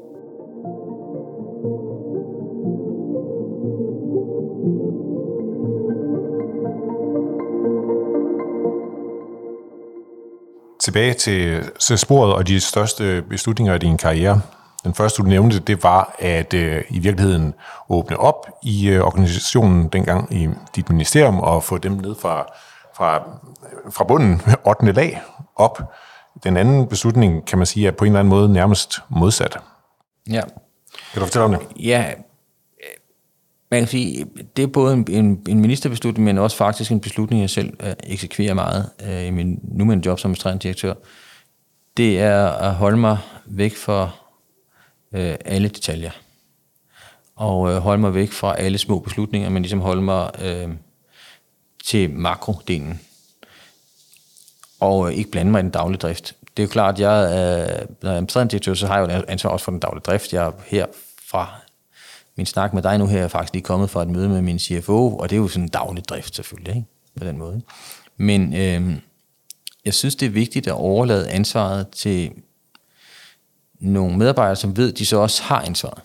Tilbage 10.93 11.15
til, 11.15 11.71
til 11.79 11.99
sporet 11.99 12.35
og 12.35 12.49
de 12.49 12.61
største 12.61 13.23
beslutninger 13.23 13.75
i 13.75 13.79
din 13.79 13.97
karriere. 13.97 14.41
Den 14.85 14.95
første, 14.95 15.23
du 15.23 15.29
nævnte, 15.29 15.59
det 15.59 15.83
var 15.83 16.15
at 16.19 16.55
øh, 16.55 16.85
i 16.91 16.99
virkeligheden 16.99 17.55
åbne 17.89 18.17
op 18.17 18.47
i 18.63 18.89
øh, 18.89 19.05
organisationen 19.05 19.89
dengang 19.89 20.35
i 20.35 20.49
dit 20.77 20.91
ministerium 20.91 21.41
og 21.41 21.65
få 21.65 21.79
dem 21.79 21.93
ned 21.93 22.15
fra, 22.15 22.47
fra, 22.95 23.23
fra 23.91 24.05
bunden, 24.05 24.43
8. 24.65 24.93
lag, 24.93 25.23
op. 25.57 25.93
Den 26.45 26.57
anden 26.57 26.87
beslutning, 26.87 27.47
kan 27.47 27.59
man 27.59 27.67
sige, 27.67 27.87
er 27.87 27.91
på 27.91 28.05
en 28.05 28.11
eller 28.11 28.21
anden 28.21 28.31
måde 28.31 28.53
nærmest 28.53 29.01
modsat. 29.09 29.59
Ja. 30.31 30.43
Kan 31.13 31.21
du 31.21 31.27
fortælle 31.27 31.45
om 31.45 31.51
det? 31.51 31.61
Ja, 31.77 32.05
man 33.73 33.81
kan 33.81 33.89
sige, 33.89 34.27
det 34.57 34.63
er 34.63 34.67
både 34.67 34.95
en, 34.95 35.07
en, 35.11 35.43
en 35.49 35.61
ministerbeslutning, 35.61 36.25
men 36.25 36.39
også 36.39 36.57
faktisk 36.57 36.91
en 36.91 37.01
beslutning, 37.01 37.43
jeg 37.43 37.51
selv 37.51 37.73
øh, 37.83 37.93
eksekverer 38.05 38.55
meget 38.55 38.91
øh, 39.05 39.27
i 39.27 39.31
min 39.31 39.61
nuværende 39.63 40.07
job 40.07 40.19
som 40.19 40.29
administrerende 40.29 40.63
direktør. 40.63 40.95
Det 41.97 42.21
er 42.21 42.47
at 42.47 42.75
holde 42.75 42.97
mig 42.97 43.19
væk 43.47 43.77
fra 43.77 44.11
øh, 45.13 45.35
alle 45.45 45.69
detaljer. 45.69 46.11
Og 47.37 47.71
øh, 47.71 47.77
holde 47.77 48.01
mig 48.01 48.15
væk 48.15 48.33
fra 48.33 48.57
alle 48.59 48.79
små 48.79 48.99
beslutninger, 48.99 49.49
men 49.49 49.63
ligesom 49.63 49.81
holde 49.81 50.03
mig 50.03 50.31
øh, 50.43 50.69
til 51.85 52.11
makrodelen. 52.11 53.01
Og 54.81 55.09
øh, 55.09 55.15
ikke 55.15 55.31
blande 55.31 55.53
mig 55.53 55.59
i 55.59 55.63
den 55.63 55.71
daglige 55.71 55.99
drift. 55.99 56.35
Det 56.57 56.63
er 56.63 56.67
jo 56.67 56.71
klart, 56.71 56.95
at 56.95 57.01
jeg, 57.01 57.25
øh, 57.25 57.89
når 58.03 58.09
jeg 58.09 58.13
er 58.13 58.17
administrerende 58.17 58.51
direktør, 58.51 58.75
så 58.75 58.87
har 58.87 58.99
jeg 58.99 59.17
jo 59.19 59.25
ansvar 59.29 59.51
også 59.51 59.65
for 59.65 59.73
den 59.73 59.81
daglige 59.81 60.03
drift. 60.03 60.33
Jeg 60.33 60.47
er 60.47 60.53
her 60.67 60.87
fra 61.31 61.62
min 62.37 62.47
snak 62.47 62.75
med 62.75 62.83
dig 62.83 62.99
nu 62.99 63.07
her 63.07 63.25
er 63.25 63.29
faktisk 63.29 63.53
lige 63.53 63.63
kommet 63.63 63.91
fra 63.91 64.03
et 64.03 64.09
møde 64.09 64.29
med 64.29 64.43
min 64.43 64.59
CFO, 64.59 65.17
og 65.17 65.31
det 65.31 65.37
er 65.37 65.41
jo 65.41 65.49
sådan 65.49 65.63
en 65.63 65.69
daglig 65.69 66.05
drift 66.05 66.37
selvfølgelig, 66.37 66.77
ikke? 66.77 66.89
på 67.19 67.25
den 67.25 67.39
måde. 67.39 67.63
Men 68.17 68.55
øh, 68.55 68.97
jeg 69.85 69.95
synes, 69.95 70.17
det 70.17 70.27
er 70.27 70.31
vigtigt 70.31 70.67
at 70.67 70.73
overlade 70.73 71.31
ansvaret 71.31 71.89
til 71.89 72.33
nogle 73.81 74.19
medarbejdere, 74.19 74.57
som 74.57 74.77
ved, 74.77 74.93
at 74.93 74.99
de 74.99 75.07
så 75.07 75.17
også 75.17 75.43
har 75.43 75.63
ansvaret. 75.63 76.03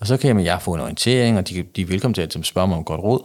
Og 0.00 0.06
så 0.06 0.16
kan 0.16 0.44
jeg 0.44 0.62
få 0.62 0.74
en 0.74 0.80
orientering, 0.80 1.38
og 1.38 1.48
de, 1.48 1.62
de 1.62 1.82
er 1.82 1.86
velkommen 1.86 2.14
til 2.14 2.22
at 2.22 2.36
spørge 2.42 2.68
mig 2.68 2.76
om 2.76 2.84
godt 2.84 3.00
råd. 3.00 3.24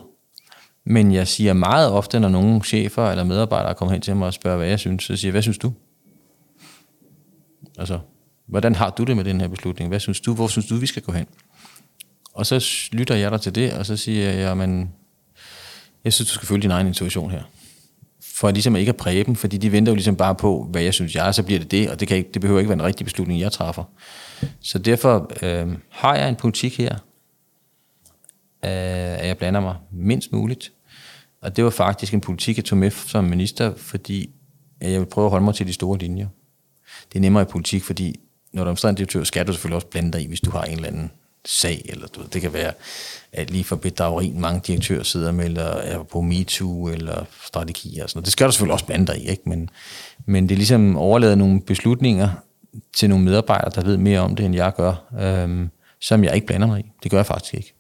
Men 0.84 1.14
jeg 1.14 1.28
siger 1.28 1.54
meget 1.54 1.92
ofte, 1.92 2.20
når 2.20 2.30
nogle 2.30 2.64
chefer 2.64 3.12
eller 3.12 3.24
medarbejdere 3.24 3.76
kommer 3.76 3.94
hen 3.94 4.02
til 4.02 4.16
mig 4.16 4.28
og 4.28 4.34
spørger, 4.34 4.58
hvad 4.58 4.68
jeg 4.68 4.80
synes, 4.80 5.04
så 5.04 5.16
siger 5.16 5.30
jeg, 5.30 5.32
hvad 5.32 5.42
synes 5.42 5.58
du? 5.58 5.74
Altså, 7.78 8.00
Hvordan 8.46 8.76
har 8.76 8.90
du 8.90 9.04
det 9.04 9.16
med 9.16 9.24
den 9.24 9.42
her 9.42 9.48
beslutning? 9.48 9.90
Hvad 9.90 10.00
synes 10.00 10.22
du? 10.22 10.34
Hvor 10.34 10.48
synes 10.48 10.68
du, 10.68 10.76
vi 10.76 10.88
skal 10.88 11.02
gå 11.02 11.12
hen? 11.12 11.26
Og 12.34 12.46
så 12.46 12.66
lytter 12.92 13.16
jeg 13.16 13.32
dig 13.32 13.42
til 13.42 13.56
det, 13.56 13.74
og 13.74 13.86
så 13.86 13.98
siger 13.98 14.32
jeg, 14.32 14.58
men 14.58 14.94
jeg 16.04 16.14
synes, 16.14 16.30
du 16.30 16.34
skal 16.34 16.48
følge 16.48 16.62
din 16.62 16.72
egen 16.72 16.88
intuition 16.88 17.32
her. 17.32 17.44
For 18.22 18.52
ligesom 18.52 18.76
ikke 18.76 18.90
at 18.90 18.96
præge 18.96 19.24
dem, 19.24 19.36
fordi 19.36 19.58
de 19.58 19.72
venter 19.72 19.92
jo 19.92 19.96
ligesom 19.96 20.16
bare 20.16 20.36
på, 20.36 20.68
hvad 20.72 20.82
jeg 20.82 20.94
synes 20.94 21.16
jeg 21.16 21.28
er, 21.28 21.32
så 21.32 21.44
bliver 21.44 21.60
det 21.60 21.72
det, 21.72 21.90
og 21.90 22.00
det, 22.00 22.08
kan 22.08 22.18
ikke, 22.18 22.30
det 22.34 22.42
behøver 22.42 22.60
ikke 22.60 22.70
være 22.70 22.80
en 22.80 22.84
rigtig 22.84 23.06
beslutning, 23.06 23.40
jeg 23.40 23.52
træffer. 23.52 23.84
Så 24.60 24.80
derfor 24.80 25.32
øh, 25.42 25.68
har 25.90 26.16
jeg 26.16 26.30
en 26.30 26.36
politik 26.36 26.78
her, 26.78 26.94
øh, 28.66 29.20
at 29.20 29.28
jeg 29.28 29.38
blander 29.38 29.60
mig 29.60 29.76
mindst 29.92 30.32
muligt. 30.32 30.72
Og 31.42 31.56
det 31.56 31.64
var 31.64 31.70
faktisk 31.70 32.14
en 32.14 32.22
politik, 32.22 32.58
jeg 32.58 32.66
tog 32.66 32.78
med 32.78 32.92
som 32.92 33.24
minister, 33.24 33.76
fordi 33.76 34.30
jeg 34.82 35.00
vil 35.00 35.06
prøve 35.06 35.26
at 35.26 35.32
holde 35.32 35.46
mig 35.46 35.56
til 35.56 35.68
de 35.68 35.74
store 35.74 35.98
linjer. 35.98 36.28
Det 37.14 37.20
er 37.20 37.22
nemmere 37.22 37.44
i 37.44 37.46
politik, 37.46 37.84
fordi 37.84 38.20
når 38.56 38.64
du 38.64 38.68
er 38.68 38.70
administrerende 38.70 38.98
direktør, 38.98 39.24
skal 39.24 39.48
du 39.48 39.54
selvfølgelig 39.54 39.76
også 39.76 39.88
blande 39.88 40.12
dig 40.12 40.22
i, 40.22 40.28
hvis 40.28 40.42
du 40.42 40.52
har 40.52 40.64
en 40.64 40.76
eller 40.76 40.88
anden 40.88 41.12
sag, 41.46 41.82
eller 41.86 42.08
du 42.08 42.20
ved, 42.22 42.30
det 42.30 42.42
kan 42.42 42.54
være, 42.54 42.74
at 43.34 43.52
lige 43.52 43.64
for 43.64 43.76
bedrageri, 43.76 44.34
mange 44.36 44.62
direktører 44.68 45.04
sidder 45.04 45.32
med, 45.32 45.46
eller 45.46 45.64
er 45.64 46.04
på 46.04 46.22
MeToo, 46.22 46.88
eller 46.88 47.26
strategi 47.46 48.00
og 48.00 48.10
sådan 48.10 48.18
noget. 48.18 48.26
Det 48.26 48.32
skal 48.32 48.48
du 48.48 48.52
selvfølgelig 48.52 48.74
også 48.74 48.86
blande 48.86 49.08
dig 49.08 49.18
i, 49.18 49.30
ikke? 49.30 49.50
Men, 49.50 49.70
men 50.26 50.50
det 50.50 50.56
er 50.56 50.58
ligesom 50.58 50.98
overladet 50.98 51.38
nogle 51.38 51.62
beslutninger 51.62 52.30
til 52.94 53.10
nogle 53.10 53.26
medarbejdere, 53.26 53.72
der 53.76 53.82
ved 53.82 53.98
mere 53.98 54.20
om 54.20 54.36
det, 54.36 54.46
end 54.46 54.56
jeg 54.56 54.74
gør, 54.76 54.94
øhm, 55.20 55.70
som 56.02 56.24
jeg 56.24 56.36
ikke 56.36 56.48
blander 56.48 56.68
mig 56.68 56.80
i. 56.80 56.92
Det 57.04 57.12
gør 57.12 57.18
jeg 57.18 57.26
faktisk 57.26 57.54
ikke. 57.54 57.74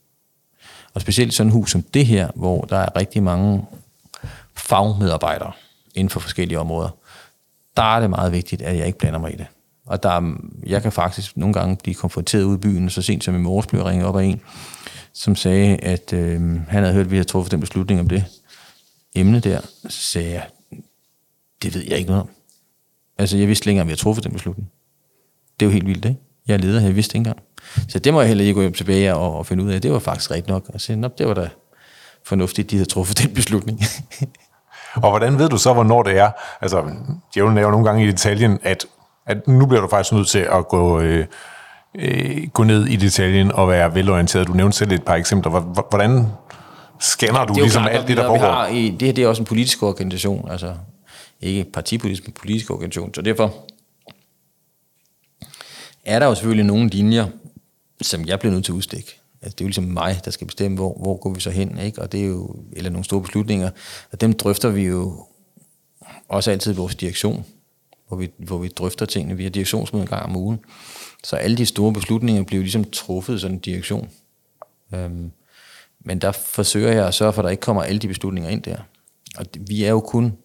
Og 0.94 1.02
specielt 1.02 1.34
sådan 1.34 1.48
et 1.48 1.54
hus 1.54 1.72
som 1.72 1.82
det 1.82 2.06
her, 2.06 2.30
hvor 2.36 2.62
der 2.62 2.78
er 2.78 2.96
rigtig 2.96 3.24
mange 3.24 3.66
fagmedarbejdere 4.56 5.52
inden 5.96 6.10
for 6.10 6.20
forskellige 6.20 6.60
områder, 6.60 6.90
der 7.78 7.96
er 7.96 8.00
det 8.00 8.10
meget 8.10 8.32
vigtigt, 8.32 8.62
at 8.62 8.78
jeg 8.78 8.88
ikke 8.88 9.00
blander 9.00 9.20
mig 9.20 9.34
i 9.34 9.36
det. 9.36 9.46
Og 9.86 10.04
der, 10.04 10.36
jeg 10.65 10.82
kan 10.82 10.91
faktisk 10.91 11.38
nogle 11.38 11.54
gange 11.54 11.78
blive 11.84 11.95
konfronteret 11.95 12.43
ud 12.43 12.56
i 12.56 12.60
byen, 12.60 12.89
så 12.89 13.02
sent 13.02 13.24
som 13.24 13.36
i 13.36 13.39
morges 13.39 13.67
blev 13.67 13.80
jeg 13.80 13.88
ringet 13.88 14.08
op 14.08 14.17
af 14.17 14.24
en, 14.24 14.41
som 15.13 15.36
sagde, 15.36 15.78
at 15.78 16.13
øh, 16.13 16.41
han 16.67 16.84
havde 16.84 16.93
hørt, 16.93 17.06
at 17.06 17.12
vi 17.12 17.15
havde 17.15 17.28
truffet 17.28 17.52
den 17.52 17.60
beslutning 17.60 18.00
om 18.00 18.08
det 18.10 18.26
emne 19.15 19.39
der. 19.39 19.62
Så 19.89 20.02
sagde 20.02 20.32
jeg, 20.32 20.48
det 21.62 21.74
ved 21.76 21.84
jeg 21.88 21.98
ikke 21.98 22.10
noget 22.10 22.21
om. 22.21 22.30
Altså, 23.17 23.38
jeg 23.38 23.48
vidste 23.48 23.65
længere, 23.65 23.82
at 23.82 23.88
vi 23.88 23.91
havde 23.91 24.02
truffet 24.02 24.24
den 24.24 24.34
beslutning. 24.34 24.71
Det 25.60 25.65
er 25.65 25.69
jo 25.69 25.74
helt 25.74 25.88
vildt, 25.88 26.06
ikke? 26.06 26.19
Jeg 26.48 26.54
er 26.54 26.58
leder, 26.58 26.82
jeg 26.82 26.95
vidste 26.95 27.17
ikke 27.17 27.30
engang. 27.30 27.39
Så 27.88 28.00
det 28.00 28.13
må 28.13 28.21
jeg 28.21 28.28
heller 28.28 28.43
ikke 28.43 28.54
gå 28.54 28.62
hjem 28.62 28.74
tilbage 28.74 29.15
og, 29.15 29.38
og 29.38 29.45
finde 29.45 29.63
ud 29.63 29.71
af. 29.71 29.82
Det 29.82 29.91
var 29.91 30.00
faktisk 30.00 30.32
rigtigt 30.32 30.48
nok. 30.48 30.69
Og 30.74 30.82
sige, 30.82 31.12
det 31.17 31.28
var 31.28 31.34
da 31.34 31.50
fornuftigt, 32.24 32.71
de 32.71 32.76
havde 32.76 32.89
truffet 32.89 33.17
den 33.24 33.34
beslutning. 33.34 33.80
og 35.04 35.10
hvordan 35.10 35.39
ved 35.39 35.50
du 35.50 35.58
så, 35.58 35.74
hvornår 35.74 36.04
det 36.04 36.17
er? 36.17 36.32
Altså, 36.62 36.91
djævlen 37.34 37.58
er 37.58 37.62
jo 37.62 37.71
nogle 37.71 37.86
gange 37.86 38.04
i 38.04 38.12
detaljen, 38.12 38.60
at 38.63 38.86
at 39.26 39.48
nu 39.48 39.66
bliver 39.66 39.82
du 39.82 39.88
faktisk 39.88 40.14
nødt 40.14 40.28
til 40.28 40.40
at 40.40 40.68
gå, 40.68 41.00
øh, 41.00 41.26
øh, 41.96 42.48
gå 42.54 42.64
ned 42.64 42.86
i 42.86 42.96
detaljen 42.96 43.52
og 43.52 43.70
være 43.70 43.96
velorienteret. 43.96 44.48
Du 44.48 44.54
nævnte 44.54 44.78
selv 44.78 44.92
et 44.92 45.04
par 45.04 45.16
eksempler. 45.16 45.52
Hvordan 45.90 46.26
scanner 47.00 47.46
du 47.46 47.54
ligesom 47.54 47.84
klart, 47.84 47.96
alt 47.96 48.08
det, 48.08 48.18
der 48.18 48.28
foregår? 48.28 48.46
Har 48.46 48.68
i, 48.68 48.90
det 48.90 49.02
her 49.02 49.14
det 49.14 49.24
er 49.24 49.28
også 49.28 49.42
en 49.42 49.46
politisk 49.46 49.84
organisation, 49.84 50.52
altså 50.52 50.76
ikke 51.42 51.64
partipolitisk, 51.64 52.24
men 52.28 52.34
politisk 52.34 52.72
organisation. 52.72 53.14
Så 53.14 53.22
derfor 53.22 53.54
er 56.06 56.20
der 56.20 56.26
jo 56.26 56.36
selvfølgelig 56.36 56.66
nogle 56.66 56.90
linjer, 56.90 57.26
som 58.02 58.26
jeg 58.26 58.40
bliver 58.40 58.54
nødt 58.54 58.66
til 58.66 58.72
at 58.72 58.76
udstikke. 58.76 59.20
Altså, 59.42 59.56
det 59.56 59.62
er 59.62 59.66
jo 59.66 59.68
ligesom 59.68 59.84
mig, 59.84 60.22
der 60.26 60.32
skal 60.32 60.48
bestemme, 60.48 60.78
hvor, 60.78 60.98
hvor 61.02 61.18
går 61.18 61.34
vi 61.34 61.40
så 61.40 61.50
hen, 61.50 61.80
ikke? 61.80 62.02
Og 62.02 62.12
det 62.12 62.22
er 62.22 62.26
jo, 62.26 62.56
eller 62.74 62.90
nogle 62.90 63.06
store 63.06 63.22
beslutninger, 63.22 63.70
og 64.12 64.22
dem 64.22 64.34
drøfter 64.34 64.70
vi 64.70 64.84
jo 64.84 65.26
også 66.28 66.52
altid 66.52 66.74
i 66.74 66.76
vores 66.76 66.96
direktion 66.96 67.46
hvor 68.08 68.18
vi, 68.18 68.32
hvor 68.38 68.58
vi 68.58 68.68
drøfter 68.68 69.06
tingene. 69.06 69.38
Vi 69.38 69.44
har 69.44 69.50
direktionsmøde 69.50 70.02
en 70.02 70.10
gang 70.10 70.24
om 70.24 70.36
ugen. 70.36 70.60
Så 71.24 71.36
alle 71.36 71.58
de 71.58 71.65
store 71.65 71.94
beslutninger 71.94 72.44
bliver 72.44 72.62
ligesom 72.62 72.84
truffet 72.84 73.36
i 73.36 73.39
sådan 73.39 73.56
en 73.56 73.60
direktion. 73.60 74.10
Øhm, 74.94 75.32
men 76.00 76.20
der 76.20 76.32
forsøger 76.32 76.91
jeg 76.91 77.08
at 77.08 77.13
sørge 77.13 77.34
for, 77.34 77.41
at 77.41 77.44
der 77.44 77.50
ikke 77.50 77.62
kommer 77.62 77.84
alle 77.84 78.00
de 78.00 78.08
beslutninger 78.08 78.50
ind 78.50 78.63
der. 78.63 78.78
Og 79.38 79.46
vi 79.60 79.84
er 79.84 79.89
jo 79.89 80.00
kun, 80.00 80.38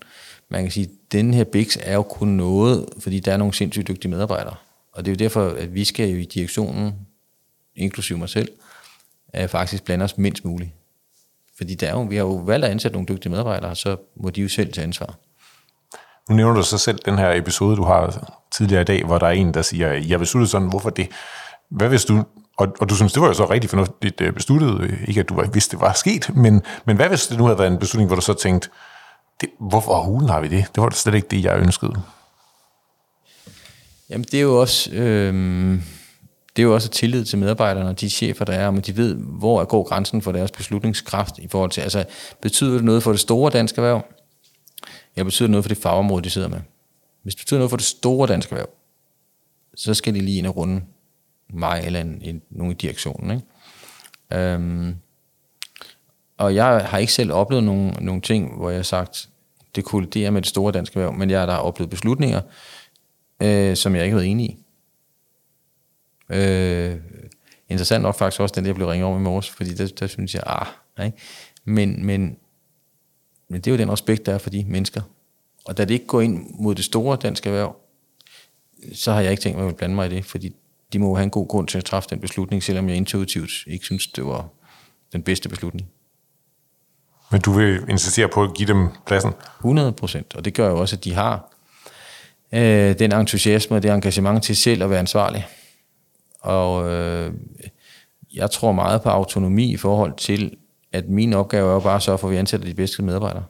man 0.48 0.62
kan 0.62 0.70
sige, 0.70 0.88
den 1.12 1.34
her 1.34 1.44
BIX 1.44 1.76
er 1.80 1.94
jo 1.94 2.02
kun 2.02 2.28
noget, 2.28 2.88
fordi 2.98 3.20
der 3.20 3.32
er 3.32 3.36
nogle 3.36 3.54
sindssygt 3.54 3.88
dygtige 3.88 4.10
medarbejdere. 4.10 4.54
Og 4.92 5.04
det 5.04 5.10
er 5.10 5.12
jo 5.12 5.16
derfor, 5.16 5.48
at 5.48 5.74
vi 5.74 5.84
skal 5.84 6.08
jo 6.10 6.16
i 6.16 6.24
direktionen, 6.24 6.92
inklusive 7.76 8.18
mig 8.18 8.28
selv, 8.28 8.48
at 9.28 9.50
faktisk 9.50 9.84
blande 9.84 10.04
os 10.04 10.18
mindst 10.18 10.44
muligt. 10.44 10.70
Fordi 11.56 11.74
der 11.74 11.88
er 11.88 11.92
jo, 11.92 12.02
vi 12.02 12.16
har 12.16 12.22
jo 12.22 12.34
valgt 12.34 12.64
at 12.64 12.70
ansætte 12.70 12.94
nogle 12.94 13.08
dygtige 13.08 13.30
medarbejdere, 13.30 13.76
så 13.76 13.96
må 14.16 14.30
de 14.30 14.40
jo 14.40 14.48
selv 14.48 14.72
tage 14.72 14.84
ansvar. 14.84 15.18
Nu 16.28 16.36
nævner 16.36 16.54
du 16.54 16.62
så 16.62 16.78
selv 16.78 16.98
den 17.04 17.18
her 17.18 17.32
episode, 17.32 17.76
du 17.76 17.84
har 17.84 18.30
tidligere 18.50 18.82
i 18.82 18.84
dag, 18.84 19.04
hvor 19.04 19.18
der 19.18 19.26
er 19.26 19.30
en, 19.30 19.54
der 19.54 19.62
siger, 19.62 19.92
jeg 19.92 20.18
besluttede 20.18 20.50
sådan, 20.50 20.68
hvorfor 20.68 20.90
det? 20.90 21.08
Hvad 21.70 21.88
hvis 21.88 22.04
du, 22.04 22.24
og, 22.56 22.68
og 22.80 22.90
du 22.90 22.96
synes, 22.96 23.12
det 23.12 23.22
var 23.22 23.28
jo 23.28 23.34
så 23.34 23.50
rigtig 23.50 23.70
fornuftigt 23.70 24.20
øh, 24.20 24.32
besluttet, 24.32 24.98
ikke 25.08 25.20
at 25.20 25.28
du 25.28 25.44
vidste, 25.52 25.76
det 25.76 25.80
var 25.80 25.92
sket, 25.92 26.30
men, 26.36 26.62
men 26.84 26.96
hvad 26.96 27.08
hvis 27.08 27.26
det 27.26 27.38
nu 27.38 27.44
havde 27.44 27.58
været 27.58 27.72
en 27.72 27.78
beslutning, 27.78 28.08
hvor 28.08 28.16
du 28.16 28.22
så 28.22 28.34
tænkte, 28.34 28.68
det, 29.40 29.48
hvorfor 29.60 30.02
hulen 30.02 30.28
har 30.28 30.40
vi 30.40 30.48
det? 30.48 30.66
Det 30.74 30.82
var 30.82 30.90
slet 30.90 31.14
ikke 31.14 31.28
det, 31.30 31.44
jeg 31.44 31.58
ønskede. 31.58 31.92
Jamen, 34.10 34.24
det 34.24 34.34
er 34.34 34.42
jo 34.42 34.60
også... 34.60 34.90
Øh 34.92 35.80
det 36.56 36.62
er 36.62 36.66
jo 36.66 36.74
også 36.74 36.88
tillid 36.88 37.24
til 37.24 37.38
medarbejderne 37.38 37.88
og 37.88 38.00
de 38.00 38.10
chefer, 38.10 38.44
der 38.44 38.52
er, 38.52 38.68
om 38.68 38.82
de 38.82 38.96
ved, 38.96 39.14
hvor 39.14 39.60
er 39.60 39.64
går 39.64 39.82
grænsen 39.82 40.22
for 40.22 40.32
deres 40.32 40.50
beslutningskraft 40.50 41.38
i 41.38 41.48
forhold 41.48 41.70
til, 41.70 41.80
altså 41.80 42.04
betyder 42.42 42.72
det 42.72 42.84
noget 42.84 43.02
for 43.02 43.10
det 43.10 43.20
store 43.20 43.50
danske 43.50 43.78
erhverv? 43.78 44.02
Jeg 45.16 45.24
betyder 45.24 45.48
noget 45.48 45.64
for 45.64 45.68
det 45.68 45.78
fagområde, 45.78 46.22
de 46.24 46.30
sidder 46.30 46.48
med. 46.48 46.60
Hvis 47.22 47.34
det 47.34 47.40
betyder 47.40 47.58
noget 47.58 47.70
for 47.70 47.76
det 47.76 47.86
store 47.86 48.28
danske 48.28 48.50
erhverv, 48.50 48.70
så 49.74 49.94
skal 49.94 50.14
de 50.14 50.20
lige 50.20 50.38
ind 50.38 50.46
og 50.46 50.56
runde 50.56 50.82
mig 51.52 51.82
eller 51.86 52.00
en, 52.00 52.22
en, 52.22 52.42
nogen 52.50 52.72
i 52.72 52.74
direktionen. 52.74 53.30
Ikke? 53.30 54.44
Øhm, 54.52 54.96
og 56.36 56.54
jeg 56.54 56.86
har 56.86 56.98
ikke 56.98 57.12
selv 57.12 57.32
oplevet 57.32 57.64
nogle, 57.64 57.90
nogen 57.90 58.20
ting, 58.20 58.56
hvor 58.56 58.70
jeg 58.70 58.78
har 58.78 58.82
sagt, 58.82 59.28
det 59.74 59.84
kolliderer 59.84 60.30
med 60.30 60.42
det 60.42 60.48
store 60.48 60.72
danske 60.72 61.00
erhverv, 61.00 61.18
men 61.18 61.30
jeg 61.30 61.40
har 61.40 61.46
da 61.46 61.52
oplevet 61.52 61.90
beslutninger, 61.90 62.40
øh, 63.42 63.76
som 63.76 63.94
jeg 63.94 64.04
ikke 64.04 64.14
har 64.14 64.20
været 64.20 64.30
enig 64.30 64.46
i. 64.46 64.58
Øh, 66.28 66.96
interessant 67.68 68.02
nok 68.02 68.14
faktisk 68.14 68.40
også 68.40 68.54
den, 68.54 68.64
der 68.64 68.72
blev 68.72 68.86
ringet 68.86 69.06
over 69.06 69.18
i 69.18 69.22
morges, 69.22 69.50
fordi 69.50 69.74
der, 69.74 69.86
der 69.86 70.06
synes 70.06 70.34
jeg, 70.34 70.42
ah, 70.46 70.66
ikke? 71.06 71.18
Men, 71.64 72.06
men 72.06 72.36
men 73.50 73.60
det 73.60 73.66
er 73.66 73.70
jo 73.70 73.78
den 73.78 73.92
respekt, 73.92 74.26
der 74.26 74.34
er 74.34 74.38
for 74.38 74.50
de 74.50 74.64
mennesker. 74.68 75.00
Og 75.64 75.76
da 75.76 75.84
det 75.84 75.94
ikke 75.94 76.06
går 76.06 76.20
ind 76.20 76.46
mod 76.58 76.74
det 76.74 76.84
store 76.84 77.16
danske 77.16 77.48
erhverv, 77.48 77.76
så 78.94 79.12
har 79.12 79.20
jeg 79.20 79.30
ikke 79.30 79.42
tænkt 79.42 79.58
mig 79.58 79.68
at 79.68 79.76
blande 79.76 79.94
mig 79.94 80.12
i 80.12 80.16
det, 80.16 80.24
fordi 80.24 80.54
de 80.92 80.98
må 80.98 81.14
have 81.14 81.24
en 81.24 81.30
god 81.30 81.48
grund 81.48 81.68
til 81.68 81.78
at 81.78 81.84
træffe 81.84 82.08
den 82.10 82.20
beslutning, 82.20 82.62
selvom 82.62 82.88
jeg 82.88 82.96
intuitivt 82.96 83.50
ikke 83.66 83.84
synes, 83.84 84.06
det 84.06 84.24
var 84.24 84.48
den 85.12 85.22
bedste 85.22 85.48
beslutning. 85.48 85.88
Men 87.30 87.40
du 87.40 87.52
vil 87.52 87.84
insistere 87.88 88.28
på 88.28 88.42
at 88.42 88.54
give 88.54 88.68
dem 88.68 88.88
pladsen? 89.06 89.32
100 89.58 89.92
procent, 89.92 90.36
og 90.36 90.44
det 90.44 90.54
gør 90.54 90.68
jo 90.68 90.80
også, 90.80 90.96
at 90.96 91.04
de 91.04 91.14
har 91.14 91.52
øh, 92.52 92.98
den 92.98 93.12
entusiasme 93.12 93.76
og 93.76 93.82
det 93.82 93.90
engagement 93.90 94.44
til 94.44 94.56
selv 94.56 94.82
at 94.82 94.90
være 94.90 94.98
ansvarlig. 94.98 95.46
Og 96.40 96.90
øh, 96.90 97.32
jeg 98.34 98.50
tror 98.50 98.72
meget 98.72 99.02
på 99.02 99.08
autonomi 99.08 99.72
i 99.72 99.76
forhold 99.76 100.16
til, 100.16 100.56
at 100.92 101.08
min 101.08 101.32
opgave 101.32 101.68
er 101.70 101.74
jo 101.74 101.80
bare 101.80 101.96
at 101.96 102.02
sørge 102.02 102.18
for, 102.18 102.28
at 102.28 102.32
vi 102.32 102.36
ansætter 102.36 102.66
de 102.66 102.74
bedste 102.74 103.02
medarbejdere. 103.02 103.44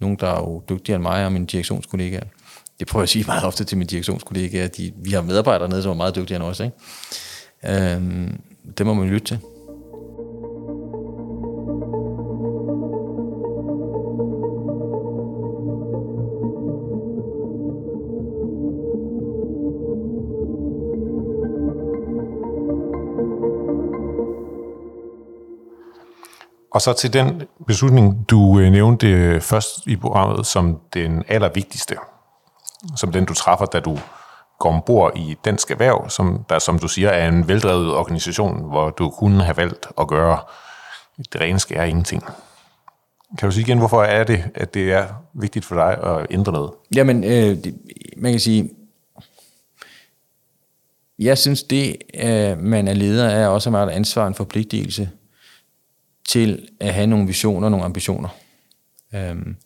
Nogle, 0.00 0.16
der 0.20 0.26
er 0.26 0.40
jo 0.40 0.62
dygtigere 0.68 0.96
end 0.96 1.02
mig 1.02 1.26
og 1.26 1.32
mine 1.32 1.46
direktionskollegaer. 1.46 2.24
Det 2.78 2.86
prøver 2.86 3.00
jeg 3.00 3.04
at 3.04 3.08
sige 3.08 3.24
meget 3.26 3.44
ofte 3.44 3.64
til 3.64 3.78
mine 3.78 3.88
direktionskollegaer. 3.88 4.68
De, 4.68 4.92
vi 4.96 5.10
har 5.10 5.22
medarbejdere 5.22 5.68
nede, 5.68 5.82
som 5.82 5.90
er 5.90 5.94
meget 5.94 6.16
dygtigere 6.16 6.42
end 6.42 6.50
os. 6.50 6.60
Ikke? 6.60 7.92
Øhm, 7.94 8.40
det 8.78 8.86
må 8.86 8.94
man 8.94 9.08
lytte 9.08 9.26
til. 9.26 9.38
Og 26.74 26.82
så 26.82 26.92
til 26.92 27.12
den 27.12 27.42
beslutning, 27.66 28.28
du 28.28 28.60
øh, 28.60 28.72
nævnte 28.72 29.10
øh, 29.10 29.40
først 29.40 29.86
i 29.86 29.96
programmet 29.96 30.46
som 30.46 30.80
den 30.94 31.24
allervigtigste, 31.28 31.96
som 32.96 33.12
den 33.12 33.24
du 33.24 33.34
træffer, 33.34 33.66
da 33.66 33.80
du 33.80 33.98
går 34.58 34.72
ombord 34.72 35.12
i 35.16 35.36
Dansk 35.44 35.70
Erhverv, 35.70 36.10
som 36.10 36.44
der, 36.48 36.58
som 36.58 36.78
du 36.78 36.88
siger, 36.88 37.08
er 37.08 37.28
en 37.28 37.48
veldrevet 37.48 37.94
organisation, 37.94 38.68
hvor 38.68 38.90
du 38.90 39.10
kunne 39.10 39.44
have 39.44 39.56
valgt 39.56 39.86
at 40.00 40.08
gøre 40.08 40.38
det 41.32 41.40
rene 41.40 41.58
skære 41.58 41.88
ingenting. 41.88 42.24
Kan 43.38 43.48
du 43.48 43.52
sige 43.52 43.62
igen, 43.62 43.78
hvorfor 43.78 44.02
er 44.02 44.24
det, 44.24 44.44
at 44.54 44.74
det 44.74 44.92
er 44.92 45.06
vigtigt 45.34 45.64
for 45.64 45.74
dig 45.74 45.98
at 46.04 46.26
ændre 46.30 46.52
noget? 46.52 46.70
Jamen, 46.94 47.24
øh, 47.24 47.64
det, 47.64 47.74
man 48.16 48.32
kan 48.32 48.40
sige, 48.40 48.70
jeg 51.18 51.38
synes, 51.38 51.62
det, 51.62 51.96
øh, 52.14 52.58
man 52.58 52.88
er 52.88 52.94
leder, 52.94 53.28
er 53.28 53.48
også 53.48 53.70
meget 53.70 53.90
ansvar 53.90 54.22
og 54.22 54.28
en 54.28 54.34
forpligtelse 54.34 55.10
til 56.28 56.68
at 56.80 56.94
have 56.94 57.06
nogle 57.06 57.26
visioner 57.26 57.66
og 57.66 57.70
nogle 57.70 57.84
ambitioner. 57.84 58.28
Øhm, 59.14 59.56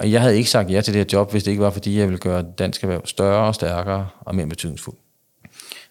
og 0.00 0.12
jeg 0.12 0.20
havde 0.20 0.36
ikke 0.36 0.50
sagt 0.50 0.70
ja 0.70 0.80
til 0.80 0.94
det 0.94 1.00
her 1.00 1.18
job, 1.18 1.30
hvis 1.30 1.44
det 1.44 1.50
ikke 1.50 1.62
var, 1.62 1.70
fordi 1.70 1.98
jeg 1.98 2.06
ville 2.06 2.18
gøre 2.18 2.44
dansk 2.58 2.82
erhverv 2.82 3.06
større 3.06 3.46
og 3.46 3.54
stærkere 3.54 4.08
og 4.20 4.34
mere 4.34 4.46
betydningsfuldt. 4.46 4.98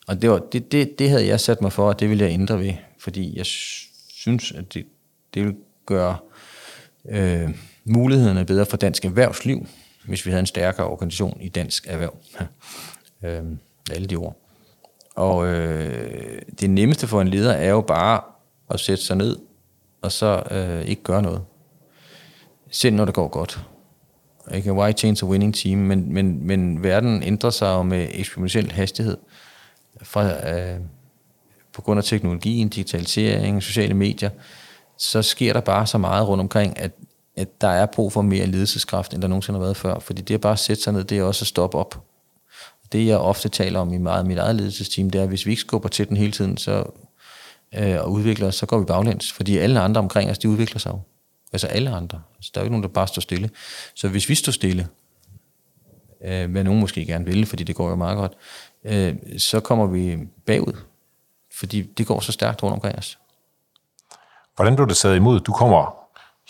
Og 0.08 0.22
det, 0.22 0.30
var, 0.30 0.40
det, 0.40 0.72
det, 0.72 1.00
det 1.00 1.10
havde 1.10 1.28
jeg 1.28 1.40
sat 1.40 1.62
mig 1.62 1.74
for, 1.74 1.88
og 1.88 2.00
det 2.00 2.10
ville 2.10 2.24
jeg 2.24 2.34
ændre 2.34 2.60
ved, 2.60 2.74
fordi 3.00 3.38
jeg 3.38 3.46
synes, 3.46 4.52
at 4.52 4.74
det, 4.74 4.86
det 5.34 5.42
ville 5.42 5.58
gøre 5.86 6.18
øh, 7.10 7.50
mulighederne 7.84 8.46
bedre 8.46 8.66
for 8.66 8.78
dansk 8.78 9.06
erhvervsliv, 9.06 9.68
hvis 10.06 10.26
vi 10.26 10.32
havde 10.32 10.40
en 10.40 10.46
stærkere 10.46 10.88
organisation 10.88 11.38
i 11.42 11.50
dansk 11.50 11.88
erhverv. 11.88 12.18
øh, 13.26 13.44
alle 13.92 14.08
de 14.08 14.16
ord. 14.16 14.38
Og 15.16 15.48
øh, 15.48 16.42
det 16.60 16.70
nemmeste 16.70 17.08
for 17.08 17.22
en 17.22 17.28
leder 17.28 17.54
er 17.54 17.70
jo 17.70 17.82
bare 17.82 18.22
at 18.70 18.80
sætte 18.80 19.04
sig 19.04 19.16
ned, 19.16 19.38
og 20.06 20.12
så 20.12 20.44
øh, 20.52 20.82
ikke 20.82 21.04
gøre 21.04 21.22
noget. 21.22 21.42
Selv 22.72 22.96
når 22.96 23.06
det 23.06 23.14
går 23.14 23.28
godt. 23.28 23.66
Ikke? 24.54 24.74
Why 24.74 24.92
change 24.98 25.26
a 25.26 25.30
winning 25.30 25.56
team? 25.56 25.78
Men, 25.78 26.14
men, 26.14 26.48
men 26.48 26.84
verden 26.84 27.24
ændrer 27.24 27.50
sig 27.50 27.68
jo 27.68 27.84
med 27.84 28.08
eksponentiel 28.12 28.72
hastighed. 28.72 29.18
Fra, 30.02 30.50
øh, 30.50 30.80
på 31.74 31.82
grund 31.82 31.98
af 31.98 32.04
teknologien, 32.04 32.70
digitalisering, 32.70 33.64
sociale 33.64 33.94
medier, 33.94 34.30
så 34.98 35.22
sker 35.22 35.54
der 35.54 35.62
bare 35.62 35.88
så 35.88 35.98
meget 35.98 36.28
rundt 36.28 36.42
omkring, 36.42 36.80
at, 36.80 36.92
at 37.36 37.62
der 37.62 37.68
er 37.68 37.86
brug 37.86 38.12
for 38.12 38.22
mere 38.22 38.46
ledelseskraft, 38.46 39.14
end 39.14 39.22
der 39.22 39.28
nogensinde 39.28 39.60
har 39.60 39.64
været 39.64 39.78
før. 39.78 40.00
Fordi 40.00 40.22
det 40.22 40.34
at 40.34 40.42
bare 40.42 40.58
sætte 40.58 40.84
sig 40.84 40.94
ned, 40.94 41.04
det 41.04 41.18
er 41.18 41.24
også 41.24 41.44
at 41.44 41.48
stoppe 41.48 41.78
op. 41.78 42.04
Det 42.92 43.08
jeg 43.08 43.18
ofte 43.18 43.50
taler 43.50 43.80
om 43.80 43.94
i 43.94 43.98
meget 43.98 44.26
mit 44.26 44.38
eget 44.38 44.56
ledelsesteam, 44.56 45.10
det 45.10 45.20
er, 45.20 45.24
at 45.24 45.30
hvis 45.30 45.46
vi 45.46 45.52
ikke 45.52 45.62
skubber 45.62 45.90
til 45.90 46.10
den 46.10 46.18
hele 46.18 46.32
tiden 46.32 46.58
så, 46.58 46.84
øh, 47.78 48.02
og 48.02 48.12
udvikler 48.12 48.48
os, 48.48 48.56
så 48.56 48.66
går 48.66 48.80
vi 48.80 48.86
baglæns. 48.86 49.32
Fordi 49.32 49.58
alle 49.58 49.80
andre 49.80 50.00
omkring 50.00 50.30
os, 50.30 50.38
de 50.38 50.50
udvikler 50.50 50.80
sig 50.80 50.90
jo. 50.90 51.00
Altså 51.54 51.68
alle 51.68 51.90
andre. 51.90 52.22
Altså, 52.38 52.52
der 52.54 52.60
er 52.60 52.64
jo 52.64 52.66
ikke 52.66 52.72
nogen, 52.72 52.84
der 52.84 52.90
bare 52.90 53.08
står 53.08 53.20
stille. 53.20 53.50
Så 53.96 54.08
hvis 54.08 54.30
vi 54.30 54.36
står 54.36 54.52
stille, 54.52 54.88
øh, 56.26 56.52
hvad 56.52 56.64
nogen 56.64 56.80
måske 56.80 57.06
gerne 57.06 57.26
vil, 57.26 57.46
fordi 57.46 57.64
det 57.64 57.76
går 57.76 57.90
jo 57.90 57.96
meget 57.96 58.18
godt, 58.18 58.34
øh, 58.86 59.16
så 59.38 59.60
kommer 59.60 59.86
vi 59.86 60.18
bagud. 60.46 60.74
Fordi 61.54 61.82
det 61.82 62.08
går 62.08 62.20
så 62.20 62.32
stærkt 62.32 62.64
rundt 62.64 62.74
omkring 62.74 62.98
os. 62.98 63.20
Hvordan 64.56 64.76
blev 64.76 64.88
det 64.88 64.98
taget 64.98 65.16
imod? 65.16 65.40
Du 65.40 65.52
kommer 65.52 65.96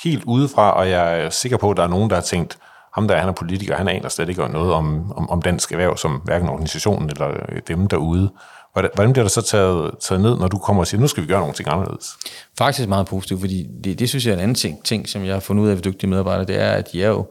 helt 0.04 0.24
udefra, 0.24 0.72
og 0.72 0.90
jeg 0.90 1.20
er 1.20 1.30
sikker 1.30 1.58
på, 1.58 1.72
at 1.72 1.78
der 1.78 1.84
er 1.84 1.88
nogen, 1.88 2.10
der 2.10 2.16
har 2.16 2.24
tænkt, 2.24 2.58
ham 2.94 3.08
der 3.08 3.18
han 3.18 3.30
er 3.30 3.34
politiker, 3.34 3.76
han 3.76 3.88
aner 3.88 4.10
slet 4.10 4.30
ikke 4.30 4.48
noget 4.48 4.74
om, 4.74 5.12
om, 5.12 5.30
om 5.30 5.42
dansk 5.42 5.72
erhverv, 5.72 5.98
som 5.98 6.22
hverken 6.26 6.50
organisationen 6.50 7.10
eller 7.10 7.62
dem 7.68 7.88
derude. 7.88 8.32
Hvordan, 8.76 9.14
bliver 9.14 9.24
der 9.24 9.30
så 9.30 9.42
taget, 9.42 9.92
taget 10.00 10.22
ned, 10.22 10.38
når 10.38 10.48
du 10.48 10.58
kommer 10.58 10.84
og 10.84 10.88
siger, 10.88 11.02
nu 11.02 11.08
skal 11.08 11.24
vi 11.24 11.28
gøre 11.28 11.40
nogle 11.40 11.54
ting 11.54 11.70
anderledes? 11.72 12.18
Faktisk 12.58 12.90
meget 12.90 13.08
positivt, 13.08 13.40
fordi 13.40 13.68
det, 13.84 14.00
det 14.00 14.10
synes 14.10 14.26
jeg 14.26 14.32
er 14.32 14.36
en 14.36 14.42
anden 14.42 14.56
ting, 14.56 14.84
ting, 14.84 15.10
som 15.10 15.26
jeg 15.26 15.34
har 15.34 15.40
fundet 15.40 15.64
ud 15.64 15.70
af 15.70 15.76
ved 15.76 15.84
dygtige 15.84 16.10
medarbejdere, 16.10 16.46
det 16.46 16.62
er, 16.62 16.72
at 16.72 16.92
de 16.92 17.04
er 17.04 17.08
jo 17.08 17.28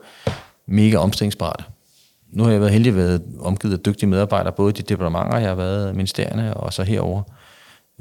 mega 0.67 0.97
omstillingsparate. 0.97 1.65
Nu 2.33 2.45
har 2.45 2.51
jeg 2.51 2.61
været 2.61 2.73
heldig 2.73 2.91
at 2.91 2.97
være 2.97 3.21
omgivet 3.41 3.75
af 3.75 3.81
dygtige 3.81 4.09
medarbejdere, 4.09 4.53
både 4.53 4.71
i 4.71 4.73
de 4.73 4.83
departementer, 4.83 5.39
jeg 5.39 5.49
har 5.49 5.55
været 5.55 5.95
ministerierne, 5.95 6.55
og 6.55 6.73
så 6.73 6.83
herover. 6.83 7.23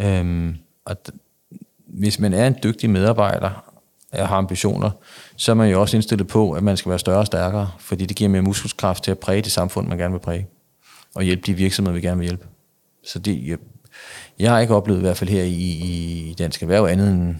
Øhm, 0.02 0.58
og 0.86 0.96
hvis 1.88 2.20
man 2.20 2.34
er 2.34 2.48
en 2.48 2.56
dygtig 2.64 2.90
medarbejder, 2.90 3.74
og 4.12 4.28
har 4.28 4.38
ambitioner, 4.38 4.92
så 5.36 5.52
er 5.52 5.56
man 5.56 5.70
jo 5.70 5.82
også 5.82 5.98
indstillet 5.98 6.28
på, 6.28 6.52
at 6.52 6.64
man 6.64 6.78
skal 6.78 6.90
være 6.90 7.00
større 7.00 7.20
og 7.20 7.26
stærkere, 7.26 7.72
fordi 7.80 8.06
det 8.06 8.18
giver 8.18 8.30
mere 8.30 8.42
muskelkraft 8.42 9.04
til 9.04 9.12
at 9.12 9.20
præge 9.20 9.42
det 9.42 9.52
samfund, 9.52 9.88
man 9.88 9.98
gerne 9.98 10.14
vil 10.14 10.20
præge, 10.20 10.48
og 11.16 11.24
hjælpe 11.24 11.44
de 11.46 11.54
virksomheder, 11.54 11.96
vi 11.96 12.02
gerne 12.02 12.18
vil 12.18 12.28
hjælpe. 12.28 12.46
Så 13.06 13.20
det, 13.20 13.48
jeg, 13.48 13.58
jeg 14.40 14.52
har 14.52 14.60
ikke 14.60 14.76
oplevet 14.76 15.00
i 15.00 15.02
hvert 15.02 15.18
fald 15.18 15.30
her 15.30 15.44
i, 15.44 15.72
i 16.30 16.36
Dansk 16.38 16.62
Erhverv 16.62 16.86
andet 16.86 17.12
end 17.12 17.36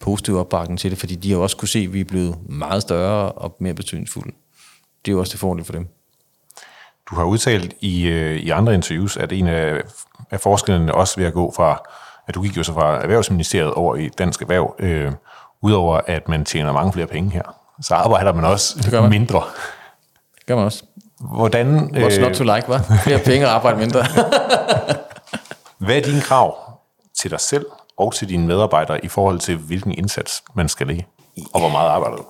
positiv 0.00 0.36
opbakning 0.36 0.78
til 0.78 0.90
det, 0.90 0.98
fordi 0.98 1.14
de 1.14 1.32
har 1.32 1.38
også 1.38 1.56
kunne 1.56 1.68
se, 1.68 1.78
at 1.78 1.92
vi 1.92 2.00
er 2.00 2.04
blevet 2.04 2.36
meget 2.48 2.82
større 2.82 3.32
og 3.32 3.56
mere 3.60 3.74
betydningsfulde. 3.74 4.34
Det 5.04 5.10
er 5.10 5.12
jo 5.12 5.20
også 5.20 5.32
det 5.32 5.40
fordel 5.40 5.64
for 5.64 5.72
dem. 5.72 5.88
Du 7.10 7.14
har 7.14 7.24
udtalt 7.24 7.74
i, 7.80 8.06
øh, 8.06 8.36
i 8.36 8.50
andre 8.50 8.74
interviews, 8.74 9.16
at 9.16 9.32
en 9.32 9.46
af, 9.46 9.82
af 10.30 10.40
forskellene 10.40 10.94
også 10.94 11.20
ved 11.20 11.26
at 11.26 11.32
gå 11.32 11.52
fra, 11.56 11.82
at 12.26 12.34
du 12.34 12.42
gik 12.42 12.56
jo 12.56 12.62
så 12.62 12.72
fra 12.72 13.02
Erhvervsministeriet 13.02 13.72
over 13.72 13.96
i 13.96 14.08
Dansk 14.08 14.42
Erhverv, 14.42 14.76
øh, 14.78 15.12
udover 15.62 16.00
at 16.06 16.28
man 16.28 16.44
tjener 16.44 16.72
mange 16.72 16.92
flere 16.92 17.06
penge 17.06 17.30
her, 17.30 17.42
så 17.82 17.94
arbejder 17.94 18.32
man 18.32 18.44
også 18.44 18.78
det 18.82 18.90
gør 18.90 19.00
man. 19.00 19.10
mindre. 19.10 19.42
Det 20.38 20.46
gør 20.46 20.56
man 20.56 20.64
også. 20.64 20.84
Hvordan... 21.20 21.78
What's 21.78 22.14
øh, 22.14 22.22
not 22.22 22.32
to 22.32 22.44
like, 22.44 22.66
hva'? 22.66 23.02
Flere 23.04 23.18
penge 23.18 23.46
og 23.46 23.52
arbejde 23.52 23.78
mindre. 23.78 24.04
Hvad 25.84 25.96
er 25.96 26.00
dine 26.00 26.20
krav 26.20 26.56
til 27.18 27.30
dig 27.30 27.40
selv 27.40 27.66
og 27.96 28.14
til 28.14 28.28
dine 28.28 28.46
medarbejdere 28.46 29.04
i 29.04 29.08
forhold 29.08 29.40
til, 29.40 29.56
hvilken 29.56 29.92
indsats 29.92 30.42
man 30.54 30.68
skal 30.68 30.86
lægge? 30.86 31.06
Og 31.52 31.60
hvor 31.60 31.68
meget 31.68 31.88
arbejder 31.88 32.16
du? 32.16 32.24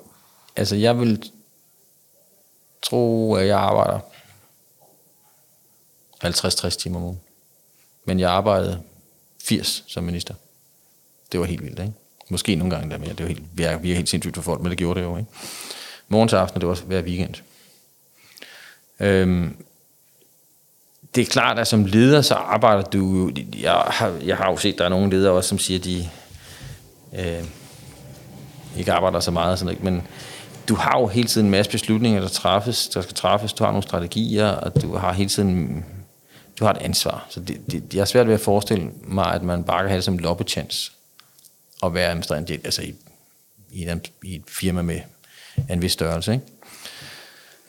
Altså, 0.56 0.76
jeg 0.76 0.98
vil 0.98 1.30
tro, 2.82 3.34
at 3.34 3.46
jeg 3.46 3.58
arbejder 3.58 3.98
50-60 6.24 6.68
timer 6.68 6.96
om 6.96 7.04
ugen. 7.04 7.20
Men 8.04 8.20
jeg 8.20 8.30
arbejdede 8.30 8.82
80 9.44 9.84
som 9.86 10.04
minister. 10.04 10.34
Det 11.32 11.40
var 11.40 11.46
helt 11.46 11.62
vildt, 11.62 11.78
ikke? 11.78 11.92
Måske 12.28 12.54
nogle 12.54 12.74
gange 12.74 12.90
der 12.90 12.98
mere. 12.98 13.10
Det 13.10 13.20
var 13.20 13.26
helt, 13.26 13.42
vi, 13.52 13.62
er, 13.62 13.76
vi 13.76 13.90
er 13.90 13.96
helt 13.96 14.08
sindssygt 14.08 14.34
for 14.34 14.42
folk, 14.42 14.60
men 14.60 14.70
det 14.70 14.78
gjorde 14.78 15.00
det 15.00 15.06
jo, 15.06 15.16
ikke? 15.16 15.30
Morgen 16.08 16.28
til 16.28 16.36
aften, 16.36 16.60
det 16.60 16.68
var 16.68 16.74
hver 16.74 17.02
weekend. 17.02 17.34
Øhm, 19.04 19.56
det 21.14 21.22
er 21.22 21.26
klart, 21.26 21.58
at 21.58 21.66
som 21.66 21.84
leder, 21.84 22.22
så 22.22 22.34
arbejder 22.34 22.82
du 22.82 22.98
jo... 22.98 23.32
Jeg 23.60 23.72
har, 23.72 24.12
jeg 24.24 24.36
har 24.36 24.50
jo 24.50 24.56
set, 24.56 24.72
at 24.72 24.78
der 24.78 24.84
er 24.84 24.88
nogle 24.88 25.10
ledere 25.10 25.32
også, 25.32 25.48
som 25.48 25.58
siger, 25.58 25.78
at 25.78 25.84
de 25.84 26.08
øh, 27.18 27.44
ikke 28.78 28.92
arbejder 28.92 29.20
så 29.20 29.30
meget. 29.30 29.58
Sådan 29.58 29.74
noget, 29.74 29.84
men 29.84 30.06
du 30.68 30.74
har 30.74 30.98
jo 31.00 31.06
hele 31.06 31.28
tiden 31.28 31.46
en 31.46 31.50
masse 31.50 31.72
beslutninger, 31.72 32.20
der, 32.20 32.28
træffes, 32.28 32.88
der 32.88 33.00
skal 33.00 33.14
træffes. 33.14 33.52
Du 33.52 33.64
har 33.64 33.70
nogle 33.70 33.82
strategier, 33.82 34.48
og 34.48 34.82
du 34.82 34.96
har 34.96 35.12
hele 35.12 35.28
tiden 35.28 35.84
du 36.58 36.64
har 36.64 36.72
et 36.72 36.82
ansvar. 36.82 37.26
Så 37.28 37.40
det, 37.40 37.60
det, 37.70 37.94
jeg 37.94 38.00
er 38.00 38.04
svært 38.04 38.26
ved 38.26 38.34
at 38.34 38.40
forestille 38.40 38.90
mig, 39.04 39.34
at 39.34 39.42
man 39.42 39.64
bare 39.64 39.80
kan 39.80 39.88
have 39.88 39.96
det 39.96 40.04
som 40.04 40.18
loppechance 40.18 40.92
at 41.82 41.94
være 41.94 42.08
administrerende 42.08 42.52
altså 42.52 42.82
i, 42.82 42.94
i, 43.70 43.84
et, 43.84 44.12
i 44.22 44.34
et 44.34 44.42
firma 44.48 44.82
med 44.82 45.00
en 45.70 45.82
vis 45.82 45.92
størrelse. 45.92 46.32
Ikke? 46.32 46.44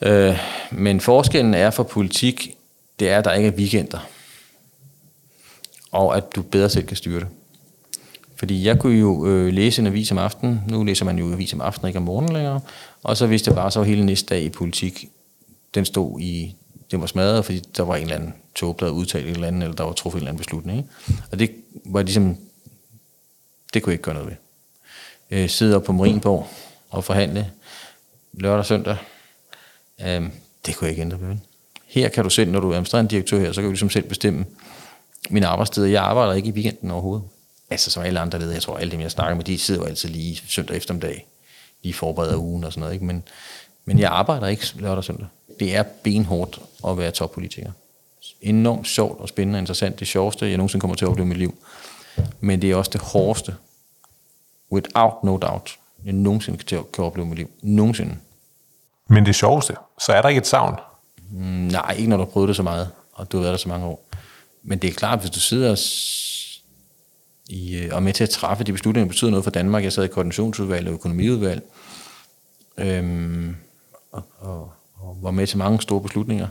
Øh, 0.02 0.38
men 0.70 1.00
forskellen 1.00 1.54
er 1.54 1.70
for 1.70 1.82
politik, 1.82 2.56
det 2.98 3.08
er, 3.08 3.18
at 3.18 3.24
der 3.24 3.32
ikke 3.32 3.48
er 3.48 3.52
weekender. 3.52 4.08
Og 5.92 6.16
at 6.16 6.24
du 6.36 6.42
bedre 6.42 6.70
selv 6.70 6.86
kan 6.86 6.96
styre 6.96 7.20
det. 7.20 7.28
Fordi 8.36 8.66
jeg 8.66 8.78
kunne 8.78 8.98
jo 8.98 9.26
øh, 9.26 9.52
læse 9.52 9.80
en 9.80 9.86
avis 9.86 10.12
om 10.12 10.18
aftenen. 10.18 10.60
Nu 10.68 10.84
læser 10.84 11.04
man 11.04 11.18
jo 11.18 11.32
avis 11.32 11.52
om 11.52 11.60
aftenen, 11.60 11.88
ikke 11.88 11.98
om 11.98 12.02
morgenen 12.02 12.32
længere. 12.32 12.60
Og 13.02 13.16
så 13.16 13.26
vidste 13.26 13.48
jeg 13.48 13.54
bare, 13.54 13.70
så 13.70 13.82
hele 13.82 14.06
næste 14.06 14.34
dag 14.34 14.42
i 14.42 14.48
politik, 14.48 15.08
den 15.74 15.84
stod 15.84 16.20
i, 16.20 16.54
den 16.90 17.00
var 17.00 17.06
smadret, 17.06 17.44
fordi 17.44 17.58
der 17.76 17.82
var 17.82 17.96
en 17.96 18.02
eller 18.02 18.14
anden 18.14 18.34
tog, 18.54 18.76
der 18.80 18.90
udtalt 18.90 19.26
et 19.26 19.30
eller 19.30 19.48
andet, 19.48 19.62
eller 19.62 19.76
der 19.76 19.84
var 19.84 19.92
truffet 19.92 20.18
en 20.18 20.22
eller 20.22 20.30
anden 20.30 20.38
beslutning. 20.38 20.78
Ikke? 20.78 20.90
Og 21.32 21.38
det 21.38 21.50
var 21.84 22.02
ligesom, 22.02 22.36
det 23.74 23.82
kunne 23.82 23.90
jeg 23.90 23.94
ikke 23.94 24.02
gøre 24.02 24.14
noget 24.14 24.28
ved. 24.28 24.36
Øh, 25.30 25.48
sidde 25.48 25.76
op 25.76 25.82
på 25.82 25.92
Marienborg 25.92 26.48
og 26.90 27.04
forhandle 27.04 27.50
lørdag 28.32 28.58
og 28.58 28.66
søndag, 28.66 28.96
øh, 30.00 30.30
det 30.66 30.76
kunne 30.76 30.86
jeg 30.86 30.90
ikke 30.90 31.02
ændre 31.02 31.20
ved. 31.20 31.36
Her 31.86 32.08
kan 32.08 32.24
du 32.24 32.30
selv, 32.30 32.50
når 32.50 32.60
du 32.60 32.68
er 32.68 32.72
administrerende 32.72 33.10
direktør 33.10 33.40
her, 33.40 33.52
så 33.52 33.60
kan 33.60 33.64
du 33.64 33.70
ligesom 33.70 33.90
selv 33.90 34.08
bestemme 34.08 34.46
mine 35.30 35.46
arbejdstider. 35.46 35.86
Jeg 35.86 36.02
arbejder 36.02 36.32
ikke 36.32 36.48
i 36.48 36.52
weekenden 36.52 36.90
overhovedet. 36.90 37.24
Altså 37.70 37.90
som 37.90 38.02
alle 38.02 38.20
andre 38.20 38.38
ledere, 38.38 38.54
jeg 38.54 38.62
tror 38.62 38.76
alle 38.76 38.90
dem, 38.90 39.00
jeg 39.00 39.10
snakker 39.10 39.36
med, 39.36 39.44
de 39.44 39.58
sidder 39.58 39.80
jo 39.80 39.86
altid 39.86 40.08
lige 40.08 40.42
søndag 40.48 40.76
eftermiddag, 40.76 41.26
lige 41.82 41.94
forbereder 41.94 42.36
ugen 42.36 42.64
og 42.64 42.72
sådan 42.72 42.80
noget. 42.80 42.94
Ikke? 42.94 43.04
Men, 43.04 43.22
men 43.84 43.98
jeg 43.98 44.10
arbejder 44.10 44.46
ikke 44.46 44.66
lørdag 44.74 44.96
og 44.96 45.04
søndag. 45.04 45.26
Det 45.60 45.76
er 45.76 45.82
benhårdt 45.82 46.60
at 46.86 46.98
være 46.98 47.10
toppolitiker. 47.10 47.70
Enormt 48.40 48.88
sjovt 48.88 49.20
og 49.20 49.28
spændende 49.28 49.56
og 49.56 49.60
interessant. 49.60 50.00
Det 50.00 50.08
sjoveste, 50.08 50.48
jeg 50.48 50.56
nogensinde 50.56 50.80
kommer 50.80 50.94
til 50.94 51.04
at 51.04 51.08
opleve 51.08 51.26
i 51.26 51.28
mit 51.28 51.38
liv. 51.38 51.54
Men 52.40 52.62
det 52.62 52.70
er 52.70 52.76
også 52.76 52.90
det 52.90 53.00
hårdeste. 53.00 53.54
Without 54.72 55.24
no 55.24 55.36
doubt. 55.36 55.78
Jeg 56.04 56.12
nogensinde 56.12 56.58
kan, 56.58 56.84
kan 56.92 57.04
opleve 57.04 57.26
i 57.26 57.28
mit 57.28 57.38
liv. 57.38 57.50
Nogensinde. 57.62 58.16
Men 59.08 59.26
det 59.26 59.34
sjoveste, 59.34 59.76
så 60.06 60.12
er 60.12 60.22
der 60.22 60.28
ikke 60.28 60.38
et 60.38 60.46
savn? 60.46 60.78
Mm, 61.30 61.42
nej, 61.42 61.94
ikke 61.98 62.10
når 62.10 62.16
du 62.16 62.22
har 62.22 62.30
prøvet 62.30 62.48
det 62.48 62.56
så 62.56 62.62
meget, 62.62 62.90
og 63.12 63.32
du 63.32 63.36
har 63.36 63.42
været 63.42 63.52
der 63.52 63.58
så 63.58 63.68
mange 63.68 63.86
år. 63.86 64.08
Men 64.62 64.78
det 64.78 64.90
er 64.90 64.94
klart, 64.94 65.20
hvis 65.20 65.30
du 65.30 65.40
sidder 65.40 65.76
i, 67.48 67.76
øh, 67.76 67.94
og 67.94 68.02
med 68.02 68.12
til 68.12 68.24
at 68.24 68.30
træffe 68.30 68.64
de 68.64 68.72
beslutninger, 68.72 69.04
der 69.04 69.12
betyder 69.12 69.30
noget 69.30 69.44
for 69.44 69.50
Danmark. 69.50 69.84
Jeg 69.84 69.92
sad 69.92 70.04
i 70.04 70.08
koordinationsudvalg 70.08 70.88
og 70.88 70.94
økonomiudvalg, 70.94 71.62
øhm, 72.78 73.56
og, 74.12 74.22
og, 74.38 74.72
og 74.94 75.18
var 75.22 75.30
med 75.30 75.46
til 75.46 75.58
mange 75.58 75.82
store 75.82 76.00
beslutninger. 76.00 76.48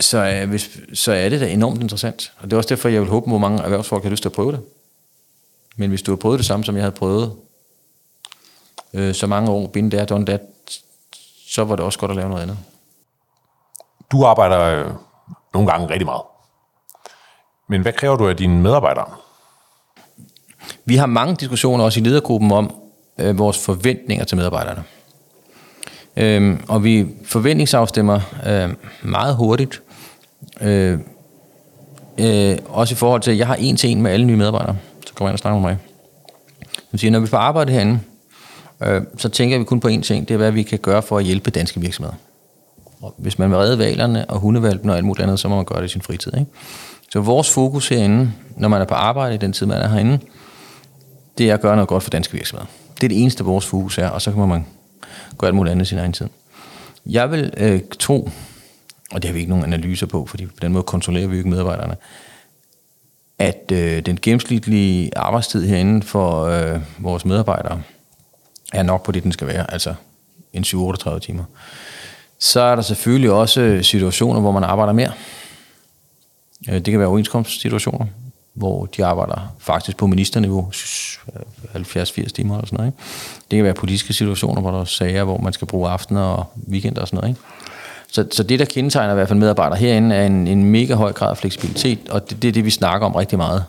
Så, 0.00 0.18
øh, 0.18 0.48
hvis, 0.48 0.78
så 0.94 1.12
er 1.12 1.28
det 1.28 1.40
da 1.40 1.48
enormt 1.48 1.82
interessant. 1.82 2.32
Og 2.38 2.44
det 2.44 2.52
er 2.52 2.56
også 2.56 2.68
derfor, 2.68 2.88
jeg 2.88 3.00
vil 3.00 3.10
håbe, 3.10 3.28
hvor 3.28 3.38
mange 3.38 3.62
erhvervsfolk 3.62 4.02
har 4.02 4.10
lyst 4.10 4.22
til 4.22 4.28
at 4.28 4.32
prøve 4.32 4.52
det. 4.52 4.60
Men 5.76 5.88
hvis 5.88 6.02
du 6.02 6.10
har 6.10 6.16
prøvet 6.16 6.38
det 6.38 6.46
samme, 6.46 6.64
som 6.64 6.74
jeg 6.74 6.84
havde 6.84 6.96
prøvet 6.96 7.32
øh, 8.94 9.14
så 9.14 9.26
mange 9.26 9.50
år, 9.50 9.66
been 9.66 9.90
der, 9.90 10.04
done 10.04 10.26
that, 10.26 10.40
så 11.46 11.64
var 11.64 11.76
det 11.76 11.84
også 11.84 11.98
godt 11.98 12.10
at 12.10 12.16
lave 12.16 12.28
noget 12.28 12.42
andet. 12.42 12.58
Du 14.12 14.24
arbejder 14.24 14.60
øh, 14.60 14.92
nogle 15.54 15.70
gange 15.70 15.90
rigtig 15.90 16.06
meget. 16.06 16.22
Men 17.68 17.82
hvad 17.82 17.92
kræver 17.92 18.16
du 18.16 18.28
af 18.28 18.36
dine 18.36 18.62
medarbejdere? 18.62 19.06
Vi 20.84 20.96
har 20.96 21.06
mange 21.06 21.36
diskussioner 21.36 21.84
også 21.84 22.00
i 22.00 22.02
ledergruppen 22.02 22.52
om 22.52 22.74
øh, 23.18 23.38
vores 23.38 23.64
forventninger 23.64 24.24
til 24.24 24.36
medarbejderne. 24.36 24.84
Øhm, 26.16 26.64
og 26.68 26.84
vi 26.84 27.06
forventningsafstemmer 27.24 28.20
øh, 28.46 28.74
meget 29.02 29.36
hurtigt. 29.36 29.82
Øh, 30.60 30.98
øh, 32.18 32.58
også 32.68 32.94
i 32.94 32.96
forhold 32.96 33.20
til, 33.20 33.30
at 33.30 33.38
jeg 33.38 33.46
har 33.46 33.54
en 33.54 33.76
til 33.76 33.90
en 33.90 34.02
med 34.02 34.10
alle 34.10 34.26
nye 34.26 34.36
medarbejdere, 34.36 34.76
så 35.06 35.14
kommer 35.14 35.28
jeg 35.28 35.32
ind 35.32 35.34
og 35.34 35.38
snakker 35.38 35.60
med 35.60 35.70
mig. 35.70 35.78
Det 36.92 37.00
siger, 37.00 37.10
når 37.10 37.20
vi 37.20 37.26
får 37.26 37.38
arbejde 37.38 37.72
herinde, 37.72 38.00
øh, 38.82 39.02
så 39.16 39.28
tænker 39.28 39.58
vi 39.58 39.64
kun 39.64 39.80
på 39.80 39.88
én 39.88 40.00
ting, 40.00 40.28
det 40.28 40.34
er, 40.34 40.38
hvad 40.38 40.52
vi 40.52 40.62
kan 40.62 40.78
gøre 40.78 41.02
for 41.02 41.18
at 41.18 41.24
hjælpe 41.24 41.50
danske 41.50 41.80
virksomheder. 41.80 42.16
Og 43.00 43.14
hvis 43.18 43.38
man 43.38 43.50
vil 43.50 43.58
redde 43.58 43.78
valerne 43.78 44.30
og 44.30 44.38
hundevalpen 44.38 44.90
og 44.90 44.96
alt 44.96 45.04
muligt 45.04 45.22
andet, 45.22 45.40
så 45.40 45.48
må 45.48 45.56
man 45.56 45.64
gøre 45.64 45.80
det 45.80 45.86
i 45.86 45.92
sin 45.92 46.02
fritid. 46.02 46.34
Ikke? 46.34 46.50
Så 47.12 47.20
vores 47.20 47.50
fokus 47.50 47.88
herinde, 47.88 48.32
når 48.56 48.68
man 48.68 48.80
er 48.80 48.84
på 48.84 48.94
arbejde 48.94 49.34
i 49.34 49.38
den 49.38 49.52
tid, 49.52 49.66
man 49.66 49.80
er 49.80 49.88
herinde, 49.88 50.18
det 51.38 51.50
er 51.50 51.54
at 51.54 51.60
gøre 51.60 51.76
noget 51.76 51.88
godt 51.88 52.02
for 52.02 52.10
danske 52.10 52.34
virksomheder. 52.34 52.66
Det 52.94 53.04
er 53.04 53.08
det 53.08 53.22
eneste, 53.22 53.44
vores 53.44 53.66
fokus 53.66 53.98
er, 53.98 54.08
og 54.08 54.22
så 54.22 54.32
kan 54.32 54.48
man 54.48 54.66
gøre 55.38 55.48
alt 55.48 55.56
muligt 55.56 55.72
andet 55.72 55.86
i 55.86 55.88
sin 55.88 55.98
egen 55.98 56.12
tid. 56.12 56.28
Jeg 57.06 57.30
vil 57.30 57.52
øh, 57.56 57.80
tro, 57.98 58.30
og 59.12 59.22
det 59.22 59.24
har 59.24 59.32
vi 59.32 59.38
ikke 59.38 59.50
nogen 59.50 59.64
analyser 59.64 60.06
på, 60.06 60.26
fordi 60.26 60.46
på 60.46 60.60
den 60.62 60.72
måde 60.72 60.82
kontrollerer 60.82 61.26
vi 61.26 61.36
ikke 61.36 61.48
medarbejderne, 61.48 61.96
at 63.38 63.72
øh, 63.72 64.06
den 64.06 64.18
gennemsnitlige 64.22 65.18
arbejdstid 65.18 65.66
herinde 65.66 66.06
for 66.06 66.44
øh, 66.44 66.80
vores 66.98 67.24
medarbejdere 67.24 67.82
er 68.72 68.82
nok 68.82 69.04
på 69.04 69.12
det, 69.12 69.22
den 69.22 69.32
skal 69.32 69.46
være, 69.46 69.72
altså 69.72 69.94
en 70.52 70.62
7-38 70.62 71.18
timer. 71.18 71.44
Så 72.38 72.60
er 72.60 72.74
der 72.74 72.82
selvfølgelig 72.82 73.30
også 73.30 73.78
situationer, 73.82 74.40
hvor 74.40 74.52
man 74.52 74.64
arbejder 74.64 74.92
mere. 74.92 75.12
Øh, 76.68 76.74
det 76.74 76.84
kan 76.84 76.98
være 76.98 77.08
overenskomstsituationer, 77.08 78.06
hvor 78.54 78.86
de 78.86 79.04
arbejder 79.04 79.54
faktisk 79.58 79.96
på 79.96 80.06
ministerniveau, 80.06 80.70
70-80 80.72 82.04
timer 82.04 82.54
eller 82.54 82.66
sådan 82.66 82.76
noget. 82.76 82.86
Ikke? 82.86 82.98
Det 83.50 83.56
kan 83.56 83.64
være 83.64 83.74
politiske 83.74 84.12
situationer, 84.12 84.60
hvor 84.60 84.70
der 84.70 84.80
er 84.80 84.84
sager, 84.84 85.24
hvor 85.24 85.38
man 85.38 85.52
skal 85.52 85.66
bruge 85.66 85.90
aftener 85.90 86.22
og 86.22 86.44
weekender 86.68 87.00
og 87.00 87.08
sådan 87.08 87.16
noget. 87.16 87.28
Ikke? 87.28 87.40
Så, 88.08 88.26
så 88.32 88.42
det, 88.42 88.58
der 88.58 88.64
kendetegner 88.64 89.12
i 89.12 89.14
hvert 89.14 89.28
fald 89.28 89.38
medarbejdere 89.38 89.78
herinde, 89.78 90.16
er 90.16 90.26
en, 90.26 90.46
en 90.46 90.64
mega 90.64 90.94
høj 90.94 91.12
grad 91.12 91.30
af 91.30 91.36
fleksibilitet, 91.36 92.08
og 92.10 92.30
det, 92.30 92.42
det 92.42 92.48
er 92.48 92.52
det, 92.52 92.64
vi 92.64 92.70
snakker 92.70 93.06
om 93.06 93.14
rigtig 93.14 93.38
meget. 93.38 93.64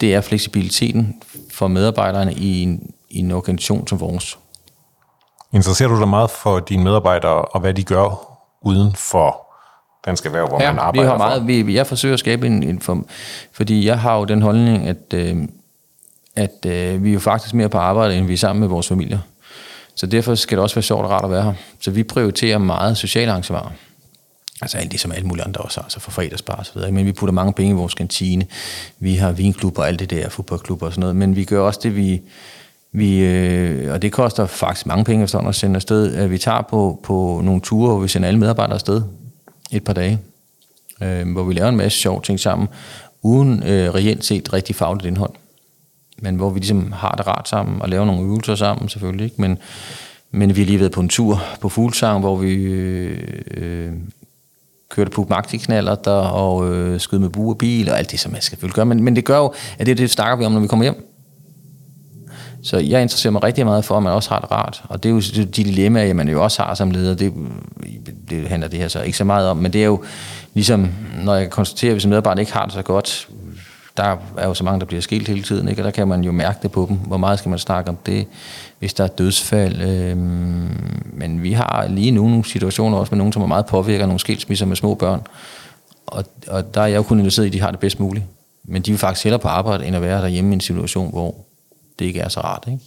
Det 0.00 0.14
er 0.14 0.20
fleksibiliteten 0.20 1.22
for 1.50 1.68
medarbejderne 1.68 2.34
i 2.34 2.62
en, 2.62 2.90
i 3.14 3.18
en 3.18 3.30
organisation 3.30 3.86
som 3.86 4.00
vores. 4.00 4.38
Interesserer 5.52 5.88
du 5.88 5.98
dig 5.98 6.08
meget 6.08 6.30
for 6.30 6.60
dine 6.60 6.84
medarbejdere, 6.84 7.44
og 7.44 7.60
hvad 7.60 7.74
de 7.74 7.82
gør 7.82 8.38
uden 8.62 8.94
for 8.94 9.44
dansk 10.06 10.26
erhverv, 10.26 10.48
hvor 10.48 10.62
ja, 10.62 10.72
man 10.72 10.78
arbejder 10.78 11.02
vi 11.02 11.08
har 11.08 11.18
meget, 11.18 11.46
vi, 11.46 11.74
jeg 11.74 11.86
forsøger 11.86 12.12
at 12.12 12.18
skabe 12.18 12.46
en, 12.46 12.62
en 12.62 12.80
form, 12.80 13.06
fordi 13.52 13.86
jeg 13.86 14.00
har 14.00 14.16
jo 14.16 14.24
den 14.24 14.42
holdning, 14.42 14.86
at, 14.86 15.14
øh, 15.14 15.36
at 16.36 16.66
øh, 16.66 17.04
vi 17.04 17.08
er 17.08 17.14
jo 17.14 17.20
faktisk 17.20 17.54
mere 17.54 17.68
på 17.68 17.78
arbejde, 17.78 18.16
end 18.16 18.26
vi 18.26 18.32
er 18.32 18.36
sammen 18.36 18.60
med 18.60 18.68
vores 18.68 18.88
familier. 18.88 19.18
Så 19.94 20.06
derfor 20.06 20.34
skal 20.34 20.58
det 20.58 20.62
også 20.62 20.76
være 20.76 20.82
sjovt 20.82 21.04
og 21.04 21.10
rart 21.10 21.24
at 21.24 21.30
være 21.30 21.42
her. 21.42 21.54
Så 21.80 21.90
vi 21.90 22.02
prioriterer 22.02 22.58
meget 22.58 22.96
sociale 22.96 23.30
arrangementer. 23.30 23.70
Altså 24.62 24.78
alt 24.78 24.92
det, 24.92 25.00
som 25.00 25.12
alle 25.12 25.26
mulige 25.26 25.44
andre 25.44 25.60
også 25.60 25.80
har, 25.80 25.84
altså 25.84 26.00
for 26.00 26.10
fredagsbar 26.10 26.54
og 26.54 26.66
så 26.66 26.72
videre. 26.74 26.92
Men 26.92 27.06
vi 27.06 27.12
putter 27.12 27.32
mange 27.32 27.52
penge 27.52 27.70
i 27.70 27.74
vores 27.74 27.94
kantine. 27.94 28.46
Vi 28.98 29.14
har 29.14 29.32
vinklubber 29.32 29.82
og 29.82 29.88
alt 29.88 30.00
det 30.00 30.10
der, 30.10 30.28
fodboldklubber 30.28 30.86
og 30.86 30.92
sådan 30.92 31.00
noget. 31.00 31.16
Men 31.16 31.36
vi 31.36 31.44
gør 31.44 31.60
også 31.60 31.80
det, 31.82 31.96
vi, 31.96 32.22
vi, 32.96 33.18
øh, 33.18 33.92
og 33.92 34.02
det 34.02 34.12
koster 34.12 34.46
faktisk 34.46 34.86
mange 34.86 35.04
penge 35.04 35.24
efterhånden 35.24 35.48
at 35.48 35.54
sende 35.54 35.76
afsted, 35.76 36.14
at 36.14 36.30
vi 36.30 36.38
tager 36.38 36.62
på, 36.62 37.00
på 37.02 37.40
nogle 37.44 37.60
ture, 37.60 37.90
hvor 37.90 38.00
vi 38.00 38.08
sender 38.08 38.28
alle 38.28 38.40
medarbejdere 38.40 38.74
afsted 38.74 39.02
et 39.72 39.84
par 39.84 39.92
dage, 39.92 40.18
øh, 41.02 41.32
hvor 41.32 41.44
vi 41.44 41.54
laver 41.54 41.68
en 41.68 41.76
masse 41.76 41.98
sjove 41.98 42.20
ting 42.22 42.40
sammen, 42.40 42.68
uden 43.22 43.62
øh, 43.62 43.94
reelt 43.94 44.24
set 44.24 44.52
rigtig 44.52 44.76
fagligt 44.76 45.06
indhold. 45.06 45.30
Men 46.18 46.36
hvor 46.36 46.50
vi 46.50 46.58
ligesom 46.58 46.92
har 46.92 47.14
det 47.14 47.26
rart 47.26 47.48
sammen, 47.48 47.82
og 47.82 47.88
laver 47.88 48.04
nogle 48.04 48.22
øvelser 48.22 48.54
sammen 48.54 48.88
selvfølgelig, 48.88 49.24
ikke? 49.24 49.40
Men, 49.40 49.58
men 50.30 50.56
vi 50.56 50.60
har 50.60 50.66
lige 50.66 50.80
været 50.80 50.92
på 50.92 51.00
en 51.00 51.08
tur 51.08 51.42
på 51.60 51.68
Fuglsang, 51.68 52.20
hvor 52.20 52.36
vi 52.36 52.52
øh, 52.54 53.28
øh, 53.50 53.92
kørte 54.88 55.10
på 55.10 55.26
magtiknaller 55.30 55.94
der 55.94 56.10
og 56.10 56.74
øh, 56.74 57.00
skød 57.00 57.18
med 57.18 57.28
bue 57.28 57.52
og 57.52 57.58
bil 57.58 57.90
og 57.90 57.98
alt 57.98 58.10
det, 58.10 58.20
som 58.20 58.32
man 58.32 58.42
skal 58.42 58.70
gøre. 58.70 58.86
Men, 58.86 59.02
men 59.02 59.16
det 59.16 59.24
gør 59.24 59.38
jo, 59.38 59.52
at 59.78 59.86
det, 59.86 59.98
det 59.98 60.10
snakker 60.10 60.36
vi 60.36 60.44
om, 60.44 60.52
når 60.52 60.60
vi 60.60 60.66
kommer 60.66 60.84
hjem. 60.84 61.13
Så 62.64 62.78
jeg 62.78 63.02
interesserer 63.02 63.30
mig 63.30 63.42
rigtig 63.42 63.64
meget 63.64 63.84
for, 63.84 63.96
at 63.96 64.02
man 64.02 64.12
også 64.12 64.30
har 64.30 64.40
det 64.40 64.50
rart. 64.50 64.82
Og 64.88 65.02
det 65.02 65.08
er 65.08 65.12
jo 65.12 65.20
de 65.20 65.44
dilemmaer, 65.44 66.14
man 66.14 66.28
jo 66.28 66.42
også 66.44 66.62
har 66.62 66.74
som 66.74 66.90
leder. 66.90 67.14
Det, 67.14 67.32
det 68.30 68.48
handler 68.48 68.68
det 68.68 68.78
her 68.78 68.88
så 68.88 69.02
ikke 69.02 69.18
så 69.18 69.24
meget 69.24 69.48
om. 69.48 69.56
Men 69.56 69.72
det 69.72 69.80
er 69.80 69.86
jo 69.86 70.04
ligesom, 70.54 70.88
når 71.24 71.34
jeg 71.34 71.50
konstaterer, 71.50 71.90
at 71.90 71.94
hvis 71.94 72.04
en 72.04 72.10
medarbejder 72.10 72.40
ikke 72.40 72.52
har 72.52 72.64
det 72.64 72.74
så 72.74 72.82
godt, 72.82 73.28
der 73.96 74.16
er 74.38 74.46
jo 74.46 74.54
så 74.54 74.64
mange, 74.64 74.80
der 74.80 74.86
bliver 74.86 75.00
skilt 75.00 75.28
hele 75.28 75.42
tiden, 75.42 75.68
ikke? 75.68 75.82
og 75.82 75.84
der 75.84 75.90
kan 75.90 76.08
man 76.08 76.24
jo 76.24 76.32
mærke 76.32 76.58
det 76.62 76.72
på 76.72 76.86
dem. 76.88 76.96
Hvor 76.96 77.16
meget 77.16 77.38
skal 77.38 77.50
man 77.50 77.58
snakke 77.58 77.90
om 77.90 77.98
det, 78.06 78.26
hvis 78.78 78.94
der 78.94 79.04
er 79.04 79.08
dødsfald? 79.08 79.82
Øhm, 79.82 80.68
men 81.12 81.42
vi 81.42 81.52
har 81.52 81.86
lige 81.88 82.10
nu 82.10 82.28
nogle 82.28 82.44
situationer 82.44 82.98
også 82.98 83.10
med 83.10 83.18
nogen, 83.18 83.32
som 83.32 83.42
er 83.42 83.46
meget 83.46 83.66
påvirker 83.66 84.06
nogle 84.06 84.20
skilsmisser 84.20 84.66
med 84.66 84.76
små 84.76 84.94
børn. 84.94 85.22
Og, 86.06 86.24
og 86.48 86.74
der 86.74 86.80
er 86.80 86.86
jeg 86.86 86.96
jo 86.96 87.02
kun 87.02 87.18
interesseret 87.18 87.46
i, 87.46 87.48
at 87.48 87.52
de 87.52 87.60
har 87.60 87.70
det 87.70 87.80
bedst 87.80 88.00
muligt. 88.00 88.24
Men 88.64 88.82
de 88.82 88.90
vil 88.90 88.98
faktisk 88.98 89.24
hellere 89.24 89.40
på 89.40 89.48
arbejde, 89.48 89.86
end 89.86 89.96
at 89.96 90.02
være 90.02 90.22
derhjemme 90.22 90.50
i 90.50 90.54
en 90.54 90.60
situation, 90.60 91.10
hvor 91.10 91.34
det 91.98 92.04
ikke 92.04 92.20
er 92.20 92.28
så 92.28 92.40
rart. 92.40 92.64
Ikke? 92.66 92.80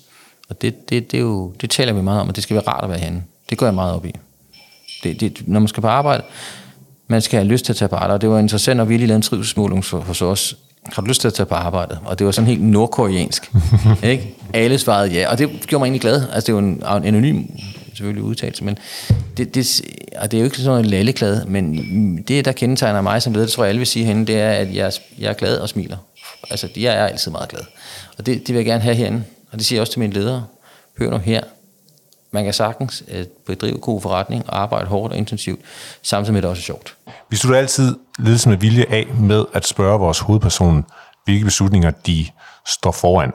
Og 0.49 0.61
det, 0.61 0.89
det, 0.89 1.11
det, 1.11 1.17
er 1.17 1.21
jo, 1.21 1.53
det 1.61 1.69
taler 1.69 1.93
vi 1.93 2.01
meget 2.01 2.21
om, 2.21 2.29
at 2.29 2.35
det 2.35 2.43
skal 2.43 2.53
være 2.53 2.67
rart 2.67 2.83
at 2.83 2.89
være 2.89 2.99
henne. 2.99 3.23
Det 3.49 3.57
går 3.57 3.65
jeg 3.65 3.75
meget 3.75 3.93
op 3.93 4.05
i. 4.05 4.15
Det, 5.03 5.19
det, 5.19 5.47
når 5.47 5.59
man 5.59 5.67
skal 5.67 5.81
på 5.81 5.87
arbejde, 5.87 6.23
man 7.07 7.21
skal 7.21 7.37
have 7.39 7.47
lyst 7.47 7.65
til 7.65 7.73
at 7.73 7.77
tage 7.77 7.89
på 7.89 7.95
arbejde. 7.95 8.13
Og 8.13 8.21
det 8.21 8.29
var 8.29 8.39
interessant, 8.39 8.81
at 8.81 8.89
vi 8.89 8.97
lige 8.97 9.07
lavede 9.07 9.15
en 9.15 9.21
trivselsmåling 9.21 9.85
hos 9.91 10.21
os. 10.21 10.57
Har 10.93 11.01
du 11.01 11.07
lyst 11.07 11.21
til 11.21 11.27
at 11.27 11.33
tage 11.33 11.45
på 11.45 11.55
arbejde? 11.55 11.99
Og 12.05 12.19
det 12.19 12.25
var 12.25 12.31
sådan 12.31 12.47
helt 12.47 12.63
nordkoreansk. 12.63 13.51
ikke? 14.03 14.35
Alle 14.53 14.79
svarede 14.79 15.11
ja, 15.13 15.31
og 15.31 15.37
det 15.37 15.49
gjorde 15.67 15.79
mig 15.79 15.85
egentlig 15.85 16.01
glad. 16.01 16.23
Altså, 16.33 16.47
det 16.47 16.53
var 16.55 16.59
en, 16.59 16.83
en 17.03 17.05
anonym 17.05 17.43
selvfølgelig 17.97 18.23
udtalelse, 18.23 18.63
men 18.63 18.77
det, 19.37 19.55
det, 19.55 19.81
og 20.17 20.31
det 20.31 20.37
er 20.37 20.41
jo 20.41 20.45
ikke 20.45 20.57
sådan 20.57 20.85
en 20.85 20.91
lalleklad, 20.91 21.45
men 21.45 22.17
det, 22.27 22.45
der 22.45 22.51
kendetegner 22.51 23.01
mig 23.01 23.21
som 23.21 23.33
leder, 23.33 23.45
det 23.45 23.53
tror 23.53 23.63
jeg 23.63 23.69
alle 23.69 23.79
vil 23.79 23.87
sige 23.87 24.05
henne, 24.05 24.25
det 24.25 24.35
er, 24.35 24.49
at 24.51 24.75
jeg, 24.75 24.91
jeg 25.19 25.29
er 25.29 25.33
glad 25.33 25.57
og 25.57 25.69
smiler. 25.69 25.97
Altså, 26.49 26.69
jeg 26.75 26.93
er 26.95 27.05
altid 27.05 27.31
meget 27.31 27.49
glad. 27.49 27.61
Og 28.17 28.25
det, 28.25 28.39
det 28.39 28.47
vil 28.47 28.55
jeg 28.55 28.65
gerne 28.65 28.81
have 28.81 28.95
herinde. 28.95 29.23
Og 29.51 29.57
det 29.57 29.65
siger 29.65 29.77
jeg 29.77 29.81
også 29.81 29.93
til 29.93 29.99
mine 29.99 30.13
ledere. 30.13 30.45
Hør 30.99 31.09
nu 31.09 31.17
her. 31.17 31.41
Man 32.31 32.43
kan 32.43 32.53
sagtens 32.53 33.03
øh, 33.07 33.25
bedrive 33.45 33.77
god 33.77 34.01
forretning 34.01 34.49
og 34.49 34.61
arbejde 34.61 34.87
hårdt 34.87 35.13
og 35.13 35.17
intensivt, 35.17 35.61
samtidig 36.01 36.33
med 36.33 36.41
det 36.41 36.49
også 36.49 36.59
er 36.59 36.63
sjovt. 36.63 36.95
Vi 37.29 37.35
slutter 37.35 37.59
altid 37.59 37.95
ledelsen 38.19 38.49
med 38.49 38.57
vilje 38.57 38.85
af 38.89 39.07
med 39.19 39.45
at 39.53 39.67
spørge 39.67 39.99
vores 39.99 40.19
hovedperson, 40.19 40.85
hvilke 41.25 41.45
beslutninger 41.45 41.91
de 41.91 42.27
står 42.65 42.91
foran. 42.91 43.31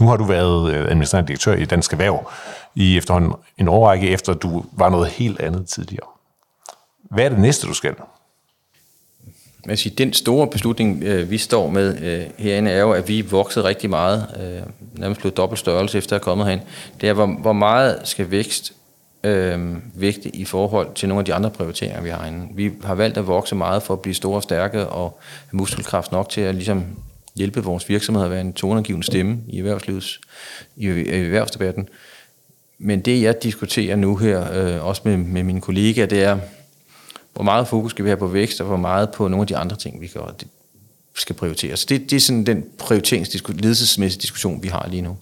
Nu 0.00 0.08
har 0.08 0.16
du 0.16 0.24
været 0.24 0.72
øh, 0.72 0.84
administrerende 0.84 1.28
direktør 1.28 1.54
i 1.54 1.64
Dansk 1.64 1.92
Erhverv 1.92 2.30
i 2.74 2.96
efterhånden 2.96 3.32
en 3.58 3.68
årrække, 3.68 4.08
efter 4.10 4.34
du 4.34 4.64
var 4.72 4.88
noget 4.88 5.08
helt 5.08 5.40
andet 5.40 5.68
tidligere. 5.68 6.06
Hvad 7.10 7.24
er 7.24 7.28
det 7.28 7.38
næste, 7.38 7.66
du 7.66 7.74
skal? 7.74 7.94
Jeg 9.70 9.78
sige, 9.78 9.94
den 9.98 10.12
store 10.12 10.46
beslutning, 10.46 11.02
øh, 11.04 11.30
vi 11.30 11.38
står 11.38 11.70
med 11.70 12.02
øh, 12.02 12.22
herinde, 12.38 12.70
er 12.70 12.80
jo, 12.80 12.92
at 12.92 13.08
vi 13.08 13.18
er 13.18 13.22
vokset 13.22 13.64
rigtig 13.64 13.90
meget, 13.90 14.26
øh, 14.40 14.62
nærmest 15.00 15.20
blevet 15.20 15.36
dobbelt 15.36 15.58
størrelse 15.58 15.98
efter 15.98 16.16
at 16.16 16.20
have 16.20 16.24
kommet 16.24 16.46
herind. 16.46 16.60
Det 17.00 17.08
er, 17.08 17.12
hvor, 17.12 17.26
hvor 17.26 17.52
meget 17.52 18.00
skal 18.04 18.30
vækst 18.30 18.72
øh, 19.24 19.76
vægte 19.94 20.36
i 20.36 20.44
forhold 20.44 20.94
til 20.94 21.08
nogle 21.08 21.20
af 21.20 21.24
de 21.24 21.34
andre 21.34 21.50
prioriteringer, 21.50 22.00
vi 22.00 22.08
har 22.08 22.18
herinde. 22.18 22.46
Vi 22.54 22.70
har 22.84 22.94
valgt 22.94 23.18
at 23.18 23.26
vokse 23.26 23.54
meget 23.54 23.82
for 23.82 23.94
at 23.94 24.00
blive 24.00 24.14
store 24.14 24.36
og 24.36 24.42
stærke 24.42 24.86
og 24.86 25.18
have 25.50 25.56
muskelkraft 25.58 26.12
nok 26.12 26.28
til 26.28 26.40
at 26.40 26.54
ligesom 26.54 26.84
hjælpe 27.36 27.64
vores 27.64 27.88
virksomheder 27.88 28.24
at 28.24 28.30
være 28.30 28.40
en 28.40 28.52
toneangivende 28.52 29.06
stemme 29.06 29.38
i, 29.48 29.58
erhvervslivets, 29.58 30.20
i, 30.76 30.88
i 30.88 31.24
erhvervsdebatten. 31.24 31.88
Men 32.78 33.00
det, 33.00 33.22
jeg 33.22 33.42
diskuterer 33.42 33.96
nu 33.96 34.16
her, 34.16 34.52
øh, 34.52 34.86
også 34.86 35.02
med, 35.04 35.16
med 35.16 35.42
mine 35.42 35.60
kollegaer, 35.60 36.06
det 36.06 36.22
er, 36.22 36.38
hvor 37.34 37.44
meget 37.44 37.68
fokus 37.68 37.90
skal 37.90 38.04
vi 38.04 38.10
have 38.10 38.16
på 38.16 38.26
vækst, 38.26 38.60
og 38.60 38.66
hvor 38.66 38.76
meget 38.76 39.12
på 39.12 39.28
nogle 39.28 39.42
af 39.42 39.46
de 39.46 39.56
andre 39.56 39.76
ting, 39.76 40.00
vi 40.00 40.08
gør, 40.08 40.26
det 40.26 40.48
skal 41.14 41.36
prioriteres. 41.36 41.84
Det, 41.84 42.10
det 42.10 42.16
er 42.16 42.20
sådan 42.20 42.46
den 42.46 42.64
prioriteringsdiskussion, 42.78 43.60
ledelsesmæssige 43.60 44.20
diskussion, 44.20 44.62
vi 44.62 44.68
har 44.68 44.86
lige 44.90 45.02
nu. 45.02 45.16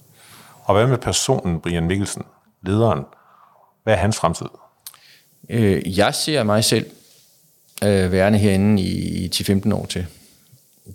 Og 0.63 0.75
hvad 0.75 0.87
med 0.87 0.97
personen 0.97 1.59
Brian 1.59 1.87
Mikkelsen, 1.87 2.23
lederen? 2.61 3.03
Hvad 3.83 3.93
er 3.93 3.97
hans 3.97 4.17
fremtid? 4.17 4.45
Øh, 5.49 5.97
jeg 5.97 6.15
ser 6.15 6.43
mig 6.43 6.63
selv 6.63 6.85
øh, 7.83 8.11
værende 8.11 8.39
herinde 8.39 8.81
i, 8.81 9.25
i 9.25 9.31
10-15 9.35 9.73
år 9.73 9.85
til. 9.85 10.05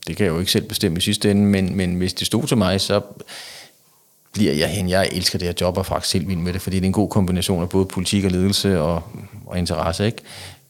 Det 0.06 0.16
kan 0.16 0.26
jeg 0.26 0.32
jo 0.32 0.38
ikke 0.38 0.52
selv 0.52 0.68
bestemme 0.68 0.98
i 0.98 1.00
sidste 1.00 1.30
ende, 1.30 1.42
men, 1.42 1.76
men 1.76 1.94
hvis 1.94 2.14
det 2.14 2.26
stod 2.26 2.46
til 2.46 2.56
mig, 2.56 2.80
så 2.80 3.00
bliver 4.32 4.52
jeg 4.52 4.68
hen. 4.68 4.88
Jeg 4.88 5.08
elsker 5.12 5.38
det 5.38 5.48
her 5.48 5.54
job 5.60 5.76
og 5.76 5.86
faktisk 5.86 6.14
helt 6.14 6.28
vild 6.28 6.38
med 6.38 6.52
det, 6.52 6.62
fordi 6.62 6.76
det 6.76 6.82
er 6.82 6.86
en 6.86 6.92
god 6.92 7.08
kombination 7.08 7.62
af 7.62 7.68
både 7.68 7.86
politik 7.86 8.24
og 8.24 8.30
ledelse 8.30 8.80
og, 8.80 9.02
og 9.46 9.58
interesse. 9.58 10.06
Ikke? 10.06 10.22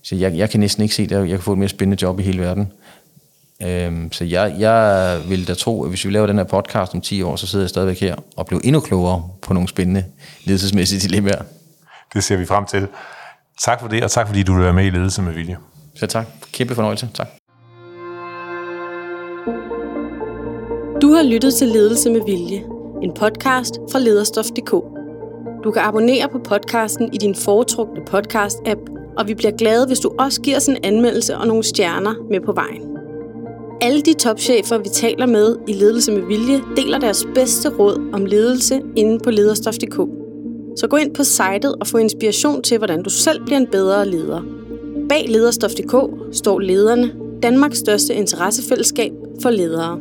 Så 0.08 0.16
jeg, 0.16 0.36
jeg 0.36 0.50
kan 0.50 0.60
næsten 0.60 0.82
ikke 0.82 0.94
se, 0.94 1.02
at 1.02 1.10
jeg 1.10 1.28
kan 1.28 1.40
få 1.40 1.52
et 1.52 1.58
mere 1.58 1.68
spændende 1.68 2.02
job 2.02 2.20
i 2.20 2.22
hele 2.22 2.42
verden. 2.42 2.72
Øhm, 3.62 4.12
så 4.12 4.24
jeg, 4.24 4.54
jeg 4.58 5.20
vil 5.28 5.48
da 5.48 5.54
tro, 5.54 5.82
at 5.82 5.88
hvis 5.88 6.04
vi 6.04 6.10
laver 6.10 6.26
den 6.26 6.36
her 6.36 6.44
podcast 6.44 6.94
om 6.94 7.00
10 7.00 7.22
år, 7.22 7.36
så 7.36 7.46
sidder 7.46 7.64
jeg 7.64 7.70
stadigvæk 7.70 8.00
her 8.00 8.16
og 8.36 8.46
bliver 8.46 8.60
endnu 8.64 8.80
klogere 8.80 9.28
på 9.42 9.54
nogle 9.54 9.68
spændende 9.68 10.04
ledelsesmæssige 10.44 11.00
dilemmaer. 11.00 11.42
Det 12.14 12.24
ser 12.24 12.36
vi 12.36 12.46
frem 12.46 12.64
til. 12.66 12.86
Tak 13.60 13.80
for 13.80 13.88
det, 13.88 14.04
og 14.04 14.10
tak 14.10 14.26
fordi 14.26 14.42
du 14.42 14.54
vil 14.54 14.64
være 14.64 14.72
med 14.72 14.84
i 14.84 14.90
Ledelse 14.90 15.22
med 15.22 15.32
Vilje. 15.32 15.56
Så 15.96 16.06
tak. 16.06 16.26
Kæmpe 16.52 16.74
fornøjelse. 16.74 17.08
Tak. 17.14 17.28
Du 21.02 21.12
har 21.12 21.22
lyttet 21.22 21.54
til 21.54 21.68
Ledelse 21.68 22.10
med 22.10 22.20
Vilje, 22.26 22.64
en 23.02 23.12
podcast 23.14 23.74
fra 23.92 23.98
lederstof.dk. 23.98 24.70
Du 25.64 25.70
kan 25.70 25.82
abonnere 25.82 26.28
på 26.32 26.38
podcasten 26.38 27.14
i 27.14 27.18
din 27.18 27.34
foretrukne 27.34 28.00
podcast-app, 28.10 28.98
og 29.18 29.28
vi 29.28 29.34
bliver 29.34 29.50
glade, 29.50 29.86
hvis 29.86 30.00
du 30.00 30.10
også 30.18 30.40
giver 30.40 30.56
os 30.56 30.66
en 30.66 30.76
anmeldelse 30.82 31.36
og 31.36 31.46
nogle 31.46 31.62
stjerner 31.62 32.14
med 32.30 32.40
på 32.40 32.52
vejen. 32.52 32.82
Alle 33.80 34.02
de 34.02 34.14
topchefer, 34.14 34.78
vi 34.78 34.88
taler 34.88 35.26
med 35.26 35.56
i 35.68 35.72
Ledelse 35.72 36.12
med 36.12 36.22
Vilje, 36.22 36.60
deler 36.76 36.98
deres 36.98 37.26
bedste 37.34 37.68
råd 37.68 38.10
om 38.12 38.24
ledelse 38.24 38.82
inde 38.96 39.18
på 39.18 39.30
lederstof.dk. 39.30 39.96
Så 40.76 40.86
gå 40.90 40.96
ind 40.96 41.14
på 41.14 41.24
sitet 41.24 41.74
og 41.80 41.86
få 41.86 41.98
inspiration 41.98 42.62
til, 42.62 42.78
hvordan 42.78 43.02
du 43.02 43.10
selv 43.10 43.44
bliver 43.44 43.58
en 43.58 43.66
bedre 43.66 44.08
leder. 44.08 44.42
Bag 45.08 45.24
lederstof.dk 45.28 45.94
står 46.36 46.60
lederne, 46.60 47.12
Danmarks 47.42 47.78
største 47.78 48.14
interessefællesskab 48.14 49.12
for 49.42 49.50
ledere. 49.50 50.00